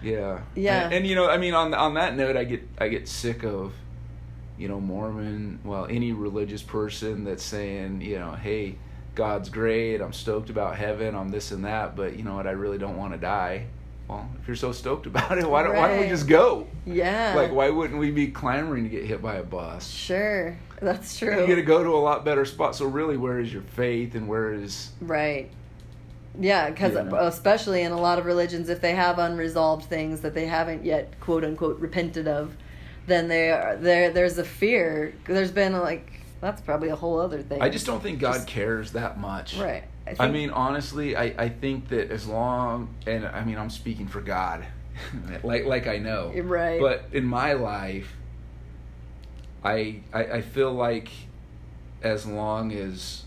[0.03, 0.41] Yeah.
[0.55, 0.85] Yeah.
[0.85, 3.43] And, and, you know, I mean, on on that note, I get I get sick
[3.43, 3.73] of,
[4.57, 5.59] you know, Mormon.
[5.63, 8.75] Well, any religious person that's saying, you know, hey,
[9.15, 10.01] God's great.
[10.01, 11.15] I'm stoked about heaven.
[11.15, 11.95] I'm this and that.
[11.95, 12.47] But you know what?
[12.47, 13.65] I really don't want to die.
[14.07, 16.67] Well, if you're so stoked about it, why don't why don't we just go?
[16.85, 17.33] Yeah.
[17.35, 19.87] Like, why wouldn't we be clamoring to get hit by a bus?
[19.87, 20.57] Sure.
[20.81, 21.41] That's true.
[21.41, 22.75] You get to go to a lot better spot.
[22.75, 25.51] So really, where is your faith and where is Right.
[26.39, 27.15] Yeah, because You know.
[27.17, 31.19] especially in a lot of religions, if they have unresolved things that they haven't yet
[31.19, 32.55] quote unquote repented of,
[33.07, 34.11] then they are there.
[34.11, 35.13] There's a fear.
[35.25, 36.11] There's been like
[36.41, 37.61] that's probably a whole other thing.
[37.61, 39.57] I just don't think God Just- cares that much.
[39.57, 39.83] right.
[40.07, 44.07] I think- mean, honestly, I, I think that as long and I mean, I'm speaking
[44.07, 44.65] for God,
[45.43, 46.79] like like I know, Right.
[46.79, 48.15] But in my life,
[49.63, 51.09] I, I I feel like
[52.01, 53.23] as long as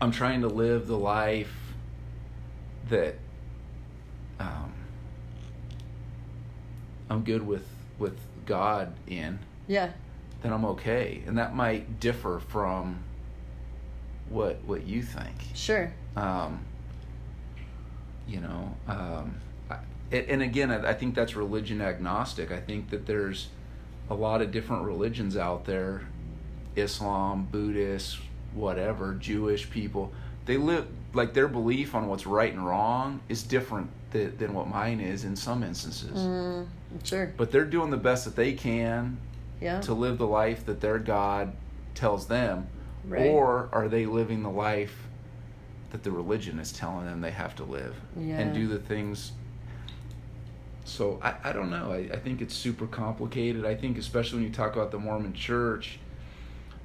[0.00, 1.52] I'm trying to live the life
[2.90, 3.16] that
[4.38, 4.72] um,
[7.08, 7.66] I'm good with
[7.98, 9.38] with God in,
[9.68, 9.90] yeah.
[10.42, 13.02] then I'm okay, and that might differ from
[14.28, 15.92] what what you think Sure.
[16.16, 16.64] um,
[18.26, 19.36] you know um,
[19.70, 19.78] I,
[20.10, 23.48] and and again I, I think that's religion agnostic i think that there's
[24.08, 26.08] a lot of different religions out there
[26.74, 28.18] islam buddhist
[28.54, 30.12] whatever jewish people
[30.46, 34.68] they live like their belief on what's right and wrong is different th- than what
[34.68, 36.66] mine is in some instances Mm,
[37.02, 37.32] sure.
[37.36, 39.16] but they're doing the best that they can
[39.60, 39.80] Yeah.
[39.82, 41.52] to live the life that their God
[41.94, 42.66] tells them,
[43.06, 43.26] Right.
[43.26, 45.06] or are they living the life
[45.90, 48.40] that the religion is telling them they have to live Yeah.
[48.40, 49.32] and do the things?
[50.84, 51.92] So I, I don't know.
[51.92, 53.64] I, I think it's super complicated.
[53.64, 55.98] I think especially when you talk about the Mormon Church,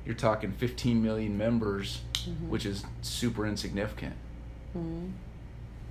[0.05, 2.49] you're talking 15 million members, Mm-hmm.
[2.49, 4.13] which is super insignificant.
[4.77, 5.11] Mhm.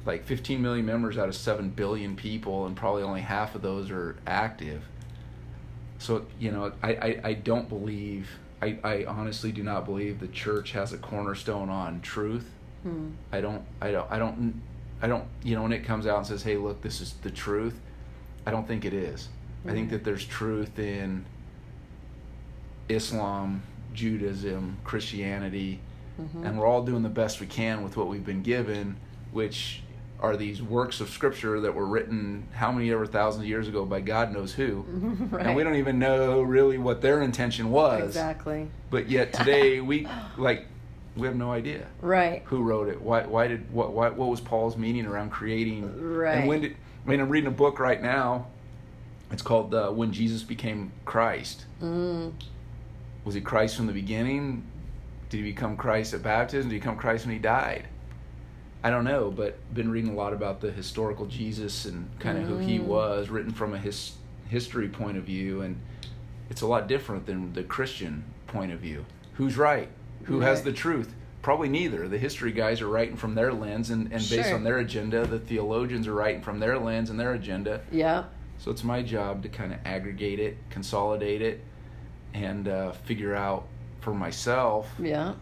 [0.04, 3.90] Like 15 million members out of 7 billion people, and probably only half of those
[3.90, 4.82] are active.
[5.98, 8.28] So, you know, I, I, I don't believe,
[8.60, 12.50] I, I honestly do not believe the church has a cornerstone on truth.
[12.82, 13.12] Hmm.
[13.32, 14.60] I don't, I don't, I don't,
[15.00, 17.30] I don't, you know, when it comes out and says, hey, look, this is the
[17.30, 17.80] truth,
[18.46, 19.28] I don't think it is.
[19.66, 19.92] I think Mhm.
[19.92, 21.24] that there's truth in
[22.88, 23.62] Islam,
[24.02, 25.80] Judaism, Christianity,
[26.20, 26.44] Mhm.
[26.46, 28.96] and we're all doing the best we can with what we've been given,
[29.32, 29.82] which
[30.20, 33.84] are these works of scripture that were written how many ever thousands of years ago
[33.84, 34.84] by God knows who.
[35.30, 35.46] right.
[35.46, 38.04] And we don't even know really what their intention was.
[38.04, 38.68] Exactly.
[38.90, 40.06] But yet today we
[40.36, 40.66] like
[41.16, 42.42] we have no idea Right.
[42.46, 43.00] who wrote it.
[43.02, 46.38] Why why did what why, what was Paul's meaning around creating Right.
[46.38, 48.46] and when did I mean I'm reading a book right now.
[49.30, 51.66] It's called uh, When Jesus Became Christ.
[51.82, 52.32] Mm.
[53.24, 54.64] Was he Christ from the beginning?
[55.30, 56.68] Did he become Christ at baptism?
[56.70, 57.86] Did he become Christ when he died?
[58.82, 62.44] I don't know, but been reading a lot about the historical Jesus and kind of
[62.44, 62.84] who he Mm.
[62.84, 64.12] was, written from a his,
[64.48, 65.76] history point of view, and
[66.48, 69.04] it's a lot different than the Christian point of view.
[69.34, 69.88] Who's right?
[70.24, 71.14] Who has the truth?
[71.42, 72.08] Probably neither.
[72.08, 75.26] The history guys are writing from their lens and, and based on their agenda.
[75.26, 77.80] The theologians are writing from their lens and their agenda.
[77.92, 78.24] Yeah.
[78.58, 81.62] So it's my job to kind of aggregate it, consolidate it,
[82.34, 83.64] and uh, figure out
[84.00, 85.34] for myself Yeah.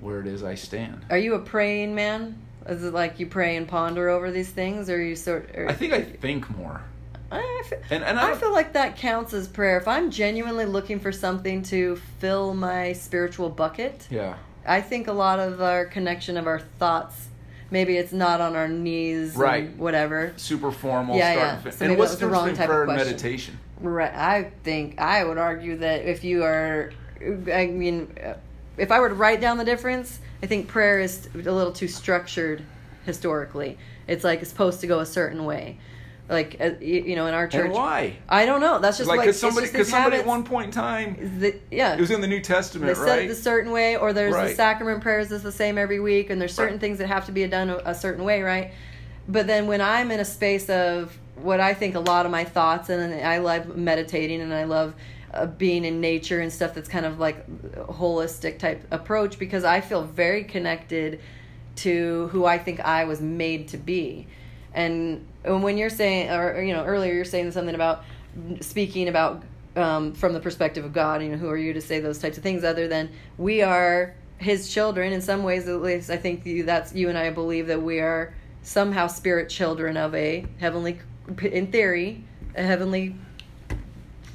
[0.00, 1.04] where it is I stand.
[1.10, 2.36] Are you a praying man?
[2.68, 5.50] Is it like you pray and ponder over these things, or are you sort?
[5.54, 6.82] Or, I think I think more.
[7.30, 9.76] I fe- And and I, I feel like that counts as prayer.
[9.78, 14.34] If I'm genuinely looking for something to fill my spiritual bucket, yeah.
[14.66, 17.28] I think a lot of our connection of our thoughts,
[17.70, 19.74] maybe it's not on our knees, Right.
[19.76, 20.32] whatever.
[20.36, 21.16] Super formal.
[21.16, 21.64] Yeah, start yeah.
[21.70, 23.06] and So and what's the the wrong type of prayer and question.
[23.12, 23.58] meditation?
[23.80, 24.12] Right.
[24.14, 26.92] I think I would argue that if you are,
[27.52, 28.14] I mean,
[28.76, 31.88] if I were to write down the difference, I think prayer is a little too
[31.88, 32.62] structured
[33.04, 33.78] historically.
[34.06, 35.78] It's like it's supposed to go a certain way.
[36.28, 37.66] Like uh, you know, in our church.
[37.66, 38.16] And why?
[38.28, 38.80] I don't know.
[38.80, 41.94] That's just Like, like, because somebody, because somebody at one point in time, that- yeah.
[41.94, 44.34] it was in the New Testament, they Testament, said it a certain way, or there's
[44.34, 46.80] the sacrament prayers is the same every week, and there's certain Right.
[46.80, 48.72] things that have to be done a, a certain way, right?
[49.28, 52.44] But then when I'm in a space of what I think a lot of my
[52.44, 54.94] thoughts, and I love meditating, and I love
[55.32, 57.46] uh, being in nature and stuff that's kind of like
[57.76, 61.20] holistic type approach because I feel very connected
[61.76, 64.26] to who I think I was made to be.
[64.72, 68.04] And when you're saying, or you know, earlier you're saying something about
[68.60, 69.42] speaking about
[69.76, 71.22] um, from the perspective of God.
[71.22, 74.14] You know, who are you to say those types of things other than we are
[74.38, 75.12] His children?
[75.12, 78.00] In some ways, at least, I think you, that's you and I believe that we
[78.00, 80.98] are somehow spirit children of a heavenly,
[81.42, 82.24] in theory,
[82.54, 83.14] a heavenly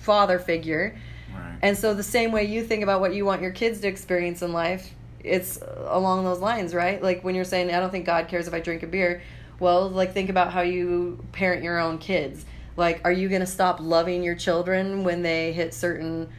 [0.01, 0.97] father figure.
[1.33, 1.57] Right.
[1.61, 4.41] And so the same way you think about what you want your kids to experience
[4.41, 4.93] in life,
[5.23, 7.01] it's along those lines, right?
[7.01, 9.21] Like when you're saying I don't think God cares if I drink a beer,
[9.59, 12.45] well, like think about how you parent your own kids.
[12.77, 16.29] Like are you going to stop loving your children when they hit certain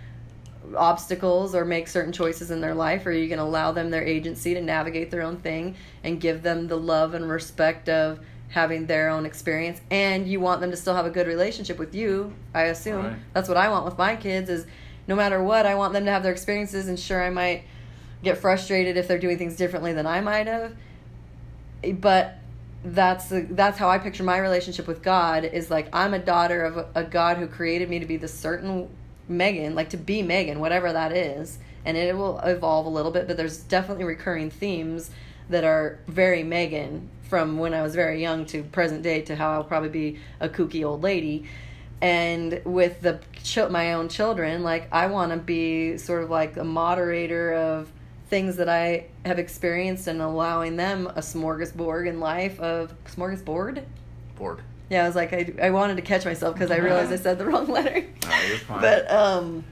[0.77, 3.91] obstacles or make certain choices in their life or are you going to allow them
[3.91, 5.75] their agency to navigate their own thing
[6.05, 8.21] and give them the love and respect of
[8.53, 11.95] having their own experience and you want them to still have a good relationship with
[11.95, 13.17] you i assume Right.
[13.33, 14.67] that's what i want with my kids is
[15.09, 17.65] no matter what i want them to have their experiences and sure i might
[18.23, 20.75] get frustrated if they're doing things differently than i might have
[22.01, 22.37] but
[22.85, 26.63] that's the, that's how i picture my relationship with god is like i'm a daughter
[26.63, 28.89] of a, a god who created me to be the certain
[29.29, 33.27] megan like to be megan whatever that is and it will evolve a little bit
[33.27, 35.11] but there's definitely recurring themes
[35.49, 39.53] that are very megan from when i was very young to present day to how
[39.53, 41.47] i'll probably be a kooky old lady
[42.03, 46.59] and with the ch- my own children like i want to be sort of like
[46.59, 47.91] a moderator of
[48.29, 53.83] things that i have experienced and allowing them a smorgasbord in life of smorgasbord
[54.37, 54.61] Bored.
[54.91, 57.39] yeah i was like i, I wanted to catch myself because i realized i said
[57.39, 58.81] the wrong letter No, you're fine.
[58.83, 59.65] but um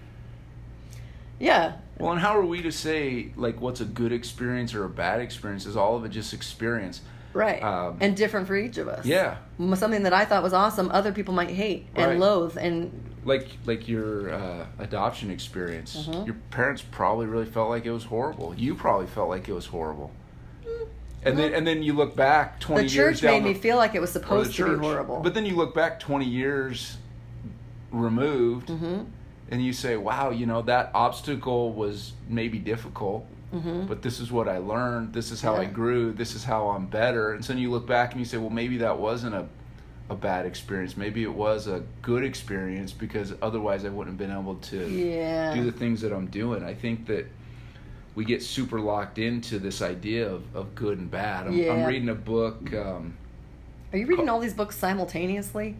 [1.38, 4.88] yeah Well, and how are we to say like what's a good experience or a
[4.88, 5.66] bad experience?
[5.66, 7.02] Is all of it just experience?
[7.32, 9.36] Right Um, and different for each of us Yeah,
[9.74, 12.18] something that i thought was awesome other people might hate and Right.
[12.18, 12.90] loathe and
[13.24, 16.08] like like your uh, adoption experience.
[16.08, 16.24] Mhm.
[16.26, 18.54] Your parents probably really felt like it was horrible.
[18.56, 20.10] You probably felt like it was horrible.
[21.22, 23.52] And then and then you look back twenty Mm, the years church made down me
[23.52, 26.96] feel like it was supposed to be horrible But then you look back twenty years
[27.92, 29.00] removed, hmm
[29.52, 34.30] and you say, "Wow, you know that obstacle was maybe difficult." Hmm but this is
[34.30, 35.12] what I learned.
[35.12, 36.12] This is how I grew.
[36.12, 37.32] This is how I'm better.
[37.32, 39.46] And so then you look back and you say, well, maybe that wasn't a,
[40.08, 40.96] a bad experience.
[40.96, 45.54] Maybe it was a good experience because otherwise I wouldn't have been able to yeah
[45.54, 46.62] do the things that I'm doing.
[46.62, 47.26] I think that
[48.14, 51.46] we get super locked into this idea of, of good and bad.
[51.46, 52.72] I'm, I'm reading a book.
[52.74, 53.16] Um,
[53.92, 55.76] Are you reading all these books simultaneously?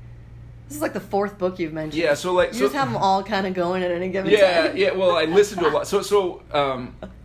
[0.69, 2.01] This is like the fourth book you've mentioned.
[2.01, 4.31] yeah, so like, You so, just have them all kind of going at any given
[4.31, 4.77] yeah, time.
[4.77, 4.97] Yeah, yeah.
[4.97, 5.89] Well, I listen to a lot.
[5.89, 6.95] So, so um,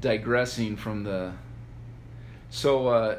[0.00, 1.32] digressing from the,
[2.50, 3.18] so uh,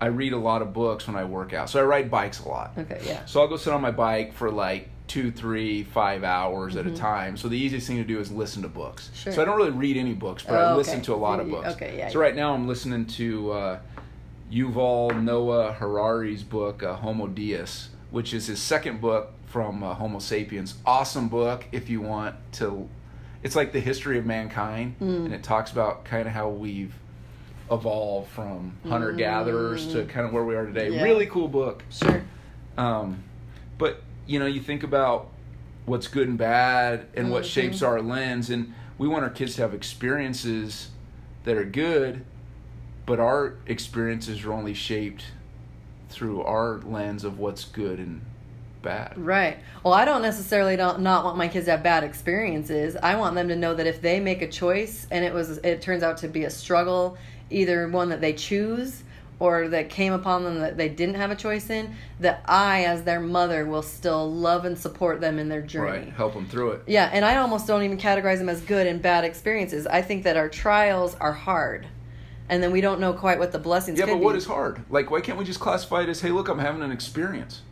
[0.00, 1.70] I read a lot of books when I work out.
[1.70, 2.72] So I ride bikes a lot.
[2.76, 3.24] Okay, yeah.
[3.26, 6.90] So I'll go sit on my bike for like two, three, five hours at a
[6.90, 6.96] Mhm.
[6.96, 7.36] time.
[7.36, 9.10] So the easiest thing to do is listen to books.
[9.14, 9.32] Sure.
[9.32, 11.04] So I don't really read any books, but I Oh, listen okay.
[11.04, 11.68] to a lot of books.
[11.74, 12.24] okay, yeah, So yeah.
[12.24, 13.78] right now I'm listening to uh,
[14.52, 20.18] Yuval Noah Harari's book uh, Homo Deus, which is his second book from uh, Homo
[20.18, 20.74] Sapiens.
[20.84, 22.88] Awesome book if you want to.
[23.42, 25.26] It's like the history of mankind, Mm.
[25.26, 26.94] and it talks about kind of how we've
[27.70, 30.88] evolved from hunter gatherers to kind of where we are today.
[30.88, 30.94] Mm.
[30.94, 31.02] Yeah.
[31.02, 31.82] Really cool book.
[31.90, 32.22] Sure.
[32.76, 33.22] Um,
[33.78, 35.28] but you know, you think about
[35.84, 37.46] what's good and bad and what Mhm.
[37.46, 40.90] shapes our lens, and we want our kids to have experiences
[41.44, 42.24] that are good,
[43.04, 45.26] but our experiences are only shaped
[46.08, 48.20] through our lens of what's good and
[48.86, 49.18] bad.
[49.18, 49.58] Right.
[49.84, 52.96] Well, I don't necessarily don't not want my kids to have bad experiences.
[52.96, 55.82] I want them to know that if they make a choice and it was it
[55.82, 57.18] turns out to be a struggle,
[57.50, 59.02] either one that they choose
[59.38, 63.02] or that came upon them that they didn't have a choice in, that I as
[63.02, 66.06] their mother will still love and support them in their journey.
[66.06, 66.84] Right, help them through it.
[66.86, 69.86] Yeah, and I almost don't even categorize them as good and bad experiences.
[69.86, 71.86] I think that our trials are hard.
[72.48, 74.38] And then we don't know quite what the blessings Yeah, but what be.
[74.38, 74.80] is hard?
[74.88, 77.62] Like, why can't we just classify it as, hey, look, I'm having an experience?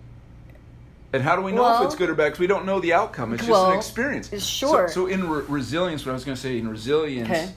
[1.15, 2.25] And how do we know Well- if it's good or bad?
[2.25, 3.33] Because we don't know the outcome.
[3.35, 4.29] It's just an experience.
[4.45, 4.89] sure.
[4.89, 7.51] So, so in re- resilience, what I was going to say in resilience, Okay.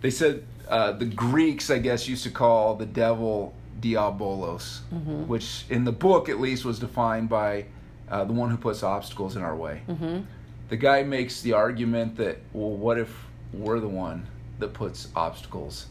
[0.00, 5.28] they said uh, the Greeks, I guess, used to call the devil diabolos, Mm-hmm.
[5.28, 7.66] which in the book at least was defined by
[8.10, 9.82] uh, the one who puts obstacles in our way.
[9.88, 10.24] Mhm.
[10.70, 13.12] The guy makes the argument that, well, what if
[13.52, 14.26] we're the one
[14.58, 15.86] that puts obstacles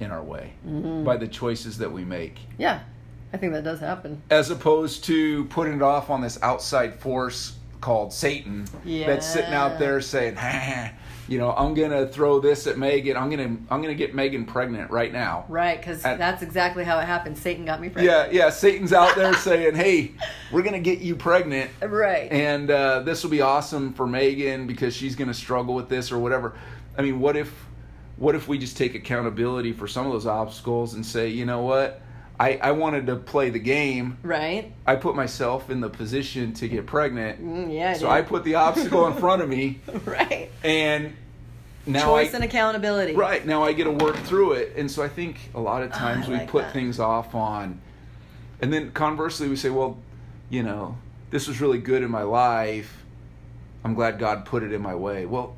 [0.00, 1.04] in our way Mm-hmm.
[1.04, 2.40] by the choices that we make?
[2.58, 2.80] Yeah.
[3.32, 4.20] I think that does happen.
[4.30, 9.78] as opposed to putting it off on this outside force called Satan that's sitting out
[9.78, 10.92] there saying, "Ha,
[11.28, 13.16] you know, I'm gonna throw this at Megan.
[13.16, 17.04] I'm gonna I'm gonna get Megan pregnant right now." Right, because that's exactly how it
[17.06, 17.38] happened.
[17.38, 18.32] Satan got me pregnant.
[18.34, 18.50] Yeah, yeah.
[18.50, 20.10] Satan's out there saying, "Hey,
[20.52, 22.30] we're gonna get you pregnant, Right.
[22.32, 26.18] and uh, this will be awesome for Megan because she's gonna struggle with this or
[26.18, 26.54] whatever."
[26.98, 27.50] I mean, what if
[28.18, 31.62] what if we just take accountability for some of those obstacles and say, you know
[31.62, 32.02] what?
[32.40, 34.16] I, I wanted to play the game.
[34.22, 34.72] right.
[34.86, 37.44] I put myself in the position to get pregnant.
[37.44, 37.92] Mm, yeah.
[37.92, 38.08] So dude.
[38.08, 40.50] I put the obstacle in front of me, right.
[40.64, 41.12] and
[41.84, 43.14] now Choice I and accountability.
[43.14, 44.72] right now I get to work through it.
[44.76, 46.72] And so I think a lot of Oh, times I we like put that.
[46.72, 47.78] things off on,
[48.62, 49.98] and then conversely we say, well,
[50.48, 50.96] you know,
[51.30, 53.04] this was really good in my life.
[53.84, 55.26] I'm glad God put it in my way.
[55.26, 55.56] Well,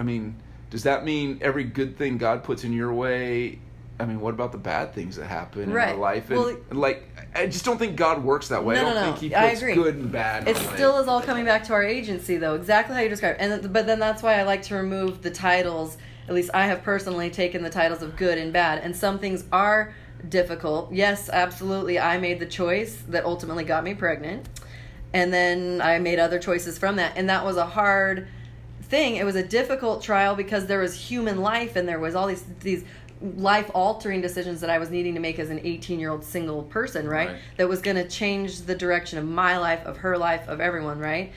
[0.00, 0.36] I mean,
[0.70, 3.60] does that mean every good thing God puts in your way?
[4.00, 5.90] I mean, what about the bad things that happen in Right.
[5.90, 6.28] our life?
[6.30, 7.04] And, Well- and, like,
[7.34, 8.74] I just don't think God works that way.
[8.74, 9.06] No, I don't no, no.
[9.12, 9.74] think He I puts agree.
[9.74, 10.48] good and bad.
[10.48, 12.54] It in still is all coming back to our agency, though.
[12.54, 13.40] Exactly how you described.
[13.40, 13.44] it.
[13.44, 15.96] And but then that's why I like to remove the titles.
[16.28, 19.44] At least I have personally taken the titles of good and bad, and some things
[19.52, 19.94] are
[20.28, 20.92] difficult.
[20.92, 21.98] Yes, absolutely.
[21.98, 24.46] I made the choice that ultimately got me pregnant,
[25.12, 28.26] and then I made other choices from that, and that was a hard
[28.82, 29.16] thing.
[29.16, 32.44] It was a difficult trial because there was human life, and there was all these
[32.60, 32.84] these
[33.36, 36.62] life altering decisions that I was needing to make as an 18 year old single
[36.64, 37.28] person, right?
[37.28, 37.38] Right.
[37.56, 40.98] That was going to change the direction of my life, of her life, of everyone,
[40.98, 41.32] right?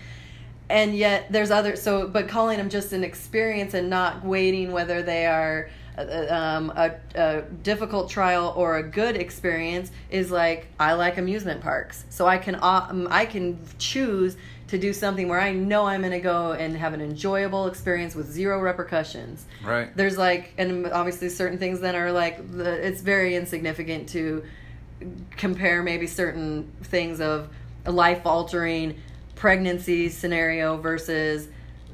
[0.70, 5.02] And yet there's other so, but calling them just an experience and not waiting whether
[5.02, 10.94] they are uh, um, a, a difficult trial or a good experience is like I
[10.94, 14.36] like amusement parks, so I can um, I can choose
[14.68, 18.16] to do something where I know I'm going to go and have an enjoyable experience
[18.16, 19.96] with zero repercussions right.
[19.96, 24.44] there's like and obviously certain things then are like the, it's very insignificant to
[25.32, 27.50] compare maybe certain things of
[27.86, 29.00] a life altering
[29.36, 31.48] pregnancy scenario versus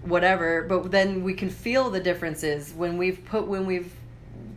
[0.03, 3.93] whatever but then we can feel the differences when we've put when we've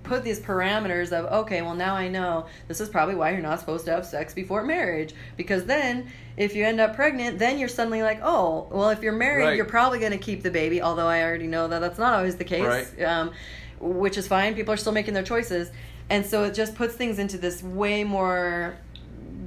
[0.03, 3.59] put these parameters of okay well now i know this is probably why you're not
[3.59, 7.69] supposed to have sex before marriage because then if you end up pregnant then you're
[7.69, 9.57] suddenly like oh well if you're married Right.
[9.57, 12.37] you're probably going to keep the baby although i already know that that's not always
[12.37, 12.65] the case
[12.97, 13.03] Right.
[13.03, 13.33] um,
[13.81, 15.71] which is fine people are still making their choices
[16.11, 18.77] and so it just puts things into this way more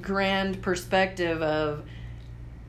[0.02, 1.84] grand perspective of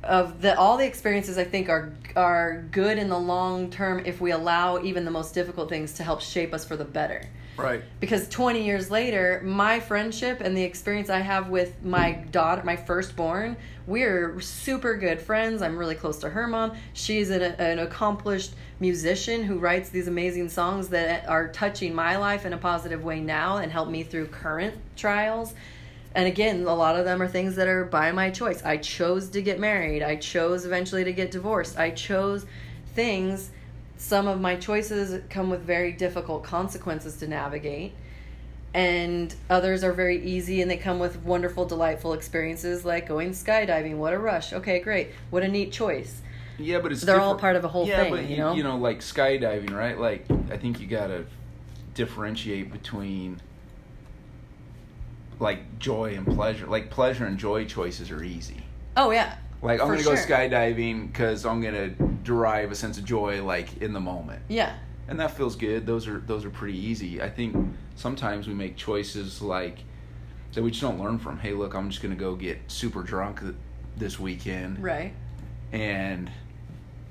[0.03, 4.21] of the all the experiences I think are are good in the long term if
[4.21, 7.29] we allow even the most difficult things to help shape us for the better
[7.63, 7.83] Right.
[8.01, 12.77] because 20 years later my friendship and the experience i have with my daughter my
[12.77, 13.57] firstborn
[13.91, 15.63] we're super good friends.
[15.63, 16.77] I'm really close to her mom.
[16.93, 22.47] She's an, an accomplished musician who writes these amazing songs that are touching my life
[22.47, 25.55] in a positive way now and help me through current trials.
[26.15, 28.65] And again a lot of them are things that are by my choice.
[28.65, 30.05] I chose to get married.
[30.05, 31.77] I chose eventually to get divorced.
[31.77, 32.47] I chose
[32.95, 33.51] things
[34.01, 37.93] some of my choices come with very difficult consequences to navigate
[38.73, 43.97] and others are very easy and they come with wonderful delightful experiences like going skydiving
[43.97, 46.23] what a rush okay great what a neat choice
[46.57, 48.55] Yeah, but it's They're all part of a whole yeah, thing, but you know?
[48.55, 49.99] you know, like skydiving, right?
[49.99, 51.25] Like I think you gotta
[51.95, 53.41] differentiate between
[55.39, 56.67] like joy and pleasure.
[56.67, 58.63] Like pleasure and joy choices are easy.
[58.97, 60.27] oh yeah Like I'm For gonna go sure.
[60.27, 61.89] skydiving because I'm gonna
[62.23, 64.75] derive a sense of joy, like in the moment, yeah
[65.11, 65.87] and that feels good.
[65.87, 67.21] Those are those are pretty easy.
[67.21, 67.57] I think
[67.97, 69.81] sometimes we make choices like
[70.53, 71.39] that we just don't learn from.
[71.39, 73.55] Hey, look, I'm just gonna go get super drunk th-
[73.97, 75.13] this weekend, right
[75.73, 76.31] and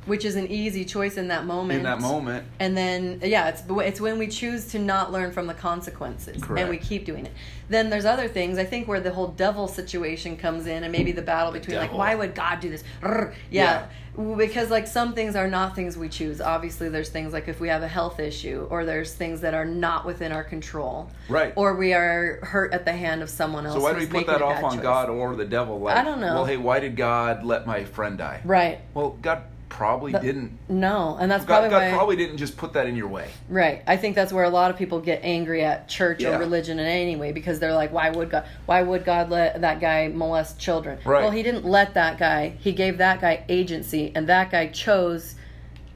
[0.10, 3.64] which is an easy choice in that moment in that moment, and then yeah it's
[3.70, 7.32] it's when we choose to not learn from the consequences and we keep doing it
[7.70, 11.12] then there's other things i think where the whole devil situation comes in and maybe
[11.12, 13.34] the battle between like why would god do this Rrr.
[13.52, 13.88] yeah.
[14.36, 17.70] because like some things are not things we choose obviously there's things like if we
[17.70, 21.54] have a health issue or there's things that are not within our control right?
[21.56, 24.28] or we are hurt at the hand of someone else So why do we put
[24.28, 24.82] that off on choice.
[24.82, 25.80] God or the devil?
[25.80, 26.34] Like, I don't know.
[26.36, 28.42] Well, hey, why did God let my friend die?
[28.44, 30.58] right Well, God probably didn't.
[30.68, 33.30] no and that's God, probably God why probably didn't just put that in your way.
[33.48, 33.84] Right.
[33.88, 36.36] I think that's where a lot of people get angry at church Yeah.
[36.36, 38.46] or religion in any way because they're like, why would God?
[38.66, 41.00] Why would God let that guy molest children?
[41.06, 41.22] Right.
[41.22, 42.56] Well, he didn't let that guy.
[42.60, 45.36] He gave that guy agency, and that guy chose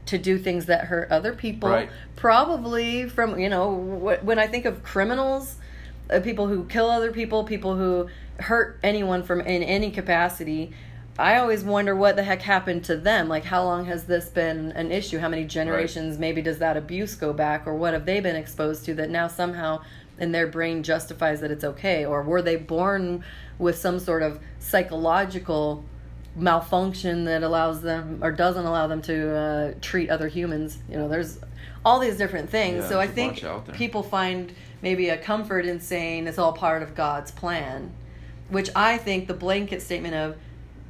[0.05, 1.69] to do things that hurt other people.
[1.69, 1.89] Right.
[2.15, 3.73] Probably from you know
[4.21, 5.55] when I think of criminals,
[6.09, 8.07] uh, people who kill other people, people who
[8.39, 10.71] hurt anyone from in any capacity.
[11.17, 13.27] I always wonder what the heck happened to them.
[13.29, 15.19] Like, how long has this been an issue?
[15.19, 18.83] How many generations maybe does that abuse go back, or what have they been exposed
[18.85, 19.81] to that now somehow
[20.19, 23.23] in their brain justifies that it's okay or were they born
[23.57, 25.83] with some sort of psychological
[26.35, 31.07] malfunction that allows them or doesn't allow them to uh, treat other humans you know
[31.07, 31.39] there's
[31.85, 33.75] all these different things Yeah, so i think bunch out there.
[33.75, 37.91] people find maybe a comfort in saying it's all part of god's plan
[38.49, 40.35] which i think the blanket statement of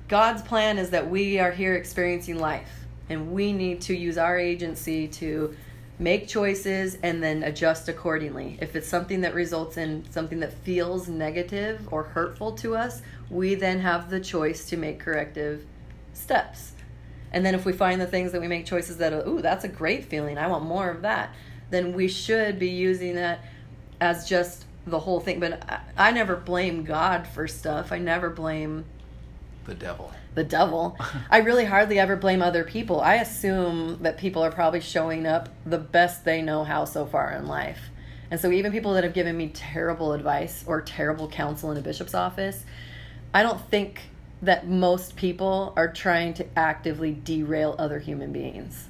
[0.07, 4.37] god's plan is that we are here experiencing life and we need to use our
[4.37, 5.55] agency to
[5.99, 8.57] make choices and then adjust accordingly.
[8.59, 13.55] If it's something that results in something that feels negative or hurtful to us, we
[13.55, 15.65] then have the choice to make corrective
[16.13, 16.73] steps.
[17.31, 19.69] And then if we find the things that we make choices that, ooh, that's a
[19.69, 21.33] great feeling, I want more of that,
[21.69, 23.43] then we should be using that
[24.01, 25.39] as just the whole thing.
[25.39, 27.91] But I, I never blame God for stuff.
[27.91, 28.85] I never blame
[29.65, 30.11] The devil.
[30.35, 30.97] the devil.
[31.29, 32.99] I really hardly ever blame other people.
[33.01, 37.31] I assume that people are probably showing up the best they know how so far
[37.31, 37.79] in life.
[38.31, 41.81] And so even people that have given me terrible advice or terrible counsel in a
[41.81, 42.65] bishop's office,
[43.33, 44.01] I don't think
[44.41, 48.89] that most people are trying to actively derail other human beings.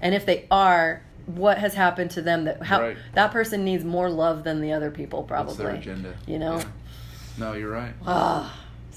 [0.00, 2.96] And if they are, what has happened to them that how Right.
[3.14, 5.54] that person needs more love than the other people probably.
[5.54, 6.14] What's their agenda?
[6.26, 6.58] You know?
[6.58, 6.64] Yeah.
[7.38, 7.94] No, you're right.
[8.06, 8.56] Ah,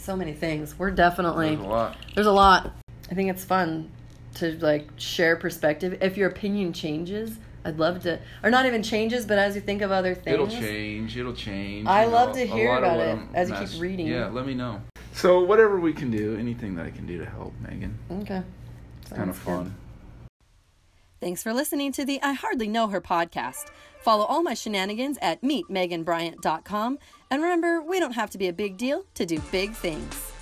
[0.10, 0.78] so many things.
[0.80, 1.98] We're definitely There's a lot.
[2.16, 2.74] there's a lot.
[3.12, 3.92] I think it's fun
[4.36, 6.00] to like share perspective.
[6.02, 9.84] If your opinion changes, I'd love to, or not even changes, but as you think
[9.84, 11.16] of other things, It'll change.
[11.16, 11.88] It'll change.
[11.88, 14.08] I you love know, to hear about it I'm as you keep reading.
[14.08, 14.82] Yeah, let me know.
[15.14, 18.42] So whatever we can do, anything that I can do to help Megan, Okay,
[19.04, 19.46] it's kind of good.
[19.46, 19.76] fun.
[21.22, 23.66] Thanks for listening to the I Hardly Know Her podcast.
[24.02, 26.98] Follow all my shenanigans at meetmeganbryant.com.
[27.32, 30.39] And remember, we don't have to be a big deal to do big things.